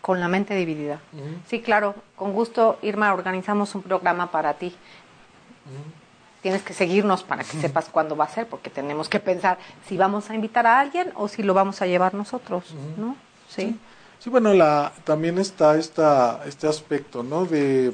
Con 0.00 0.20
la 0.20 0.28
mente 0.28 0.54
dividida. 0.54 1.00
Sí, 1.48 1.60
claro, 1.60 1.94
con 2.16 2.32
gusto, 2.32 2.78
Irma, 2.82 3.12
organizamos 3.12 3.74
un 3.74 3.82
programa 3.82 4.30
para 4.30 4.54
ti. 4.54 4.74
Tienes 6.40 6.62
que 6.62 6.72
seguirnos 6.72 7.24
para 7.24 7.44
que 7.44 7.58
sepas 7.58 7.88
cuándo 7.90 8.16
va 8.16 8.24
a 8.24 8.28
ser, 8.28 8.46
porque 8.46 8.70
tenemos 8.70 9.08
que 9.08 9.20
pensar 9.20 9.58
si 9.86 9.96
vamos 9.96 10.30
a 10.30 10.34
invitar 10.34 10.66
a 10.66 10.80
alguien 10.80 11.12
o 11.14 11.28
si 11.28 11.42
lo 11.42 11.52
vamos 11.52 11.82
a 11.82 11.86
llevar 11.86 12.14
nosotros, 12.14 12.64
¿no? 12.96 13.16
Sí. 13.48 13.78
sí. 14.18 14.30
bueno, 14.30 14.52
la, 14.54 14.92
también 15.04 15.38
está 15.38 15.76
esta, 15.76 16.42
este 16.46 16.66
aspecto, 16.66 17.22
¿no? 17.22 17.44
De 17.44 17.92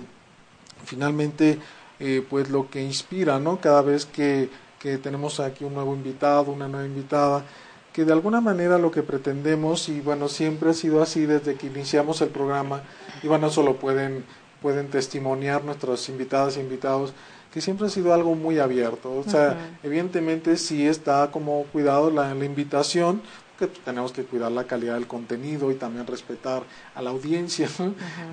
finalmente, 0.85 1.59
eh, 1.99 2.25
pues 2.29 2.51
lo 2.51 2.69
que 2.69 2.83
inspira, 2.83 3.39
¿no? 3.39 3.61
Cada 3.61 3.83
vez 3.83 4.07
que, 4.07 4.51
que 4.79 4.99
tenemos 4.99 5.41
aquí 5.41 5.65
un 5.65 5.75
nuevo 5.75 5.95
invitado, 5.95 6.53
una 6.53 6.69
nueva 6.69 6.87
invitada, 6.87 7.45
que 7.93 8.05
de 8.05 8.13
alguna 8.13 8.41
manera 8.41 8.77
lo 8.77 8.91
que 8.91 9.03
pretendemos, 9.03 9.89
y 9.89 10.01
bueno, 10.01 10.29
siempre 10.29 10.71
ha 10.71 10.75
sido 10.75 11.03
así 11.03 11.27
desde 11.27 11.55
que 11.55 11.69
iniciamos 11.69 12.21
el 12.21 12.29
programa, 12.29 12.83
y 13.23 13.29
bueno, 13.29 13.47
eso 13.47 13.63
lo 13.63 13.77
pueden, 13.77 14.25
pueden 14.61 14.89
testimoniar 14.89 15.65
nuestros 15.65 16.09
invitadas 16.09 16.57
e 16.57 16.61
invitados, 16.61 17.13
que 17.53 17.61
siempre 17.61 17.87
ha 17.87 17.91
sido 17.91 18.13
algo 18.13 18.35
muy 18.35 18.59
abierto. 18.59 19.15
O 19.15 19.23
sea, 19.23 19.77
evidentemente 19.85 20.57
sí 20.57 20.89
está 20.89 21.31
como 21.31 21.63
cuidado 21.73 22.11
la, 22.11 22.35
la 22.35 22.45
invitación, 22.45 23.23
que 23.59 23.67
tenemos 23.67 24.13
que 24.13 24.25
cuidar 24.25 24.51
la 24.53 24.65
calidad 24.65 24.95
del 24.95 25.07
contenido 25.07 25.71
y 25.71 25.75
también 25.75 26.07
respetar 26.07 26.63
a 26.95 27.03
la 27.03 27.11
audiencia, 27.11 27.69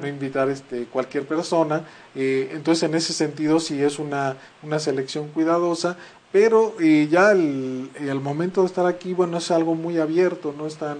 no, 0.01 0.07
invitar 0.07 0.49
este, 0.49 0.85
cualquier 0.85 1.25
persona. 1.25 1.85
Eh, 2.15 2.49
entonces, 2.53 2.83
en 2.83 2.95
ese 2.95 3.13
sentido, 3.13 3.59
sí 3.59 3.81
es 3.81 3.99
una, 3.99 4.37
una 4.63 4.79
selección 4.79 5.27
cuidadosa, 5.29 5.97
pero 6.31 6.75
eh, 6.79 7.07
ya 7.11 7.31
el, 7.31 7.89
el, 7.95 8.19
momento 8.19 8.61
de 8.61 8.67
estar 8.67 8.85
aquí, 8.85 9.13
bueno, 9.13 9.37
es 9.37 9.51
algo 9.51 9.75
muy 9.75 9.99
abierto, 9.99 10.53
no 10.57 10.65
es 10.65 10.77
tan, 10.77 10.97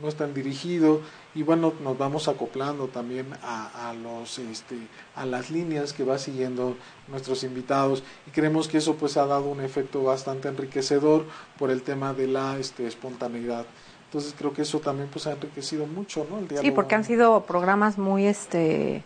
no 0.00 0.08
es 0.08 0.16
tan 0.16 0.34
dirigido 0.34 1.00
y 1.34 1.42
bueno, 1.42 1.72
nos 1.82 1.96
vamos 1.96 2.28
acoplando 2.28 2.88
también 2.88 3.26
a, 3.42 3.88
a, 3.88 3.94
los, 3.94 4.38
este, 4.38 4.76
a 5.16 5.24
las 5.24 5.50
líneas 5.50 5.92
que 5.92 6.04
va 6.04 6.18
siguiendo 6.18 6.76
nuestros 7.08 7.42
invitados 7.42 8.02
y 8.26 8.30
creemos 8.30 8.68
que 8.68 8.78
eso 8.78 8.96
pues 8.96 9.16
ha 9.16 9.26
dado 9.26 9.48
un 9.48 9.60
efecto 9.60 10.02
bastante 10.02 10.48
enriquecedor 10.48 11.24
por 11.58 11.70
el 11.70 11.82
tema 11.82 12.12
de 12.12 12.26
la 12.26 12.58
este, 12.58 12.86
espontaneidad. 12.86 13.64
Entonces 14.06 14.34
creo 14.36 14.52
que 14.52 14.62
eso 14.62 14.78
también 14.80 15.08
pues 15.10 15.26
ha 15.26 15.32
enriquecido 15.32 15.86
mucho, 15.86 16.26
¿no? 16.28 16.38
El 16.38 16.48
diálogo. 16.48 16.68
Sí, 16.68 16.70
porque 16.70 16.94
han 16.94 17.04
sido 17.04 17.44
programas 17.44 17.96
muy, 17.96 18.26
este, 18.26 19.02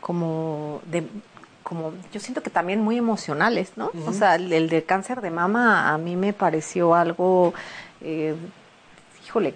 como 0.00 0.80
de 0.86 1.06
como 1.62 1.92
yo 2.12 2.20
siento 2.20 2.44
que 2.44 2.50
también 2.50 2.80
muy 2.80 2.96
emocionales, 2.96 3.72
¿no? 3.74 3.90
O 4.06 4.12
sea, 4.12 4.36
el, 4.36 4.52
el, 4.52 4.68
de 4.68 4.84
cáncer 4.84 5.20
de 5.20 5.32
mama 5.32 5.92
a 5.92 5.98
mí 5.98 6.14
me 6.14 6.32
pareció 6.32 6.94
algo, 6.94 7.54
eh, 8.00 8.36
híjole, 9.26 9.52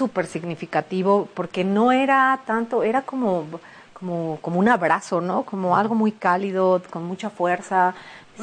súper 0.00 0.26
significativo, 0.26 1.28
porque 1.34 1.62
no 1.62 1.92
era 1.92 2.40
tanto, 2.46 2.82
era 2.82 3.02
como, 3.02 3.44
como, 3.92 4.38
como 4.40 4.58
un 4.58 4.66
abrazo, 4.66 5.20
¿no? 5.20 5.42
Como 5.42 5.76
algo 5.76 5.94
muy 5.94 6.12
cálido, 6.12 6.80
con 6.88 7.04
mucha 7.04 7.28
fuerza. 7.28 7.94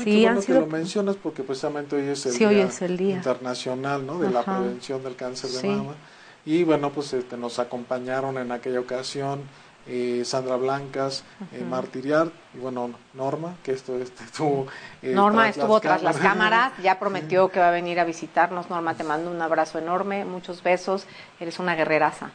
sí, 0.04 0.28
han 0.28 0.40
sido... 0.40 0.60
que 0.60 0.66
lo 0.68 0.72
mencionas 0.72 1.16
porque 1.16 1.42
precisamente 1.42 1.96
hoy 1.96 2.10
es 2.10 2.24
el, 2.28 2.32
sí, 2.34 2.40
día, 2.40 2.50
hoy 2.50 2.60
es 2.60 2.82
el 2.84 2.96
día, 2.96 3.16
internacional, 3.16 4.06
¿no? 4.06 4.20
De 4.20 4.30
la 4.30 4.44
prevención 4.44 5.02
del 5.02 5.16
cáncer 5.16 5.50
de 5.50 5.68
mama. 5.68 5.96
Y 6.46 6.64
bueno, 6.64 6.92
pues 6.92 7.12
este, 7.14 7.38
nos 7.38 7.58
acompañaron 7.58 8.38
en 8.38 8.52
aquella 8.52 8.80
ocasión 8.80 9.42
eh, 9.88 10.24
Sandra 10.26 10.58
Blancas, 10.58 11.24
eh, 11.54 11.64
Martiriar, 11.64 12.30
y 12.54 12.58
bueno, 12.58 12.92
Norma, 13.14 13.56
que 13.64 13.72
esto 13.72 13.98
este, 13.98 14.24
estuvo... 14.24 14.68
Eh, 15.02 15.14
Norma 15.14 15.50
estuvo 15.50 15.80
tras 15.80 16.04
las 16.04 16.18
cámaras, 16.18 16.74
ya 16.82 17.00
prometió 17.00 17.50
que 17.50 17.60
va 17.60 17.70
a 17.70 17.72
venir 17.72 18.00
a 18.00 18.04
visitarnos. 18.04 18.70
Norma, 18.70 18.96
te 18.96 19.04
mando 19.04 19.32
un 19.32 19.42
abrazo 19.42 19.80
enorme, 19.80 20.26
muchos 20.26 20.64
besos, 20.64 21.06
eres 21.40 21.60
una 21.60 21.76
guerreraza. 21.76 22.32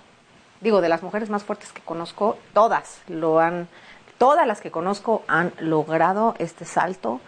Digo, 0.61 0.81
de 0.81 0.89
las 0.89 1.03
mujeres 1.03 1.29
más 1.29 1.43
fuertes 1.43 1.73
que 1.73 1.83
conozco, 1.83 2.39
todas 2.55 3.01
lo 3.09 3.41
han, 3.41 3.69
todas 4.17 4.47
las 4.47 4.61
que 4.61 4.71
conozco 4.71 5.25
han 5.27 5.53
logrado 5.59 6.35
este 6.39 6.65
salto 6.65 7.21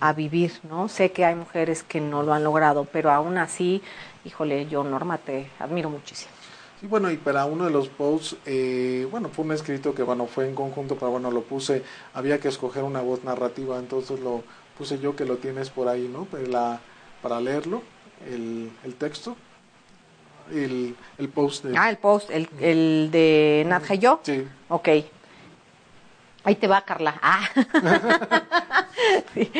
a 0.00 0.12
vivir, 0.12 0.58
¿no? 0.62 0.88
Sé 0.88 1.12
que 1.12 1.24
hay 1.24 1.34
mujeres 1.34 1.82
que 1.82 2.00
no 2.00 2.22
lo 2.22 2.32
han 2.32 2.44
logrado, 2.44 2.84
pero 2.84 3.10
aún 3.10 3.36
así, 3.36 3.82
híjole, 4.24 4.66
yo 4.66 4.84
Norma 4.84 5.18
te 5.18 5.50
admiro 5.58 5.90
muchísimo. 5.90 6.37
Sí, 6.80 6.86
bueno, 6.86 7.10
y 7.10 7.16
para 7.16 7.44
uno 7.44 7.64
de 7.64 7.70
los 7.70 7.88
posts, 7.88 8.36
eh, 8.46 9.06
bueno, 9.10 9.28
fue 9.30 9.44
un 9.44 9.52
escrito 9.52 9.94
que, 9.94 10.04
bueno, 10.04 10.26
fue 10.26 10.48
en 10.48 10.54
conjunto, 10.54 10.94
pero 10.96 11.10
bueno, 11.10 11.30
lo 11.32 11.42
puse, 11.42 11.82
había 12.14 12.38
que 12.38 12.48
escoger 12.48 12.84
una 12.84 13.00
voz 13.00 13.24
narrativa, 13.24 13.78
entonces 13.78 14.20
lo 14.20 14.44
puse 14.76 15.00
yo 15.00 15.16
que 15.16 15.24
lo 15.24 15.38
tienes 15.38 15.70
por 15.70 15.88
ahí, 15.88 16.08
¿no? 16.08 16.24
Para, 16.26 16.80
para 17.20 17.40
leerlo, 17.40 17.82
el, 18.30 18.70
el 18.84 18.94
texto, 18.94 19.36
el, 20.52 20.94
el 21.18 21.28
post. 21.28 21.64
De... 21.64 21.76
Ah, 21.76 21.90
el 21.90 21.96
post, 21.96 22.30
el, 22.30 22.48
el 22.60 23.08
de 23.10 23.64
Nadja 23.66 23.94
y 23.94 23.98
yo. 23.98 24.20
Sí. 24.22 24.46
Ok. 24.68 24.88
Ahí 26.44 26.54
te 26.54 26.68
va, 26.68 26.82
Carla. 26.82 27.18
Ah. 27.20 27.40
sí. 29.34 29.50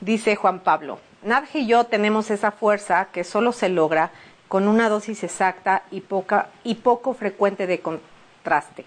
Dice 0.00 0.34
Juan 0.34 0.58
Pablo, 0.60 0.98
Nadja 1.22 1.58
y 1.58 1.66
yo 1.68 1.84
tenemos 1.84 2.32
esa 2.32 2.50
fuerza 2.50 3.08
que 3.12 3.22
solo 3.22 3.52
se 3.52 3.68
logra 3.68 4.10
con 4.48 4.66
una 4.66 4.88
dosis 4.88 5.22
exacta 5.22 5.82
y, 5.90 6.00
poca, 6.00 6.48
y 6.64 6.76
poco 6.76 7.14
frecuente 7.14 7.66
de 7.66 7.80
contraste. 7.80 8.86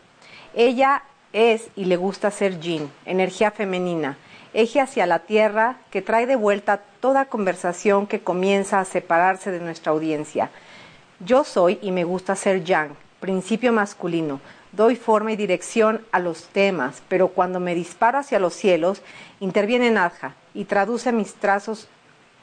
Ella 0.54 1.04
es 1.34 1.70
y 1.76 1.86
le 1.86 1.96
gusta 1.96 2.32
ser 2.32 2.60
Jean, 2.60 2.92
energía 3.06 3.52
femenina, 3.52 4.18
eje 4.54 4.82
hacia 4.82 5.06
la 5.06 5.20
tierra 5.20 5.78
que 5.92 6.02
trae 6.02 6.26
de 6.26 6.36
vuelta 6.36 6.82
toda 7.00 7.26
conversación 7.26 8.08
que 8.08 8.22
comienza 8.22 8.80
a 8.80 8.86
separarse 8.86 9.52
de 9.52 9.60
nuestra 9.60 9.92
audiencia. 9.92 10.50
Yo 11.20 11.44
soy 11.44 11.80
y 11.82 11.92
me 11.92 12.04
gusta 12.04 12.36
ser 12.36 12.64
Yang, 12.64 12.96
principio 13.20 13.72
masculino. 13.72 14.42
Doy 14.72 14.96
forma 14.96 15.32
y 15.34 15.36
dirección 15.36 16.02
a 16.12 16.20
los 16.20 16.46
temas, 16.48 17.04
pero 17.08 17.30
cuando 17.30 17.60
me 17.60 17.76
disparo 17.76 18.18
hacia 18.18 18.40
los 18.40 18.54
cielos, 18.54 19.02
interviene 19.40 19.92
Nadja 19.92 20.36
y 20.54 20.66
traduce 20.66 21.12
mis 21.12 21.34
trazos 21.36 21.88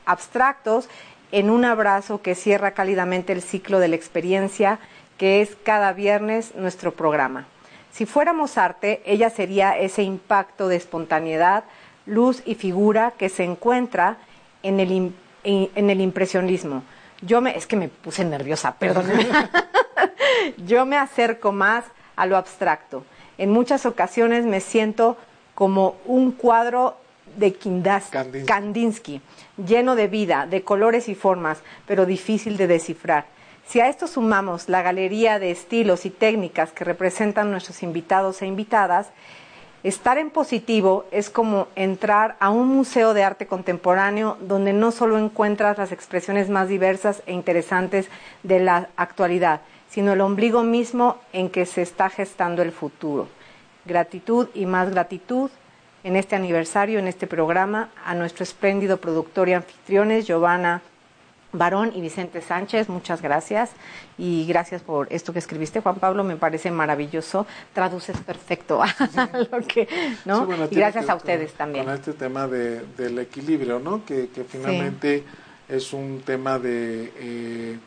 abstractos 0.04 0.88
en 1.32 1.50
un 1.50 1.64
abrazo 1.64 2.22
que 2.22 2.34
cierra 2.34 2.72
cálidamente 2.72 3.32
el 3.32 3.42
ciclo 3.42 3.78
de 3.78 3.88
la 3.88 3.96
experiencia, 3.96 4.78
que 5.16 5.42
es 5.42 5.56
cada 5.64 5.92
viernes 5.92 6.54
nuestro 6.54 6.92
programa. 6.92 7.46
Si 7.90 8.06
fuéramos 8.06 8.58
arte, 8.58 9.02
ella 9.04 9.30
sería 9.30 9.76
ese 9.76 10.02
impacto 10.02 10.68
de 10.68 10.76
espontaneidad, 10.76 11.64
luz 12.06 12.42
y 12.46 12.54
figura 12.54 13.14
que 13.18 13.28
se 13.28 13.44
encuentra 13.44 14.18
en 14.62 14.80
el, 14.80 15.12
en, 15.44 15.90
el 15.90 16.00
impresionismo. 16.00 16.82
Yo 17.22 17.40
me, 17.40 17.56
es 17.56 17.66
que 17.66 17.76
me 17.76 17.88
puse 17.88 18.24
nerviosa, 18.24 18.76
perdónenme. 18.76 19.26
Yo 20.66 20.86
me 20.86 20.96
acerco 20.96 21.52
más 21.52 21.84
a 22.14 22.26
lo 22.26 22.36
abstracto. 22.36 23.04
En 23.36 23.50
muchas 23.50 23.86
ocasiones 23.86 24.44
me 24.44 24.60
siento 24.60 25.16
como 25.54 25.96
un 26.04 26.32
cuadro 26.32 26.96
de 27.36 27.56
Kandinsky. 28.46 29.20
lleno 29.56 29.94
de 29.94 30.08
vida, 30.08 30.46
de 30.46 30.62
colores 30.62 31.08
y 31.08 31.14
formas, 31.14 31.62
pero 31.86 32.06
difícil 32.06 32.56
de 32.56 32.66
descifrar. 32.66 33.26
Si 33.68 33.80
a 33.80 33.88
esto 33.88 34.06
sumamos 34.06 34.70
la 34.70 34.80
galería 34.80 35.38
de 35.38 35.50
estilos 35.50 36.06
y 36.06 36.10
técnicas 36.10 36.72
que 36.72 36.84
representan 36.84 37.50
nuestros 37.50 37.82
invitados 37.82 38.40
e 38.40 38.46
invitadas, 38.46 39.08
estar 39.82 40.16
en 40.16 40.30
positivo 40.30 41.04
es 41.10 41.28
como 41.28 41.68
entrar 41.76 42.36
a 42.40 42.48
un 42.48 42.68
museo 42.68 43.12
de 43.12 43.24
arte 43.24 43.46
contemporáneo 43.46 44.38
donde 44.40 44.72
no 44.72 44.90
solo 44.90 45.18
encuentras 45.18 45.76
las 45.76 45.92
expresiones 45.92 46.48
más 46.48 46.68
diversas 46.68 47.22
e 47.26 47.34
interesantes 47.34 48.08
de 48.42 48.58
la 48.60 48.88
actualidad, 48.96 49.60
sino 49.90 50.14
el 50.14 50.22
ombligo 50.22 50.62
mismo 50.62 51.18
en 51.34 51.50
que 51.50 51.66
se 51.66 51.82
está 51.82 52.08
gestando 52.08 52.62
el 52.62 52.72
futuro. 52.72 53.28
Gratitud 53.84 54.48
y 54.54 54.64
más 54.64 54.90
gratitud 54.90 55.50
en 56.08 56.16
este 56.16 56.36
aniversario, 56.36 56.98
en 56.98 57.06
este 57.06 57.26
programa, 57.26 57.90
a 58.02 58.14
nuestro 58.14 58.42
espléndido 58.42 58.96
productor 58.96 59.50
y 59.50 59.52
anfitriones, 59.52 60.26
Giovanna 60.26 60.80
Barón 61.52 61.92
y 61.94 62.00
Vicente 62.00 62.40
Sánchez, 62.40 62.88
muchas 62.88 63.20
gracias 63.20 63.72
y 64.16 64.46
gracias 64.46 64.80
por 64.80 65.12
esto 65.12 65.34
que 65.34 65.38
escribiste, 65.38 65.82
Juan 65.82 65.96
Pablo, 65.96 66.24
me 66.24 66.36
parece 66.36 66.70
maravilloso, 66.70 67.46
traduces 67.74 68.16
perfecto 68.22 68.82
a 68.82 69.28
lo 69.50 69.60
que, 69.66 69.86
¿no? 70.24 70.48
y 70.70 70.76
gracias 70.76 71.10
a 71.10 71.14
ustedes 71.14 71.52
también. 71.52 71.84
Con 71.84 71.92
este 71.92 72.14
tema 72.14 72.48
de, 72.48 72.86
del 72.96 73.18
equilibrio, 73.18 73.78
¿no? 73.78 74.02
Que, 74.06 74.30
que 74.30 74.44
finalmente 74.44 75.24
es 75.68 75.92
un 75.92 76.22
tema 76.24 76.58
de, 76.58 77.12
eh, 77.18 77.78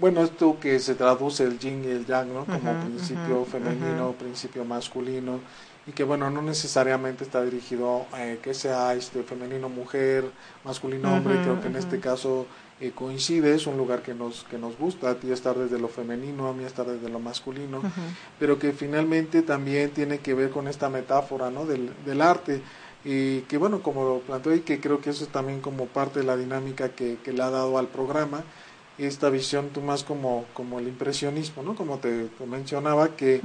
bueno, 0.00 0.22
esto 0.22 0.56
que 0.58 0.78
se 0.78 0.94
traduce 0.94 1.44
el 1.44 1.58
yin 1.58 1.84
y 1.84 1.88
el 1.88 2.06
yang, 2.06 2.32
¿no? 2.32 2.46
Como 2.46 2.72
principio 2.80 3.44
femenino, 3.44 4.12
principio 4.12 4.64
masculino 4.64 5.40
y 5.86 5.92
que 5.92 6.04
bueno 6.04 6.30
no 6.30 6.42
necesariamente 6.42 7.24
está 7.24 7.42
dirigido 7.42 8.06
a 8.12 8.26
eh, 8.26 8.38
que 8.42 8.54
sea 8.54 8.94
este 8.94 9.22
femenino 9.22 9.68
mujer 9.68 10.30
masculino 10.64 11.14
hombre 11.14 11.40
creo 11.42 11.60
que 11.60 11.68
en 11.68 11.76
este 11.76 11.98
caso 11.98 12.46
eh, 12.80 12.92
coincide 12.94 13.54
es 13.54 13.66
un 13.66 13.76
lugar 13.76 14.02
que 14.02 14.14
nos 14.14 14.44
que 14.44 14.58
nos 14.58 14.78
gusta 14.78 15.10
a 15.10 15.14
ti 15.14 15.32
estar 15.32 15.56
desde 15.56 15.78
lo 15.78 15.88
femenino 15.88 16.48
a 16.48 16.52
mí 16.52 16.64
estar 16.64 16.86
desde 16.86 17.08
lo 17.08 17.18
masculino 17.18 17.82
pero 18.38 18.58
que 18.58 18.72
finalmente 18.72 19.42
también 19.42 19.90
tiene 19.90 20.18
que 20.18 20.34
ver 20.34 20.50
con 20.50 20.68
esta 20.68 20.88
metáfora 20.88 21.50
no 21.50 21.66
del, 21.66 21.90
del 22.04 22.22
arte 22.22 22.62
y 23.04 23.40
que 23.42 23.56
bueno, 23.56 23.82
como 23.82 24.04
lo 24.04 24.20
planteó 24.20 24.54
y 24.54 24.60
que 24.60 24.80
creo 24.80 25.00
que 25.00 25.10
eso 25.10 25.24
es 25.24 25.30
también 25.30 25.60
como 25.60 25.86
parte 25.86 26.20
de 26.20 26.26
la 26.26 26.36
dinámica 26.36 26.90
que, 26.90 27.18
que 27.24 27.32
le 27.32 27.42
ha 27.42 27.50
dado 27.50 27.78
al 27.78 27.88
programa, 27.88 28.44
esta 28.98 29.30
visión 29.30 29.70
tú 29.70 29.80
más 29.80 30.04
como, 30.04 30.44
como 30.52 30.78
el 30.78 30.88
impresionismo, 30.88 31.62
¿no? 31.62 31.74
Como 31.74 31.98
te, 31.98 32.28
mencionaba, 32.46 33.16
que 33.16 33.40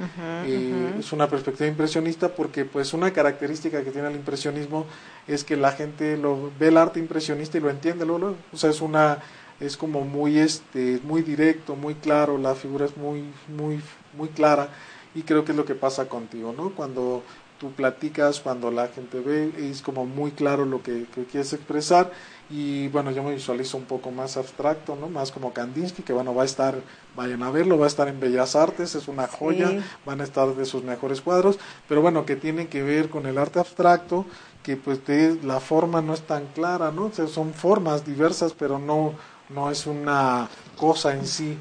eh, 0.46 0.96
es 1.00 1.14
una 1.14 1.28
perspectiva 1.30 1.68
impresionista 1.68 2.30
porque 2.30 2.66
pues 2.66 2.94
una 2.94 3.12
característica 3.12 3.84
que 3.84 3.92
tiene 3.92 4.10
el 4.10 4.16
impresionismo 4.16 4.86
es 5.28 5.44
que 5.44 5.56
la 5.56 5.72
gente 5.72 6.18
lo 6.18 6.52
ve 6.60 6.68
el 6.68 6.78
arte 6.78 7.00
impresionista 7.00 7.58
y 7.58 7.62
lo 7.62 7.70
entiende, 7.70 8.06
luego, 8.06 8.36
o 8.52 8.58
sea, 8.58 8.70
es 8.70 8.82
una 8.82 9.20
es 9.60 9.76
como 9.76 10.02
muy 10.02 10.38
este 10.38 11.00
muy 11.04 11.24
directo, 11.24 11.76
muy 11.76 11.96
claro, 11.96 12.38
la 12.38 12.54
figura 12.54 12.86
es 12.86 12.96
muy 12.96 13.24
muy 13.48 13.82
muy 14.16 14.30
clara 14.30 14.70
y 15.16 15.24
creo 15.24 15.46
que 15.46 15.52
es 15.52 15.58
lo 15.58 15.66
que 15.66 15.76
pasa 15.76 16.08
contigo, 16.08 16.54
¿no? 16.56 16.72
Cuando 16.72 17.24
tú 17.60 17.72
platicas, 17.72 18.40
cuando 18.40 18.72
la 18.72 18.88
gente 18.88 19.20
ve, 19.20 19.52
es 19.58 19.82
como 19.82 20.06
muy 20.06 20.32
claro 20.32 20.66
lo 20.66 20.82
que, 20.84 21.06
quieres 21.32 21.54
expresar 21.54 22.12
y 22.50 22.88
bueno, 22.88 23.12
yo 23.12 23.24
me 23.24 23.34
visualizo 23.34 23.78
un 23.78 23.84
poco 23.84 24.10
más 24.10 24.38
abstracto, 24.38 24.96
¿no? 24.96 25.10
Más 25.10 25.32
como 25.32 25.52
Kandinsky, 25.52 26.04
que 26.04 26.14
bueno, 26.14 26.34
va 26.34 26.44
a 26.44 26.46
estar, 26.46 26.76
vayan 27.16 27.44
a 27.44 27.52
verlo, 27.52 27.78
va 27.78 27.86
a 27.86 27.90
estar 27.90 28.08
en 28.08 28.22
Bellas 28.22 28.56
Artes, 28.56 28.96
es 28.96 29.10
una 29.10 29.28
joya, 29.28 29.84
van 30.06 30.22
a 30.22 30.24
estar 30.24 30.48
de 30.56 30.66
sus 30.66 30.84
mejores 30.84 31.20
cuadros, 31.20 31.60
pero 31.90 32.02
bueno, 32.02 32.26
que 32.26 32.38
tiene 32.38 32.68
que 32.68 32.84
ver 32.84 33.10
con 33.10 33.26
el 33.26 33.38
arte 33.38 33.60
abstracto, 33.60 34.26
que 34.64 34.78
pues 34.78 35.00
la 35.44 35.60
forma 35.60 36.02
no 36.02 36.14
es 36.14 36.22
tan 36.22 36.48
clara, 36.48 36.92
¿no? 36.92 37.12
son 37.12 37.54
formas 37.54 38.06
diversas, 38.06 38.54
pero 38.54 38.80
no, 38.80 39.14
no 39.50 39.70
es 39.70 39.86
una 39.86 40.48
cosa 40.78 41.14
en 41.14 41.26
sí. 41.28 41.58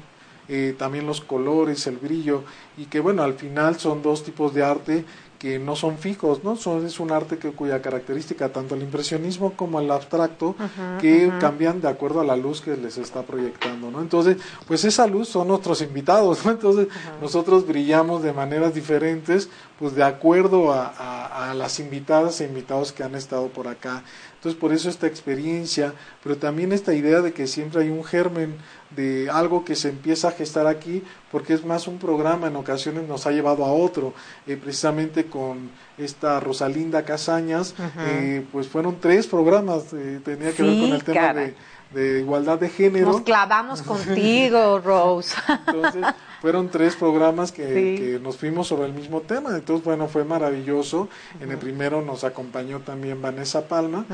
Eh, 0.49 0.75
también 0.77 1.05
los 1.05 1.19
colores, 1.19 1.87
el 1.87 1.97
brillo, 1.97 2.43
y 2.77 2.85
que 2.85 3.01
bueno, 3.01 3.21
al 3.21 3.33
final 3.33 3.77
son 3.77 4.01
dos 4.01 4.23
tipos 4.23 4.53
de 4.53 4.63
arte 4.63 5.03
que 5.39 5.59
no 5.59 5.75
son 5.75 5.97
fijos, 5.97 6.43
¿no? 6.43 6.55
Son, 6.55 6.85
es 6.85 6.99
un 6.99 7.11
arte 7.11 7.37
que, 7.37 7.51
cuya 7.51 7.81
característica, 7.81 8.49
tanto 8.49 8.75
el 8.75 8.81
impresionismo 8.81 9.53
como 9.53 9.79
el 9.79 9.91
abstracto, 9.91 10.55
que 10.99 11.31
cambian 11.39 11.81
de 11.81 11.87
acuerdo 11.87 12.21
a 12.21 12.23
la 12.23 12.35
luz 12.35 12.61
que 12.61 12.75
les 12.75 12.97
está 12.97 13.23
proyectando, 13.23 13.91
¿no? 13.91 14.01
Entonces, 14.01 14.37
pues 14.67 14.83
esa 14.83 15.05
luz 15.07 15.29
son 15.29 15.47
nuestros 15.47 15.81
invitados, 15.81 16.45
¿no? 16.45 16.51
Entonces, 16.51 16.87
nosotros 17.21 17.67
brillamos 17.67 18.23
de 18.23 18.33
maneras 18.33 18.73
diferentes, 18.73 19.49
pues 19.79 19.95
de 19.95 20.03
acuerdo 20.03 20.71
a, 20.73 21.51
a 21.51 21.53
las 21.53 21.79
invitadas 21.79 22.41
e 22.41 22.45
invitados 22.45 22.91
que 22.91 23.03
han 23.03 23.15
estado 23.15 23.47
por 23.49 23.67
acá. 23.67 24.03
Entonces, 24.37 24.59
por 24.59 24.71
eso 24.71 24.87
esta 24.89 25.07
experiencia, 25.07 25.93
pero 26.23 26.37
también 26.37 26.71
esta 26.71 26.93
idea 26.93 27.21
de 27.21 27.33
que 27.33 27.47
siempre 27.47 27.81
hay 27.81 27.89
un 27.89 28.03
germen 28.03 28.55
de 28.91 29.29
algo 29.31 29.65
que 29.65 29.75
se 29.75 29.89
empieza 29.89 30.27
a 30.27 30.31
gestar 30.31 30.67
aquí, 30.67 31.03
porque 31.31 31.53
es 31.53 31.65
más 31.65 31.87
un 31.87 31.97
programa, 31.97 32.47
en 32.47 32.55
ocasiones 32.55 33.07
nos 33.07 33.25
ha 33.25 33.31
llevado 33.31 33.65
a 33.65 33.71
otro, 33.73 34.13
eh, 34.45 34.55
precisamente 34.55 35.25
con 35.25 35.71
esta 35.97 36.39
Rosalinda 36.39 37.03
Casañas, 37.03 37.73
eh, 37.99 38.45
pues 38.51 38.67
fueron 38.67 38.97
tres 39.01 39.25
programas, 39.25 39.91
eh, 39.93 40.21
tenía 40.23 40.51
que 40.53 40.61
ver 40.61 40.79
con 40.79 40.93
el 40.93 41.03
tema 41.03 41.33
de, 41.33 41.55
de, 41.91 42.19
igualdad 42.19 42.59
de 42.59 42.69
género. 42.69 43.07
Nos 43.07 43.21
clavamos 43.21 43.81
contigo, 43.81 44.79
Rose. 44.79 45.35
Entonces, 45.65 46.05
fueron 46.47 46.69
tres 46.69 46.95
programas 46.95 47.51
que, 47.51 48.21
nos 48.23 48.37
fuimos 48.37 48.69
sobre 48.69 48.85
el 48.85 48.93
mismo 48.93 49.19
tema. 49.19 49.53
Entonces, 49.53 49.83
bueno, 49.83 50.07
fue 50.07 50.23
maravilloso. 50.23 51.09
En 51.41 51.51
el 51.51 51.57
primero 51.57 52.01
nos 52.01 52.23
acompañó 52.23 52.79
también 52.79 53.21
Vanessa 53.21 53.67
Palma. 53.67 54.05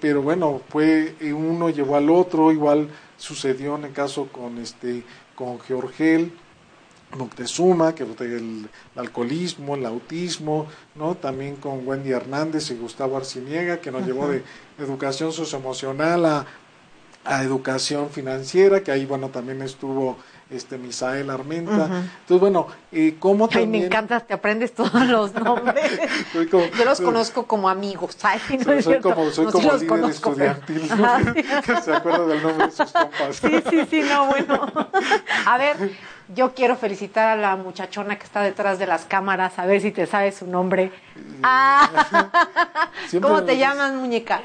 pero 0.00 0.22
bueno, 0.22 0.60
fue 0.68 1.14
uno 1.22 1.70
llevó 1.70 1.94
al 1.94 2.10
otro. 2.10 2.50
Igual 2.50 2.88
sucedió 3.16 3.76
en 3.76 3.84
el 3.84 3.92
caso 3.92 4.26
con 4.26 4.58
este 4.58 5.04
con 5.36 5.60
Georgel. 5.60 6.32
Moctezuma, 7.16 7.94
que 7.94 8.02
el, 8.02 8.16
el, 8.18 8.68
alcoholismo, 8.96 9.76
el 9.76 9.86
autismo, 9.86 10.66
¿no? 10.96 11.14
También 11.14 11.54
con 11.54 11.86
Wendy 11.86 12.10
Hernández 12.10 12.72
y 12.72 12.74
Gustavo 12.74 13.16
Arciniega, 13.16 13.80
que 13.80 13.92
nos 13.92 14.04
llevó 14.04 14.26
de 14.26 14.42
educación 14.80 15.32
socioemocional 15.32 16.26
a, 16.26 16.46
a 17.24 17.44
educación 17.44 18.10
financiera, 18.10 18.82
que 18.82 18.90
ahí, 18.90 19.06
bueno, 19.06 19.28
también 19.28 19.62
estuvo 19.62 20.18
este 20.50 20.78
Misael 20.78 21.28
Armenta. 21.30 21.86
Entonces, 21.86 22.40
bueno, 22.40 22.68
eh, 22.92 23.16
¿cómo 23.18 23.48
también... 23.48 23.74
Ay, 23.74 23.80
me 23.80 23.86
encanta, 23.86 24.20
te 24.20 24.34
aprendes 24.34 24.74
todos 24.74 25.06
los 25.06 25.34
nombres. 25.42 26.00
Yo 26.32 26.84
los 26.84 27.00
conozco 27.00 27.46
como 27.46 27.68
amigos, 27.68 28.16
soy, 28.82 29.00
como, 29.00 29.30
soy 29.30 29.46
como 29.46 29.72
líder 29.72 30.10
estudiantil, 30.10 30.82
que 31.66 31.76
se 31.82 31.92
acuerda 31.92 32.26
del 32.26 32.42
nombre 32.42 32.66
de 32.66 32.72
sus 32.72 32.92
compas. 32.92 33.36
sí, 33.36 33.62
sí, 33.70 33.86
sí, 33.90 34.02
no, 34.02 34.26
bueno. 34.26 34.70
A 35.46 35.58
ver, 35.58 35.76
yo 36.28 36.54
quiero 36.54 36.76
felicitar 36.76 37.28
a 37.28 37.36
la 37.36 37.56
muchachona 37.56 38.16
que 38.18 38.24
está 38.24 38.42
detrás 38.42 38.78
de 38.78 38.86
las 38.86 39.04
cámaras, 39.04 39.58
a 39.58 39.66
ver 39.66 39.80
si 39.80 39.90
te 39.90 40.06
sabes 40.06 40.36
su 40.36 40.46
nombre. 40.46 40.92
Ah. 41.42 42.30
¿Cómo 43.20 43.42
te 43.42 43.58
llamas, 43.58 43.92
muñeca? 43.94 44.42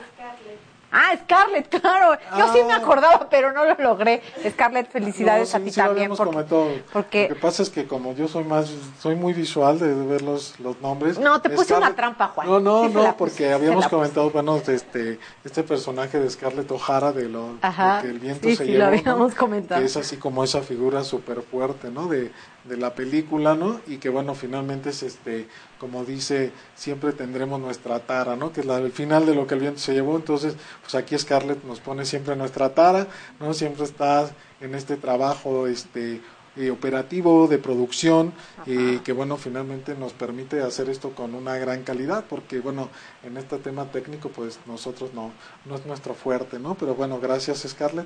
Ah, 0.92 1.16
Scarlett, 1.24 1.70
claro. 1.70 2.20
Yo 2.38 2.54
sí 2.54 2.60
me 2.66 2.74
ah. 2.74 2.78
acordaba, 2.78 3.28
pero 3.30 3.54
no 3.54 3.64
lo 3.66 3.76
logré. 3.76 4.22
Scarlett, 4.50 4.90
felicidades 4.92 5.56
a 5.56 5.60
ti 5.60 5.72
también. 5.72 6.12
Porque, 6.16 6.84
porque, 6.92 7.30
Lo 7.30 7.36
que 7.36 7.42
pasa 7.42 7.64
es 7.64 7.70
que 7.70 7.88
como 7.88 8.14
yo 8.14 8.28
soy 8.28 8.44
más, 8.44 8.72
soy 9.00 9.16
muy 9.16 9.34
visual 9.34 9.80
de 9.80 9.94
ver 9.94 10.22
los, 10.22 10.60
los 10.60 10.80
nombres. 10.82 11.18
No, 11.18 11.42
te 11.42 11.50
puse 11.50 11.74
una 11.74 11.96
trampa, 11.96 12.28
Juan. 12.30 12.48
No, 12.48 12.60
no, 12.60 12.90
no, 12.90 13.18
porque 13.18 13.52
habíamos 13.54 13.88
comentado, 13.88 14.30
bueno, 14.32 14.58
este, 14.58 15.20
este 15.44 15.64
personaje 15.64 16.20
de 16.20 16.30
Scarlett 16.30 16.70
O'Hara 16.72 17.12
de 17.14 17.30
lo 17.30 17.58
que 18.02 18.08
el 18.08 18.20
viento 18.20 18.50
se 18.50 18.66
sí, 18.66 18.74
Lo 18.74 18.86
habíamos 18.86 19.34
comentado. 19.36 19.80
Que 19.80 19.88
es 19.88 19.98
así 19.98 20.18
como 20.18 20.44
esa 20.44 20.62
figura 20.62 21.04
súper 21.04 21.42
fuerte, 21.42 21.90
¿no? 21.90 22.08
De, 22.08 22.32
de 22.64 22.78
la 22.78 22.94
película, 22.94 23.56
¿no? 23.56 23.82
Y 23.88 23.98
que 23.98 24.10
bueno, 24.10 24.36
finalmente 24.36 24.90
es 24.92 25.04
este, 25.04 25.48
como 25.80 26.06
dice, 26.06 26.52
siempre 26.76 27.12
tendremos 27.12 27.60
nuestra 27.60 28.00
tara, 28.00 28.36
¿no? 28.36 28.54
Que 28.54 28.62
es 28.62 28.68
la, 28.68 28.78
el 28.78 28.92
final 28.92 29.26
de 29.26 29.36
lo 29.36 29.48
que 29.48 29.56
el 29.56 29.62
viento 29.62 29.80
se 29.80 29.94
llevó. 29.94 30.16
Entonces, 30.16 30.56
pues 30.82 30.96
aquí 30.96 31.18
Scarlett 31.18 31.64
nos 31.64 31.80
pone 31.80 32.06
siempre 32.06 32.36
nuestra 32.36 32.74
tara, 32.74 33.08
¿no? 33.40 33.54
Siempre 33.54 33.86
está 33.86 34.30
en 34.60 34.76
este 34.76 34.96
trabajo, 34.98 35.68
este, 35.68 36.22
eh, 36.58 36.70
operativo, 36.70 37.48
de 37.48 37.58
producción, 37.60 38.34
eh, 38.66 39.00
que 39.06 39.14
bueno, 39.14 39.38
finalmente 39.38 39.96
nos 39.96 40.12
permite 40.12 40.62
hacer 40.62 40.90
esto 40.90 41.12
con 41.12 41.34
una 41.34 41.58
gran 41.58 41.84
calidad, 41.84 42.26
porque 42.28 42.60
bueno, 42.60 42.90
en 43.24 43.38
este 43.38 43.58
tema 43.58 43.86
técnico, 43.86 44.28
pues 44.28 44.60
nosotros 44.66 45.14
no, 45.14 45.32
no 45.64 45.76
es 45.76 45.86
nuestro 45.86 46.14
fuerte, 46.14 46.60
¿no? 46.60 46.76
Pero 46.76 46.94
bueno, 46.94 47.22
gracias 47.22 47.66
Scarlett. 47.66 48.06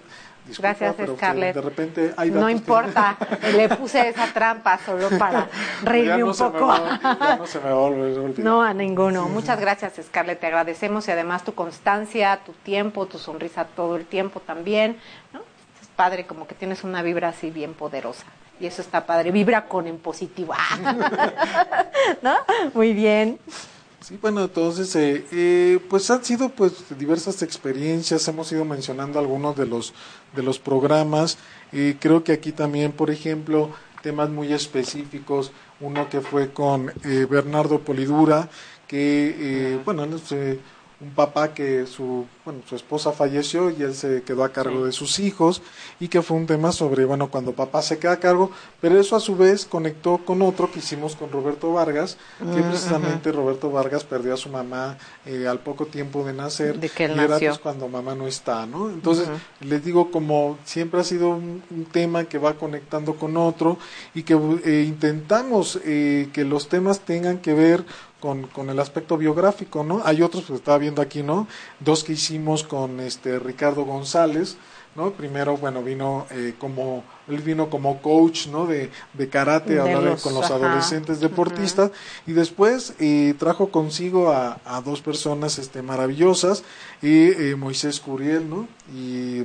gracias 0.60 0.96
Scarlett. 1.16 1.56
De 1.56 1.62
repente 1.62 2.14
hay 2.18 2.30
No 2.30 2.48
importa, 2.48 3.18
le 3.56 3.68
puse 3.68 4.10
esa 4.10 4.32
trampa 4.32 4.78
solo 4.86 5.10
para 5.18 5.50
reírme 5.82 6.24
un 6.24 6.36
poco. 6.36 6.72
no 7.40 7.48
se 7.48 7.60
me 7.60 7.72
va 7.72 7.88
a 7.88 8.42
No, 8.44 8.62
a 8.62 8.76
ninguno. 8.76 9.28
Muchas 9.28 9.60
gracias 9.60 9.94
Scarlett, 10.06 10.40
te 10.40 10.46
agradecemos 10.46 11.08
y 11.08 11.12
además 11.12 11.44
tu 11.44 11.56
constancia, 11.56 12.40
tu 12.46 12.52
tiempo, 12.52 13.08
tu 13.08 13.18
sonrisa 13.18 13.66
todo 13.66 13.96
el 13.96 14.06
tiempo 14.06 14.40
también, 14.40 14.98
¿no? 15.34 15.55
Padre, 15.96 16.26
como 16.26 16.48
que 16.48 16.56
tienes 16.56 16.84
una 16.84 17.02
vibra 17.02 17.30
así 17.30 17.52
bien 17.52 17.74
poderosa. 17.74 18.26
Y 18.60 18.68
eso 18.68 18.82
está 18.82 19.06
padre, 19.06 19.32
vibra 19.32 19.66
con 19.66 19.88
en 19.88 19.98
positivo. 19.98 20.54
¿No? 22.22 22.36
Muy 22.74 22.94
bien. 22.94 23.40
Sí, 24.02 24.20
bueno, 24.22 24.44
entonces, 24.44 24.96
eh, 24.96 25.26
eh, 25.32 25.80
pues 25.90 26.12
han 26.12 26.24
sido 26.24 26.50
pues 26.50 26.74
diversas 26.96 27.42
experiencias, 27.42 28.28
hemos 28.28 28.52
ido 28.52 28.64
mencionando 28.64 29.18
algunos 29.18 29.58
de 29.58 29.66
los, 29.66 29.96
de 30.36 30.44
los 30.44 30.60
programas, 30.60 31.40
y 31.72 31.96
creo 31.96 32.24
que 32.24 32.32
aquí 32.32 32.52
también, 32.52 32.92
por 32.92 33.10
ejemplo, 33.10 33.72
temas 34.04 34.30
muy 34.30 34.54
específicos, 34.54 35.52
uno 35.80 36.08
que 36.08 36.22
fue 36.22 36.54
con 36.54 36.92
eh, 37.04 37.26
Bernardo 37.28 37.80
Polidura, 37.80 38.48
que, 38.88 39.80
bueno, 39.84 40.06
no 40.06 40.20
sé, 40.20 40.60
un 41.02 41.10
papá 41.12 41.54
que 41.54 41.86
su, 41.86 42.26
bueno, 42.46 42.62
su 42.68 42.76
esposa 42.76 43.12
falleció 43.12 43.70
y 43.70 43.84
él 43.84 43.94
se 43.94 44.24
quedó 44.24 44.44
a 44.44 44.54
cargo 44.54 44.86
de 44.86 44.94
sus 44.94 45.20
hijos 45.20 45.62
y 46.00 46.08
que 46.08 46.22
fue 46.22 46.38
un 46.38 46.48
tema 46.48 46.72
sobre, 46.72 47.04
bueno, 47.04 47.30
cuando 47.30 47.52
papá 47.52 47.82
se 47.82 48.00
queda 48.00 48.14
a 48.14 48.20
cargo, 48.20 48.52
pero 48.80 49.00
eso 49.00 49.16
a 49.16 49.20
su 49.20 49.36
vez 49.36 49.66
conectó 49.66 50.20
con 50.20 50.42
otro 50.42 50.72
que 50.72 50.80
hicimos 50.80 51.16
con 51.16 51.32
Roberto 51.32 51.74
Vargas, 51.74 52.18
que 52.40 52.46
mm, 52.46 52.70
precisamente 52.70 53.32
Roberto 53.32 53.72
Vargas 53.72 54.06
perdió 54.06 54.34
a 54.34 54.38
su 54.38 54.50
mamá 54.50 54.98
eh, 55.26 55.48
al 55.48 55.60
poco 55.60 55.86
tiempo 55.86 56.24
de 56.24 56.34
nacer 56.34 56.80
de 56.80 56.90
que 56.90 57.04
y 57.04 57.20
era 57.20 57.38
pues 57.38 57.60
cuando 57.60 57.90
mamá 57.90 58.16
no 58.16 58.28
está, 58.28 58.66
¿no? 58.66 58.90
Entonces, 58.90 59.28
les 59.60 59.84
digo, 59.84 60.12
como 60.12 60.58
siempre 60.64 61.02
ha 61.02 61.04
sido 61.04 61.30
un, 61.30 61.64
tema 61.92 62.26
que 62.26 62.38
va 62.38 62.56
conectando 62.56 63.16
con 63.16 63.38
otro 63.38 63.78
y 64.14 64.24
que 64.24 64.34
eh, 64.34 64.86
intentamos 64.88 65.80
eh, 65.86 66.30
que 66.34 66.44
los 66.44 66.68
temas 66.68 67.02
tengan 67.02 67.38
que 67.38 67.54
ver 67.54 67.86
con, 68.26 68.48
con 68.48 68.72
el 68.72 68.80
aspecto 68.80 69.20
biográfico, 69.20 69.84
¿no? 69.84 70.02
Hay 70.04 70.24
otros, 70.24 70.46
pues 70.48 70.60
estaba 70.60 70.80
viendo 70.80 71.00
aquí, 71.00 71.22
¿no? 71.22 71.48
Dos 71.80 72.04
que 72.04 72.14
hicimos 72.14 72.64
con 72.64 73.00
este 73.00 73.38
Ricardo 73.38 73.86
González, 73.86 74.58
¿no? 74.96 75.12
Primero, 75.12 75.58
bueno, 75.58 75.84
vino 75.84 76.26
eh, 76.32 76.56
como, 76.58 77.04
él 77.28 77.44
vino 77.44 77.70
como 77.70 78.02
coach, 78.02 78.48
¿no? 78.48 78.66
De, 78.66 78.90
de 79.14 79.30
karate, 79.30 79.78
a 79.78 79.84
hablar 79.84 80.18
con 80.18 80.34
los 80.34 80.50
adolescentes 80.50 81.20
deportistas, 81.20 81.92
y 82.26 82.32
después 82.32 82.96
eh, 82.98 83.36
trajo 83.38 83.70
consigo 83.70 84.32
a, 84.32 84.60
a, 84.66 84.82
dos 84.82 85.02
personas 85.02 85.60
este, 85.60 85.84
maravillosas, 85.84 86.64
y 87.04 87.28
eh, 87.30 87.56
Moisés 87.56 88.00
Curiel, 88.00 88.50
¿no? 88.50 88.68
Y 88.92 89.44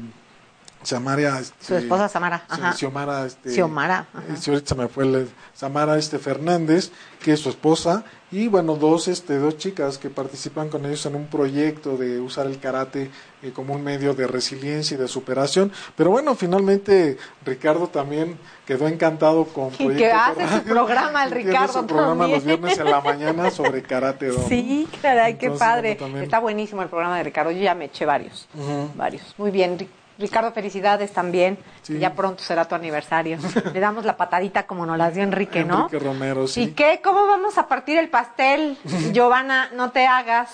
Samara, 0.83 1.39
este, 1.41 1.65
Su 1.65 1.75
esposa 1.77 2.09
Samara, 2.09 2.43
ajá. 2.49 2.73
Xiomara, 2.73 3.27
este, 3.27 3.51
Xiomara, 3.51 4.07
ajá. 4.15 4.25
eh, 4.29 4.37
ahorita 4.49 4.67
se 4.69 4.75
me 4.75 4.89
fue 4.89 5.05
el- 5.05 5.29
Samara 5.55 5.99
este 5.99 6.19
Fernández, 6.19 6.91
que 7.23 7.35
es 7.35 7.41
su 7.41 7.51
esposa, 7.51 8.03
y 8.33 8.49
bueno, 8.49 8.77
dos, 8.77 9.07
este, 9.09 9.39
dos 9.39 9.59
chicas 9.59 9.99
que 9.99 10.09
participan 10.09 10.71
con 10.71 10.87
ellos 10.87 11.05
en 11.05 11.17
un 11.17 11.27
proyecto 11.27 11.97
de 11.99 12.19
usar 12.21 12.47
el 12.47 12.59
karate 12.61 13.11
eh, 13.43 13.51
como 13.53 13.75
un 13.75 13.83
medio 13.85 14.15
de 14.15 14.27
resiliencia 14.27 14.95
y 14.95 15.01
de 15.01 15.09
superación. 15.09 15.71
Pero 15.97 16.11
bueno, 16.13 16.35
finalmente 16.35 17.19
Ricardo 17.45 17.89
también 17.89 18.39
quedó 18.67 18.89
encantado 18.89 19.45
con 19.47 19.71
Y 19.79 19.89
que 19.97 20.11
hace 20.13 20.49
su 20.49 20.63
programa 20.63 21.25
el 21.25 21.31
Ricardo 21.33 21.73
su 21.81 21.87
programa 21.87 22.27
los 22.27 22.45
viernes 22.45 22.79
en 22.79 22.91
la 22.91 23.01
mañana 23.03 23.51
sobre 23.51 23.83
karate. 23.83 24.29
¿no? 24.29 24.49
Sí, 24.49 24.89
caray, 25.03 25.37
qué 25.37 25.47
Entonces, 25.47 25.67
padre. 25.69 25.89
bueno, 25.95 26.05
también- 26.07 26.25
Está 26.25 26.39
buenísimo 26.39 26.83
el 26.83 26.89
programa 26.89 27.19
de 27.19 27.25
Ricardo. 27.25 27.51
Yo 27.51 27.61
ya 27.61 27.75
me 27.75 27.87
eché 27.87 28.07
varios. 28.07 28.49
Varios. 28.95 29.35
Muy 29.37 29.51
bien. 29.51 29.77
Ricardo, 30.21 30.53
felicidades 30.53 31.13
también. 31.13 31.59
Sí. 31.83 31.99
Ya 31.99 32.15
pronto 32.15 32.43
será 32.43 32.67
tu 32.67 32.75
aniversario. 32.75 33.39
Le 33.73 33.81
damos 33.81 34.05
la 34.05 34.17
patadita 34.17 34.67
como 34.67 34.87
nos 34.87 34.99
las 34.99 35.15
dio 35.15 35.23
Enrique, 35.23 35.65
¿no? 35.65 35.87
Enrique 35.87 35.99
Romero, 35.99 36.47
sí. 36.47 36.63
¿Y 36.63 36.67
qué? 36.73 37.01
¿Cómo 37.03 37.27
vamos 37.27 37.59
a 37.59 37.67
partir 37.67 37.99
el 37.99 38.09
pastel? 38.09 38.77
Giovanna, 39.13 39.71
no 39.75 39.91
te 39.91 40.07
hagas. 40.07 40.51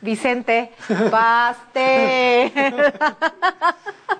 Vicente, 0.00 0.72
pastel. 1.10 2.52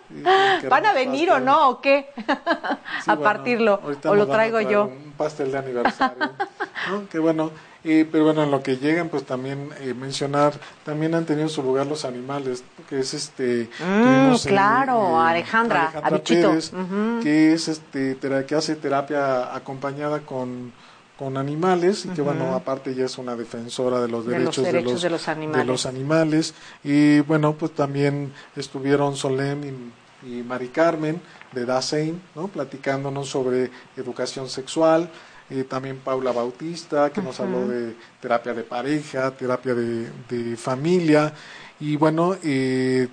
Sí, 0.08 0.66
¿Van 0.68 0.86
a 0.86 0.92
venir 0.92 1.30
o 1.30 1.40
no 1.40 1.70
o 1.70 1.80
qué? 1.80 2.10
Sí, 2.16 3.10
a 3.10 3.14
bueno, 3.14 3.22
partirlo. 3.22 3.80
¿O 4.04 4.14
lo 4.14 4.26
traigo 4.26 4.60
yo? 4.60 4.86
Un 4.86 5.12
pastel 5.16 5.52
de 5.52 5.58
aniversario. 5.58 6.30
¿no? 6.90 7.08
Que 7.08 7.18
bueno, 7.18 7.50
eh, 7.84 8.06
pero 8.10 8.24
bueno, 8.24 8.42
en 8.42 8.50
lo 8.50 8.62
que 8.62 8.76
llegan, 8.76 9.08
pues 9.08 9.24
también 9.24 9.70
eh, 9.80 9.94
mencionar, 9.94 10.52
también 10.84 11.14
han 11.14 11.24
tenido 11.24 11.48
su 11.48 11.62
lugar 11.62 11.86
los 11.86 12.04
animales, 12.04 12.62
que 12.88 13.00
es 13.00 13.14
este. 13.14 13.70
Mm, 13.78 14.34
claro, 14.46 15.18
eh, 15.18 15.28
Alejandra, 15.28 15.92
a 16.02 16.10
Bichito. 16.10 16.48
Pérez, 16.48 16.72
Ujú. 16.72 17.22
que 17.22 17.52
es 17.54 17.68
este, 17.68 18.18
que 18.46 18.54
hace 18.54 18.76
terapia 18.76 19.54
acompañada 19.54 20.20
con 20.20 20.72
con 21.20 21.36
animales 21.36 22.06
y 22.06 22.08
que 22.08 22.22
bueno 22.22 22.54
aparte 22.54 22.92
ella 22.92 23.04
es 23.04 23.18
una 23.18 23.36
defensora 23.36 24.00
de 24.00 24.08
los 24.08 24.24
De 24.24 24.38
los 24.38 24.56
derechos, 24.56 24.64
derechos 24.64 25.02
de 25.02 25.10
los 25.10 25.28
animales. 25.28 25.66
de 25.66 25.70
los 25.70 25.84
animales. 25.84 26.54
y 26.82 27.20
bueno 27.20 27.52
pues 27.52 27.72
también 27.72 28.32
estuvieron 28.56 29.14
Solem 29.16 29.92
y, 30.24 30.38
y 30.38 30.42
Mari 30.42 30.68
Carmen 30.68 31.20
de 31.52 31.66
Dasein 31.66 32.22
no 32.34 32.48
platicándonos 32.48 33.28
sobre 33.28 33.70
educación 33.98 34.48
sexual 34.48 35.10
y 35.50 35.62
también 35.64 35.98
Paula 35.98 36.32
Bautista 36.32 37.10
que 37.10 37.20
nos 37.20 37.38
habló 37.38 37.68
de 37.68 37.96
terapia 38.22 38.54
de 38.54 38.62
pareja 38.62 39.30
terapia 39.32 39.74
de, 39.74 40.08
de 40.26 40.56
familia 40.56 41.34
y 41.80 41.96
bueno 41.96 42.34
eh, 42.42 43.08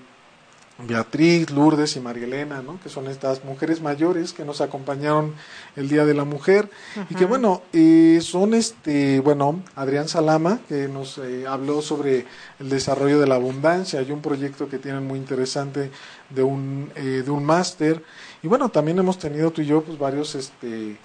Beatriz, 0.80 1.50
Lourdes 1.50 1.96
y 1.96 2.00
María 2.00 2.26
Elena, 2.26 2.62
¿no? 2.62 2.80
que 2.82 2.90
son 2.90 3.08
estas 3.08 3.44
mujeres 3.44 3.82
mayores 3.82 4.32
que 4.32 4.46
nos 4.46 4.62
acompañaron 4.62 5.34
el 5.76 5.90
Día 5.90 6.06
de 6.06 6.14
la 6.14 6.24
Mujer 6.24 6.70
y 7.10 7.16
que 7.16 7.26
bueno, 7.26 7.64
eh, 7.74 8.20
son 8.22 8.54
este, 8.54 9.20
bueno, 9.22 9.64
Adrián 9.76 10.08
Salama 10.08 10.60
que 10.70 10.88
nos 10.88 11.18
eh, 11.18 11.46
habló 11.48 11.82
sobre 11.82 12.26
el 12.60 12.70
desarrollo 12.70 13.20
de 13.20 13.28
la 13.28 13.36
abundancia, 13.36 14.00
hay 14.00 14.12
un 14.12 14.22
proyecto 14.22 14.70
que 14.70 14.78
tienen 14.78 15.08
muy 15.08 15.18
interesante 15.18 15.90
de 16.30 16.44
un, 16.44 16.92
eh, 16.96 17.24
de 17.26 17.32
un 17.32 17.44
máster 17.44 18.04
y 18.44 18.48
bueno, 18.48 18.70
también 18.70 19.00
hemos 19.00 19.18
tenido 19.18 19.52
tú 19.52 19.62
y 19.62 19.66
yo 19.66 19.82
pues 19.82 19.98
varios, 19.98 20.36
este, 20.36 20.98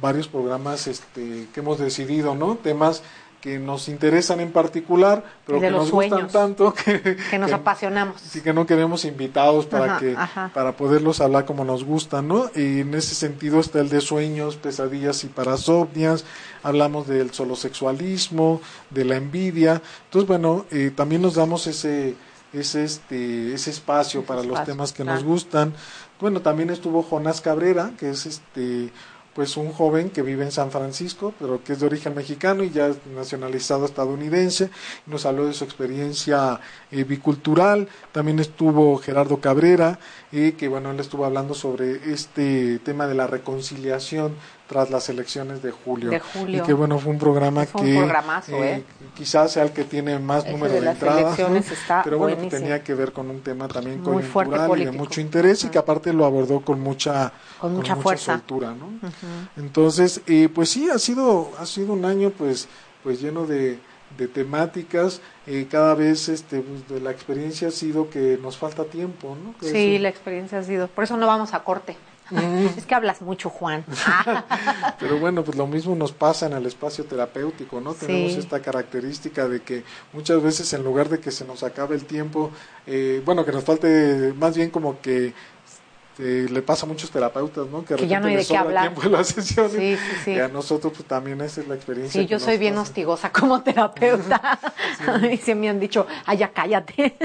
varios 0.00 0.26
programas 0.26 0.86
este, 0.86 1.46
que 1.52 1.60
hemos 1.60 1.78
decidido, 1.78 2.34
¿no? 2.34 2.56
Temas 2.56 3.02
que 3.42 3.58
nos 3.58 3.88
interesan 3.88 4.38
en 4.38 4.52
particular, 4.52 5.24
pero 5.44 5.60
que 5.60 5.70
nos 5.70 5.90
gustan 5.90 6.28
tanto 6.28 6.72
que, 6.84 7.16
Que 7.28 7.38
nos 7.40 7.52
apasionamos. 7.52 8.16
Así 8.24 8.40
que 8.40 8.52
no 8.52 8.66
queremos 8.66 9.04
invitados 9.04 9.66
para 9.66 9.96
Ajá, 9.96 9.98
que 9.98 10.14
ajá. 10.16 10.50
para 10.54 10.76
poderlos 10.76 11.20
hablar 11.20 11.44
como 11.44 11.64
nos 11.64 11.84
gustan, 11.84 12.28
¿no? 12.28 12.50
Y 12.54 12.80
en 12.80 12.94
ese 12.94 13.16
sentido 13.16 13.58
está 13.58 13.80
el 13.80 13.88
de 13.88 14.00
sueños, 14.00 14.56
pesadillas 14.56 15.24
y 15.24 15.26
parasomnias. 15.26 16.24
Hablamos 16.62 17.08
del 17.08 17.32
solosexualismo, 17.32 18.60
de 18.90 19.04
la 19.04 19.16
envidia. 19.16 19.82
Entonces, 20.04 20.28
bueno, 20.28 20.64
eh, 20.70 20.92
también 20.94 21.20
nos 21.20 21.34
damos 21.34 21.66
ese 21.66 22.14
ese 22.52 22.84
este 22.84 23.54
ese 23.54 23.70
espacio 23.70 24.20
Ese 24.20 24.28
para 24.28 24.44
los 24.44 24.62
temas 24.64 24.92
que 24.92 25.02
claro. 25.02 25.18
nos 25.18 25.26
gustan. 25.26 25.74
Bueno, 26.20 26.42
también 26.42 26.70
estuvo 26.70 27.02
Jonás 27.02 27.40
Cabrera, 27.40 27.90
que 27.98 28.10
es 28.10 28.24
este 28.26 28.92
pues 29.34 29.56
un 29.56 29.72
joven 29.72 30.10
que 30.10 30.22
vive 30.22 30.44
en 30.44 30.52
San 30.52 30.70
Francisco, 30.70 31.32
pero 31.38 31.62
que 31.64 31.72
es 31.72 31.80
de 31.80 31.86
origen 31.86 32.14
mexicano 32.14 32.64
y 32.64 32.70
ya 32.70 32.88
es 32.88 32.96
nacionalizado 33.14 33.86
estadounidense. 33.86 34.70
Nos 35.06 35.24
habló 35.26 35.46
de 35.46 35.54
su 35.54 35.64
experiencia 35.64 36.60
eh, 36.90 37.04
bicultural. 37.04 37.88
También 38.12 38.38
estuvo 38.38 38.98
Gerardo 38.98 39.40
Cabrera, 39.40 39.98
eh, 40.32 40.54
que 40.56 40.68
bueno, 40.68 40.90
él 40.90 40.98
estuvo 41.00 41.26
hablando 41.26 41.54
sobre 41.54 42.12
este 42.12 42.78
tema 42.78 43.06
de 43.06 43.14
la 43.14 43.26
reconciliación 43.26 44.34
tras 44.66 44.90
las 44.90 45.10
elecciones 45.10 45.62
de 45.62 45.70
julio. 45.70 46.08
De 46.08 46.20
julio. 46.20 46.62
Y 46.62 46.66
que 46.66 46.72
bueno, 46.72 46.98
fue 46.98 47.12
un 47.12 47.18
programa 47.18 47.66
Fue 47.66 47.82
que 47.82 47.96
programazo, 47.98 48.52
¿eh? 48.64 48.82
quizás 49.14 49.52
sea 49.52 49.64
el 49.64 49.72
que 49.72 49.84
tiene 49.84 50.18
más 50.18 50.44
Ese 50.44 50.52
número 50.52 50.80
de 50.80 50.90
entradas, 50.90 51.38
pero 52.02 52.16
bueno, 52.16 52.40
que 52.40 52.48
tenía 52.48 52.82
que 52.82 52.94
ver 52.94 53.12
con 53.12 53.28
un 53.28 53.42
tema 53.42 53.68
también 53.68 54.00
Muy 54.00 54.22
coyuntural 54.22 54.80
y 54.80 54.84
de 54.86 54.92
mucho 54.92 55.20
interés 55.20 55.64
y 55.64 55.68
que 55.68 55.76
aparte 55.76 56.12
lo 56.14 56.24
abordó 56.24 56.60
con 56.60 56.80
mucha 56.80 57.32
Con 57.60 57.74
mucha 57.74 57.96
fuerza. 57.96 58.32
soltura, 58.32 58.74
¿no? 58.74 58.88
Entonces, 59.58 60.22
eh, 60.26 60.48
pues 60.52 60.70
sí, 60.70 60.88
ha 60.88 60.98
sido, 60.98 61.50
ha 61.58 61.66
sido 61.66 61.92
un 61.92 62.06
año 62.06 62.30
pues, 62.30 62.68
pues 63.02 63.20
lleno 63.20 63.44
de, 63.44 63.78
de 64.16 64.28
temáticas. 64.28 65.20
Eh, 65.46 65.66
cada 65.70 65.94
vez 65.94 66.28
este, 66.28 66.60
pues, 66.60 66.88
de 66.88 67.00
la 67.00 67.10
experiencia 67.10 67.68
ha 67.68 67.72
sido 67.72 68.08
que 68.10 68.38
nos 68.40 68.56
falta 68.56 68.84
tiempo, 68.84 69.36
¿no? 69.42 69.56
Que 69.58 69.70
Sí, 69.70 69.98
la 69.98 70.08
experiencia 70.08 70.58
ha 70.58 70.62
sido. 70.62 70.88
Por 70.88 71.04
eso 71.04 71.16
no 71.16 71.26
vamos 71.26 71.54
a 71.54 71.64
corte. 71.64 71.96
es 72.76 72.86
que 72.86 72.94
hablas 72.94 73.20
mucho, 73.20 73.50
Juan. 73.50 73.84
Pero 75.00 75.18
bueno, 75.18 75.42
pues 75.44 75.56
lo 75.56 75.66
mismo 75.66 75.94
nos 75.94 76.12
pasa 76.12 76.46
en 76.46 76.52
el 76.54 76.66
espacio 76.66 77.04
terapéutico, 77.04 77.80
¿no? 77.80 77.92
Sí. 77.92 78.06
Tenemos 78.06 78.36
esta 78.36 78.60
característica 78.60 79.48
de 79.48 79.60
que 79.60 79.84
muchas 80.12 80.42
veces 80.42 80.72
en 80.72 80.84
lugar 80.84 81.08
de 81.08 81.20
que 81.20 81.30
se 81.30 81.44
nos 81.44 81.62
acabe 81.62 81.94
el 81.94 82.04
tiempo, 82.04 82.50
eh, 82.86 83.22
bueno, 83.24 83.44
que 83.44 83.52
nos 83.52 83.64
falte 83.64 84.32
más 84.36 84.56
bien 84.56 84.70
como 84.70 85.00
que 85.00 85.34
eh, 86.18 86.46
le 86.50 86.62
pasa 86.62 86.84
a 86.84 86.88
muchos 86.88 87.10
terapeutas, 87.10 87.66
¿no? 87.68 87.84
Que 87.84 88.06
ya 88.06 88.20
no 88.20 88.26
hay 88.26 88.36
de 88.36 88.44
qué 88.44 88.56
hablar. 88.56 88.84
tiempo 88.88 89.02
en 89.04 89.12
las 89.12 89.28
sesiones. 89.28 89.72
Sí, 89.72 89.96
sí, 89.96 90.16
sí. 90.24 90.30
Y 90.32 90.40
a 90.40 90.48
nosotros 90.48 90.92
pues 90.94 91.08
también 91.08 91.40
esa 91.40 91.60
es 91.60 91.68
la 91.68 91.74
experiencia. 91.74 92.20
Sí, 92.20 92.26
que 92.26 92.32
yo 92.32 92.38
soy 92.38 92.58
bien 92.58 92.74
pasa. 92.74 92.82
hostigosa 92.82 93.32
como 93.32 93.62
terapeuta. 93.62 94.58
y 95.32 95.36
se 95.38 95.54
me 95.54 95.68
han 95.68 95.80
dicho, 95.80 96.06
ay, 96.26 96.38
ya 96.38 96.48
cállate. 96.48 97.16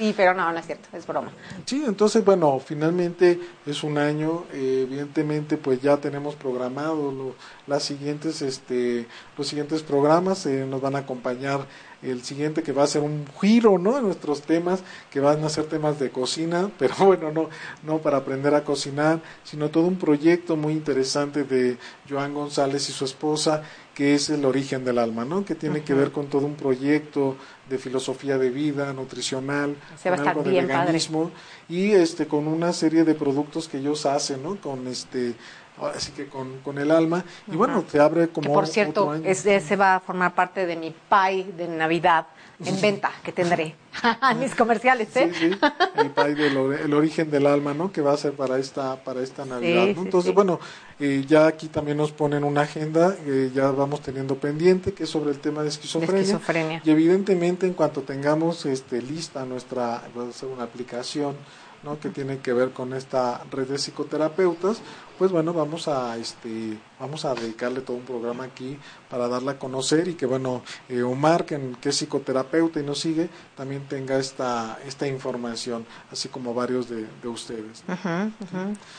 Sí, 0.00 0.14
pero 0.16 0.32
no, 0.34 0.50
no 0.50 0.58
es 0.58 0.64
cierto, 0.66 0.88
es 0.96 1.06
broma. 1.06 1.30
Sí, 1.66 1.84
entonces, 1.86 2.24
bueno, 2.24 2.58
finalmente 2.58 3.38
es 3.66 3.84
un 3.84 3.98
año, 3.98 4.44
eh, 4.52 4.86
evidentemente, 4.88 5.58
pues 5.58 5.80
ya 5.82 5.98
tenemos 5.98 6.34
programado 6.34 7.12
lo- 7.12 7.34
las 7.66 7.82
siguientes, 7.84 8.40
este, 8.42 9.06
los 9.36 9.46
siguientes 9.46 9.82
programas, 9.82 10.46
eh, 10.46 10.66
nos 10.68 10.80
van 10.80 10.96
a 10.96 11.00
acompañar 11.00 11.66
el 12.02 12.22
siguiente 12.24 12.62
que 12.62 12.72
va 12.72 12.84
a 12.84 12.86
ser 12.86 13.02
un 13.02 13.26
giro, 13.42 13.76
¿no? 13.76 13.98
En 13.98 14.04
nuestros 14.04 14.40
temas, 14.40 14.82
que 15.10 15.20
van 15.20 15.44
a 15.44 15.50
ser 15.50 15.64
temas 15.66 15.98
de 16.00 16.08
cocina, 16.10 16.70
pero 16.78 16.94
bueno, 17.04 17.30
no, 17.30 17.50
no 17.82 17.98
para 17.98 18.16
aprender 18.16 18.54
a 18.54 18.64
cocinar, 18.64 19.20
sino 19.44 19.68
todo 19.68 19.84
un 19.84 19.96
proyecto 19.98 20.56
muy 20.56 20.72
interesante 20.72 21.44
de 21.44 21.76
Joan 22.08 22.32
González 22.32 22.88
y 22.88 22.92
su 22.92 23.04
esposa, 23.04 23.62
que 23.94 24.14
es 24.14 24.30
el 24.30 24.46
origen 24.46 24.82
del 24.82 24.98
alma, 24.98 25.26
¿no? 25.26 25.44
Que 25.44 25.54
tiene 25.54 25.82
que 25.82 25.92
ver 25.92 26.10
con 26.10 26.28
todo 26.28 26.46
un 26.46 26.54
proyecto 26.54 27.36
de 27.70 27.78
filosofía 27.78 28.36
de 28.36 28.50
vida, 28.50 28.92
nutricional, 28.92 29.76
Se 30.02 30.10
va 30.10 30.16
a 30.16 30.18
con 30.18 30.26
estar 30.26 30.28
algo 30.36 30.42
de 30.42 30.50
bien 30.50 30.66
padre. 30.66 30.78
veganismo 30.80 31.30
y 31.68 31.92
este 31.92 32.26
con 32.26 32.46
una 32.48 32.72
serie 32.72 33.04
de 33.04 33.14
productos 33.14 33.68
que 33.68 33.78
ellos 33.78 34.04
hacen, 34.06 34.42
¿no? 34.42 34.56
Con 34.60 34.86
este 34.88 35.34
ahora 35.80 35.98
sí 36.00 36.12
que 36.12 36.26
con, 36.26 36.58
con 36.60 36.78
el 36.78 36.90
alma 36.90 37.24
y 37.50 37.56
bueno, 37.56 37.82
te 37.90 37.98
abre 38.00 38.28
como 38.28 38.48
Que 38.48 38.54
por 38.54 38.64
otro 38.64 38.72
cierto, 38.72 39.10
año. 39.10 39.22
es- 39.28 39.44
ese 39.46 39.76
va 39.76 39.96
a 39.96 40.00
formar 40.00 40.34
parte 40.34 40.66
de 40.66 40.76
mi 40.76 40.90
pie 41.08 41.46
de 41.56 41.68
Navidad 41.68 42.26
en 42.64 42.78
venta 42.80 43.10
que 43.24 43.32
tendré. 43.32 43.74
Mis 44.38 44.54
comerciales, 44.54 45.08
¿eh? 45.16 45.32
Sí, 45.34 45.50
sí, 45.52 45.58
el 45.96 46.10
pay 46.10 46.34
del 46.34 46.56
el 46.74 46.94
origen 46.94 47.30
del 47.30 47.46
alma, 47.46 47.74
¿no? 47.74 47.90
Que 47.90 48.02
va 48.02 48.12
a 48.12 48.16
ser 48.16 48.34
para 48.34 48.58
esta 48.58 49.02
para 49.02 49.20
esta 49.22 49.44
Navidad, 49.44 49.84
Sí, 49.84 49.88
¿no? 49.88 49.94
sí, 49.94 50.00
Entonces, 50.04 50.34
bueno, 50.34 50.60
eh, 51.00 51.24
ya 51.26 51.46
aquí 51.46 51.68
también 51.68 51.96
nos 51.96 52.12
ponen 52.12 52.44
una 52.44 52.60
agenda, 52.62 53.16
eh, 53.26 53.50
ya 53.54 53.70
vamos 53.70 54.00
teniendo 54.02 54.36
pendiente, 54.36 54.92
que 54.92 55.04
es 55.04 55.10
sobre 55.10 55.30
el 55.30 55.38
tema 55.40 55.60
de 55.60 55.64
De 55.64 55.70
esquizofrenia. 55.70 56.20
esquizofrenia. 56.20 56.82
Y 56.84 56.90
evidentemente 56.90 57.66
en 57.66 57.72
cuanto 57.72 58.02
tengamos 58.02 58.64
este 58.66 59.00
lista 59.02 59.44
nuestra, 59.46 60.02
va 60.16 60.28
a 60.28 60.32
ser 60.32 60.48
una 60.50 60.64
aplicación 60.64 61.34
¿no? 61.82 61.98
que 61.98 62.08
tiene 62.10 62.38
que 62.38 62.52
ver 62.52 62.70
con 62.70 62.92
esta 62.94 63.42
red 63.50 63.66
de 63.68 63.78
psicoterapeutas, 63.78 64.80
pues 65.18 65.30
bueno, 65.32 65.52
vamos 65.52 65.86
a 65.88 66.16
este 66.16 66.78
vamos 66.98 67.24
a 67.24 67.34
dedicarle 67.34 67.80
todo 67.82 67.96
un 67.96 68.04
programa 68.04 68.44
aquí 68.44 68.78
para 69.08 69.28
darla 69.28 69.52
a 69.52 69.58
conocer 69.58 70.08
y 70.08 70.14
que 70.14 70.26
bueno, 70.26 70.62
eh, 70.88 71.02
Omar, 71.02 71.44
que, 71.44 71.74
que 71.80 71.90
es 71.90 71.96
psicoterapeuta 71.96 72.80
y 72.80 72.82
nos 72.84 73.00
sigue, 73.00 73.28
también 73.56 73.86
tenga 73.88 74.18
esta, 74.18 74.78
esta 74.86 75.06
información, 75.06 75.86
así 76.10 76.28
como 76.28 76.54
varios 76.54 76.88
de, 76.88 77.06
de 77.22 77.28
ustedes. 77.28 77.82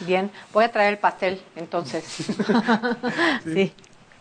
Bien, 0.01 0.31
voy 0.53 0.63
a 0.65 0.71
traer 0.71 0.93
el 0.93 0.99
pastel 0.99 1.41
entonces. 1.55 2.03
sí, 3.43 3.73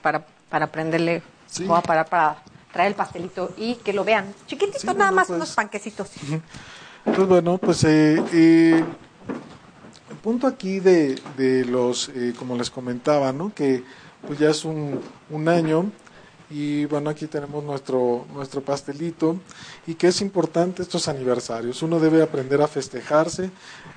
para, 0.03 0.25
para 0.49 0.67
prenderle. 0.69 1.23
Sí. 1.47 1.65
Voy 1.65 1.79
a 1.79 1.83
parar 1.83 2.09
para 2.09 2.43
traer 2.73 2.89
el 2.91 2.95
pastelito 2.95 3.53
y 3.57 3.75
que 3.75 3.93
lo 3.93 4.05
vean. 4.05 4.33
Chiquitito, 4.47 4.79
Sí, 4.79 4.87
nada 4.87 4.99
bueno, 4.99 5.13
más 5.17 5.27
pues. 5.27 5.37
unos 5.37 5.51
panquecitos. 5.55 6.11
Entonces, 7.05 7.29
bueno, 7.29 7.59
pues 7.59 7.85
eh, 7.85 8.23
eh, 8.33 8.85
punto 10.23 10.47
aquí 10.47 10.81
de, 10.81 11.19
de 11.37 11.65
los, 11.65 12.09
eh, 12.11 12.35
como 12.39 12.57
les 12.57 12.71
comentaba, 12.71 13.33
¿no? 13.33 13.53
Que 13.55 13.83
pues 14.27 14.39
ya 14.39 14.51
es 14.51 14.65
un, 14.65 15.01
un 15.31 15.49
año 15.49 15.91
y 16.51 16.85
bueno, 16.87 17.11
aquí 17.11 17.29
tenemos 17.29 17.63
nuestro, 17.63 18.27
nuestro 18.35 18.61
pastelito. 18.61 19.37
Y 19.87 19.95
que 19.95 20.09
es 20.09 20.21
importante 20.21 20.83
estos 20.83 21.07
aniversarios. 21.07 21.83
Uno 21.83 22.01
debe 22.01 22.23
aprender 22.23 22.61
a 22.61 22.67
festejarse, 22.67 23.51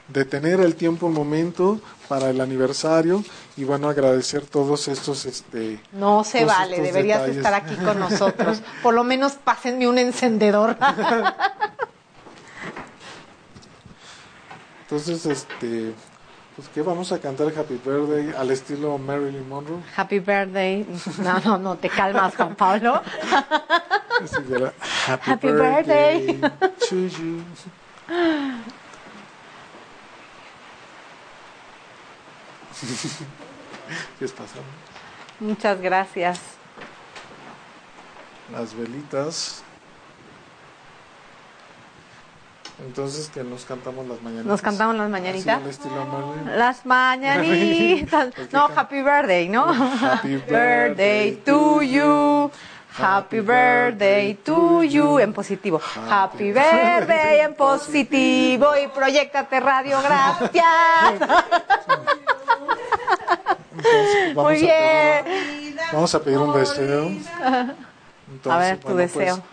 de 0.07 0.25
tener 0.25 0.59
el 0.59 0.75
tiempo, 0.75 1.07
un 1.07 1.13
momento 1.13 1.79
para 2.07 2.29
el 2.29 2.39
aniversario 2.39 3.23
y 3.57 3.63
bueno, 3.63 3.89
agradecer 3.89 4.45
todos 4.45 4.87
estos... 4.87 5.25
Este, 5.25 5.79
no 5.93 6.23
se 6.23 6.45
vale, 6.45 6.79
deberías 6.79 7.21
detalles. 7.21 7.37
estar 7.37 7.53
aquí 7.55 7.75
con 7.75 7.99
nosotros. 7.99 8.61
Por 8.83 8.93
lo 8.93 9.03
menos 9.03 9.33
pásenme 9.33 9.87
un 9.87 9.97
encendedor. 9.97 10.77
Entonces, 14.93 15.25
este, 15.25 15.95
pues 16.55 16.69
que 16.69 16.83
vamos 16.83 17.11
a 17.11 17.19
cantar 17.19 17.47
Happy 17.47 17.81
Birthday 17.83 18.31
al 18.37 18.51
estilo 18.51 18.99
Marilyn 18.99 19.49
Monroe. 19.49 19.81
Happy 19.95 20.19
birthday. 20.19 20.85
No, 21.17 21.39
no, 21.39 21.57
no, 21.57 21.75
te 21.77 21.89
calmas, 21.89 22.35
Juan 22.35 22.55
Pablo. 22.55 23.01
Happy, 25.07 25.31
Happy 25.31 25.47
birthday, 25.47 26.39
to 26.87 27.07
you. 27.07 27.41
¿Qué 34.19 34.25
es 34.25 34.31
pasando? 34.31 34.61
Muchas 35.39 35.81
gracias. 35.81 36.39
Las 38.51 38.77
velitas. 38.77 39.63
Entonces 42.79 43.29
que 43.33 43.43
nos 43.43 43.65
cantamos 43.65 44.07
las 44.07 44.21
mañanitas. 44.21 44.45
¿Nos 44.47 44.61
cantamos 44.61 44.95
las 44.95 45.09
mañanitas? 45.09 45.61
estilo. 45.67 46.33
Las 46.55 46.85
mañanitas. 46.85 48.25
¿Por 48.33 48.33
qué 48.47 48.55
No, 48.57 48.65
happy 48.75 49.01
birthday, 49.03 49.47
¿no? 49.49 49.65
Happy 50.01 50.37
birthday 50.37 51.35
to 51.45 51.81
you. 51.81 52.51
Happy 52.97 53.39
birthday 53.39 54.35
to 54.43 54.83
you 54.83 55.17
en 55.19 55.33
positivo. 55.33 55.81
Happy 56.09 56.51
birthday 56.51 57.39
en 57.41 57.55
positivo 57.55 58.67
y 58.77 58.87
proyectate. 58.87 59.57
Entonces, 63.75 64.35
vamos 64.35 64.51
Muy 64.51 64.57
a 64.57 64.59
bien. 64.59 65.25
pedir- 65.25 65.75
vamos 65.91 66.15
a 66.15 66.19
pedir 66.21 66.37
un 66.37 66.53
deseo. 66.53 67.05
Entonces, 67.07 68.51
A 68.51 68.57
ver, 68.57 68.77
tu 68.77 68.87
bueno, 68.89 68.97
pues- 68.97 69.13
deseo. 69.13 69.35
Pues, 69.37 69.52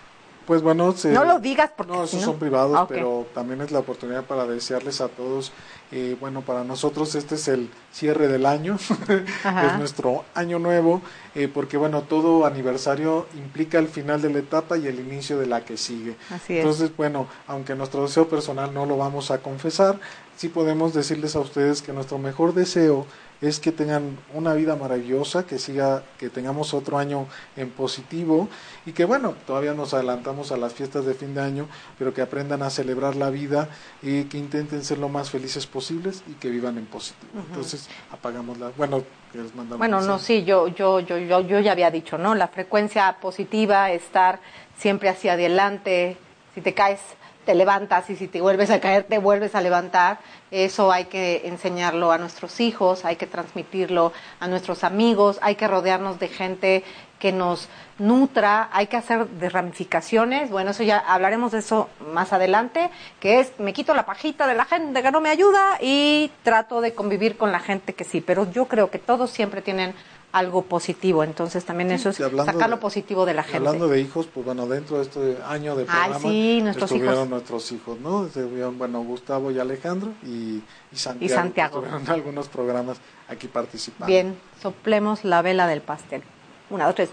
bueno, 0.62 0.92
se- 0.92 1.12
No 1.12 1.24
lo 1.24 1.38
digas 1.38 1.70
porque 1.76 1.92
No, 1.92 2.02
esos 2.04 2.20
no- 2.20 2.26
son 2.26 2.38
privados, 2.40 2.76
Ah, 2.76 2.86
pero 2.88 3.26
también 3.34 3.60
es 3.60 3.70
la 3.70 3.78
oportunidad 3.78 4.24
para 4.24 4.46
desearles 4.46 5.00
a 5.00 5.08
todos. 5.08 5.52
eh, 5.92 6.16
bueno, 6.20 6.42
para 6.42 6.62
nosotros 6.62 7.16
este 7.16 7.34
es 7.34 7.48
el 7.48 7.68
cierre 7.92 8.28
del 8.28 8.46
año, 8.46 8.78
es 9.64 9.76
nuestro 9.78 10.24
año 10.34 10.58
nuevo, 10.60 11.02
eh, 11.34 11.48
porque 11.52 11.76
bueno, 11.76 12.02
todo 12.02 12.46
aniversario 12.46 13.26
implica 13.36 13.78
el 13.78 13.88
final 13.88 14.22
de 14.22 14.30
la 14.30 14.38
etapa 14.38 14.78
y 14.78 14.86
el 14.86 15.00
inicio 15.00 15.36
de 15.38 15.46
la 15.46 15.64
que 15.64 15.76
sigue. 15.76 16.16
Así 16.30 16.54
es. 16.54 16.60
Entonces, 16.60 16.96
bueno, 16.96 17.26
aunque 17.48 17.74
nuestro 17.74 18.02
deseo 18.02 18.28
personal 18.28 18.72
no 18.72 18.86
lo 18.86 18.96
vamos 18.96 19.30
a 19.32 19.38
confesar, 19.38 19.98
sí 20.36 20.48
podemos 20.48 20.94
decirles 20.94 21.34
a 21.34 21.40
ustedes 21.40 21.82
que 21.82 21.92
nuestro 21.92 22.18
mejor 22.18 22.54
deseo 22.54 23.06
es 23.40 23.58
que 23.58 23.72
tengan 23.72 24.18
una 24.34 24.54
vida 24.54 24.76
maravillosa, 24.76 25.46
que 25.46 25.58
siga, 25.58 26.02
que 26.18 26.28
tengamos 26.28 26.74
otro 26.74 26.98
año 26.98 27.26
en 27.56 27.70
positivo 27.70 28.48
y 28.84 28.92
que 28.92 29.04
bueno, 29.04 29.34
todavía 29.46 29.72
nos 29.72 29.94
adelantamos 29.94 30.52
a 30.52 30.56
las 30.56 30.74
fiestas 30.74 31.06
de 31.06 31.14
fin 31.14 31.34
de 31.34 31.40
año, 31.40 31.66
pero 31.98 32.12
que 32.12 32.20
aprendan 32.20 32.62
a 32.62 32.70
celebrar 32.70 33.16
la 33.16 33.30
vida 33.30 33.68
y 34.02 34.24
que 34.24 34.38
intenten 34.38 34.84
ser 34.84 34.98
lo 34.98 35.08
más 35.08 35.30
felices 35.30 35.66
posibles 35.66 36.22
y 36.28 36.34
que 36.34 36.50
vivan 36.50 36.76
en 36.78 36.86
positivo. 36.86 37.32
Entonces, 37.48 37.88
apagamos 38.12 38.58
la, 38.58 38.70
bueno, 38.76 39.02
les 39.32 39.54
mandamos 39.54 39.78
Bueno, 39.78 40.00
no, 40.02 40.18
sí, 40.18 40.44
yo, 40.44 40.68
yo, 40.68 41.00
yo, 41.00 41.18
yo, 41.18 41.40
yo 41.40 41.60
ya 41.60 41.72
había 41.72 41.90
dicho, 41.90 42.18
¿no? 42.18 42.34
La 42.34 42.48
frecuencia 42.48 43.16
positiva, 43.20 43.90
estar 43.90 44.40
siempre 44.76 45.08
hacia 45.08 45.32
adelante. 45.32 46.16
Si 46.54 46.60
te 46.60 46.74
caes, 46.74 47.00
te 47.44 47.54
levantas 47.54 48.08
y 48.10 48.16
si 48.16 48.28
te 48.28 48.40
vuelves 48.40 48.70
a 48.70 48.80
caer, 48.80 49.04
te 49.04 49.18
vuelves 49.18 49.54
a 49.54 49.60
levantar. 49.60 50.18
Eso 50.50 50.92
hay 50.92 51.06
que 51.06 51.42
enseñarlo 51.46 52.12
a 52.12 52.18
nuestros 52.18 52.60
hijos, 52.60 53.04
hay 53.04 53.16
que 53.16 53.26
transmitirlo 53.26 54.12
a 54.40 54.48
nuestros 54.48 54.84
amigos, 54.84 55.38
hay 55.42 55.54
que 55.54 55.68
rodearnos 55.68 56.18
de 56.18 56.28
gente 56.28 56.84
que 57.20 57.32
nos 57.32 57.68
nutra, 57.98 58.70
hay 58.72 58.86
que 58.86 58.96
hacer 58.96 59.28
de 59.28 59.48
ramificaciones. 59.50 60.50
Bueno, 60.50 60.70
eso 60.70 60.82
ya 60.82 60.98
hablaremos 60.98 61.52
de 61.52 61.58
eso 61.58 61.88
más 62.12 62.32
adelante, 62.32 62.90
que 63.20 63.40
es 63.40 63.52
me 63.58 63.72
quito 63.72 63.94
la 63.94 64.06
pajita 64.06 64.46
de 64.46 64.54
la 64.54 64.64
gente 64.64 65.02
que 65.02 65.10
no 65.12 65.20
me 65.20 65.28
ayuda 65.28 65.78
y 65.80 66.32
trato 66.42 66.80
de 66.80 66.94
convivir 66.94 67.36
con 67.36 67.52
la 67.52 67.60
gente 67.60 67.92
que 67.92 68.04
sí, 68.04 68.20
pero 68.20 68.50
yo 68.50 68.66
creo 68.66 68.90
que 68.90 68.98
todos 68.98 69.30
siempre 69.30 69.60
tienen 69.60 69.94
algo 70.32 70.62
positivo, 70.62 71.24
entonces 71.24 71.64
también 71.64 71.90
eso 71.90 72.10
es 72.10 72.20
Y 72.20 72.22
sacar 72.22 72.70
lo 72.70 72.78
positivo 72.78 73.26
de 73.26 73.34
la 73.34 73.42
y 73.42 73.44
gente. 73.44 73.56
Hablando 73.58 73.88
de 73.88 74.00
hijos, 74.00 74.26
pues 74.32 74.46
bueno, 74.46 74.66
dentro 74.66 74.96
de 74.98 75.02
este 75.02 75.38
año 75.48 75.74
de 75.74 75.82
Ay, 75.88 76.10
programa 76.10 76.18
sí, 76.20 76.60
nuestros 76.62 76.90
estuvieron 76.90 77.14
hijos. 77.16 77.28
nuestros 77.30 77.72
hijos, 77.72 77.98
¿no? 78.00 78.26
Estuvieron, 78.26 78.78
bueno, 78.78 79.02
Gustavo 79.02 79.50
y 79.50 79.58
Alejandro 79.58 80.12
y, 80.24 80.62
y 80.92 80.96
Santiago. 80.96 81.34
Santiago. 81.34 81.80
que 81.80 81.86
Estuvieron 81.86 82.06
en 82.06 82.12
algunos 82.12 82.48
programas 82.48 82.98
aquí 83.28 83.48
participando. 83.48 84.06
Bien, 84.06 84.38
soplemos 84.62 85.24
la 85.24 85.42
vela 85.42 85.66
del 85.66 85.80
pastel. 85.80 86.22
Una, 86.70 86.86
dos, 86.86 86.94
tres. 86.94 87.10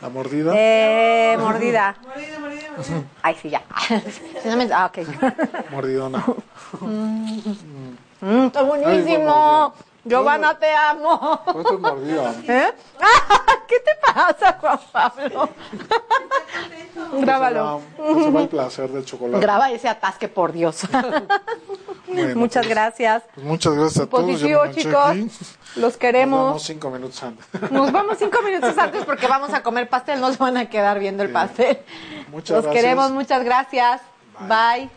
La 0.00 0.08
mordida. 0.08 0.52
Eh, 0.56 1.36
mordida. 1.40 1.96
Ay, 3.22 3.36
sí, 3.42 3.50
ya. 3.50 3.62
Si 4.42 4.48
no 4.48 4.56
me- 4.56 4.68
Ah, 4.72 4.86
ok. 4.86 5.70
Mordidona. 5.72 6.24
Mm, 8.20 8.46
está 8.46 8.62
buenísimo. 8.62 9.72
Ay, 9.76 9.82
Giovanna, 10.08 10.58
te 10.58 10.72
amo. 10.74 11.40
¿Eh? 12.48 12.72
¿Qué 13.68 13.80
te 13.80 14.12
pasa, 14.12 14.56
Juan 14.60 14.80
Pablo? 14.92 15.48
Grábalo. 17.20 17.80
Eso 17.98 18.24
va, 18.26 18.30
va 18.30 18.40
el 18.42 18.48
placer 18.48 18.90
del 18.90 19.04
chocolate. 19.04 19.40
Graba 19.42 19.70
ese 19.70 19.88
atasque, 19.88 20.28
por 20.28 20.52
Dios. 20.52 20.82
Bueno, 22.10 22.36
Muchas 22.36 22.64
pues, 22.64 22.74
gracias. 22.74 23.22
pues 23.34 23.46
muchas 23.46 23.74
gracias 23.74 24.06
a 24.06 24.08
todos. 24.08 24.24
Positivo, 24.24 24.62
chicos. 24.72 25.14
Los 25.14 25.76
Nos 25.76 25.96
queremos. 25.98 26.46
vemos 26.46 26.62
cinco 26.62 26.88
minutos 26.90 27.22
antes. 27.22 27.70
Nos 27.70 27.92
vamos 27.92 28.16
cinco 28.18 28.40
minutos 28.40 28.78
antes 28.78 29.04
porque 29.04 29.26
vamos 29.26 29.52
a 29.52 29.62
comer 29.62 29.90
pastel. 29.90 30.18
No 30.18 30.32
se 30.32 30.38
van 30.38 30.56
a 30.56 30.70
quedar 30.70 30.98
viendo 31.00 31.22
el 31.22 31.30
pastel. 31.30 31.78
Muchas 32.28 32.56
Los 32.56 32.64
gracias. 32.64 32.82
queremos. 32.82 33.10
Muchas 33.10 33.44
gracias. 33.44 34.00
Bye. 34.48 34.88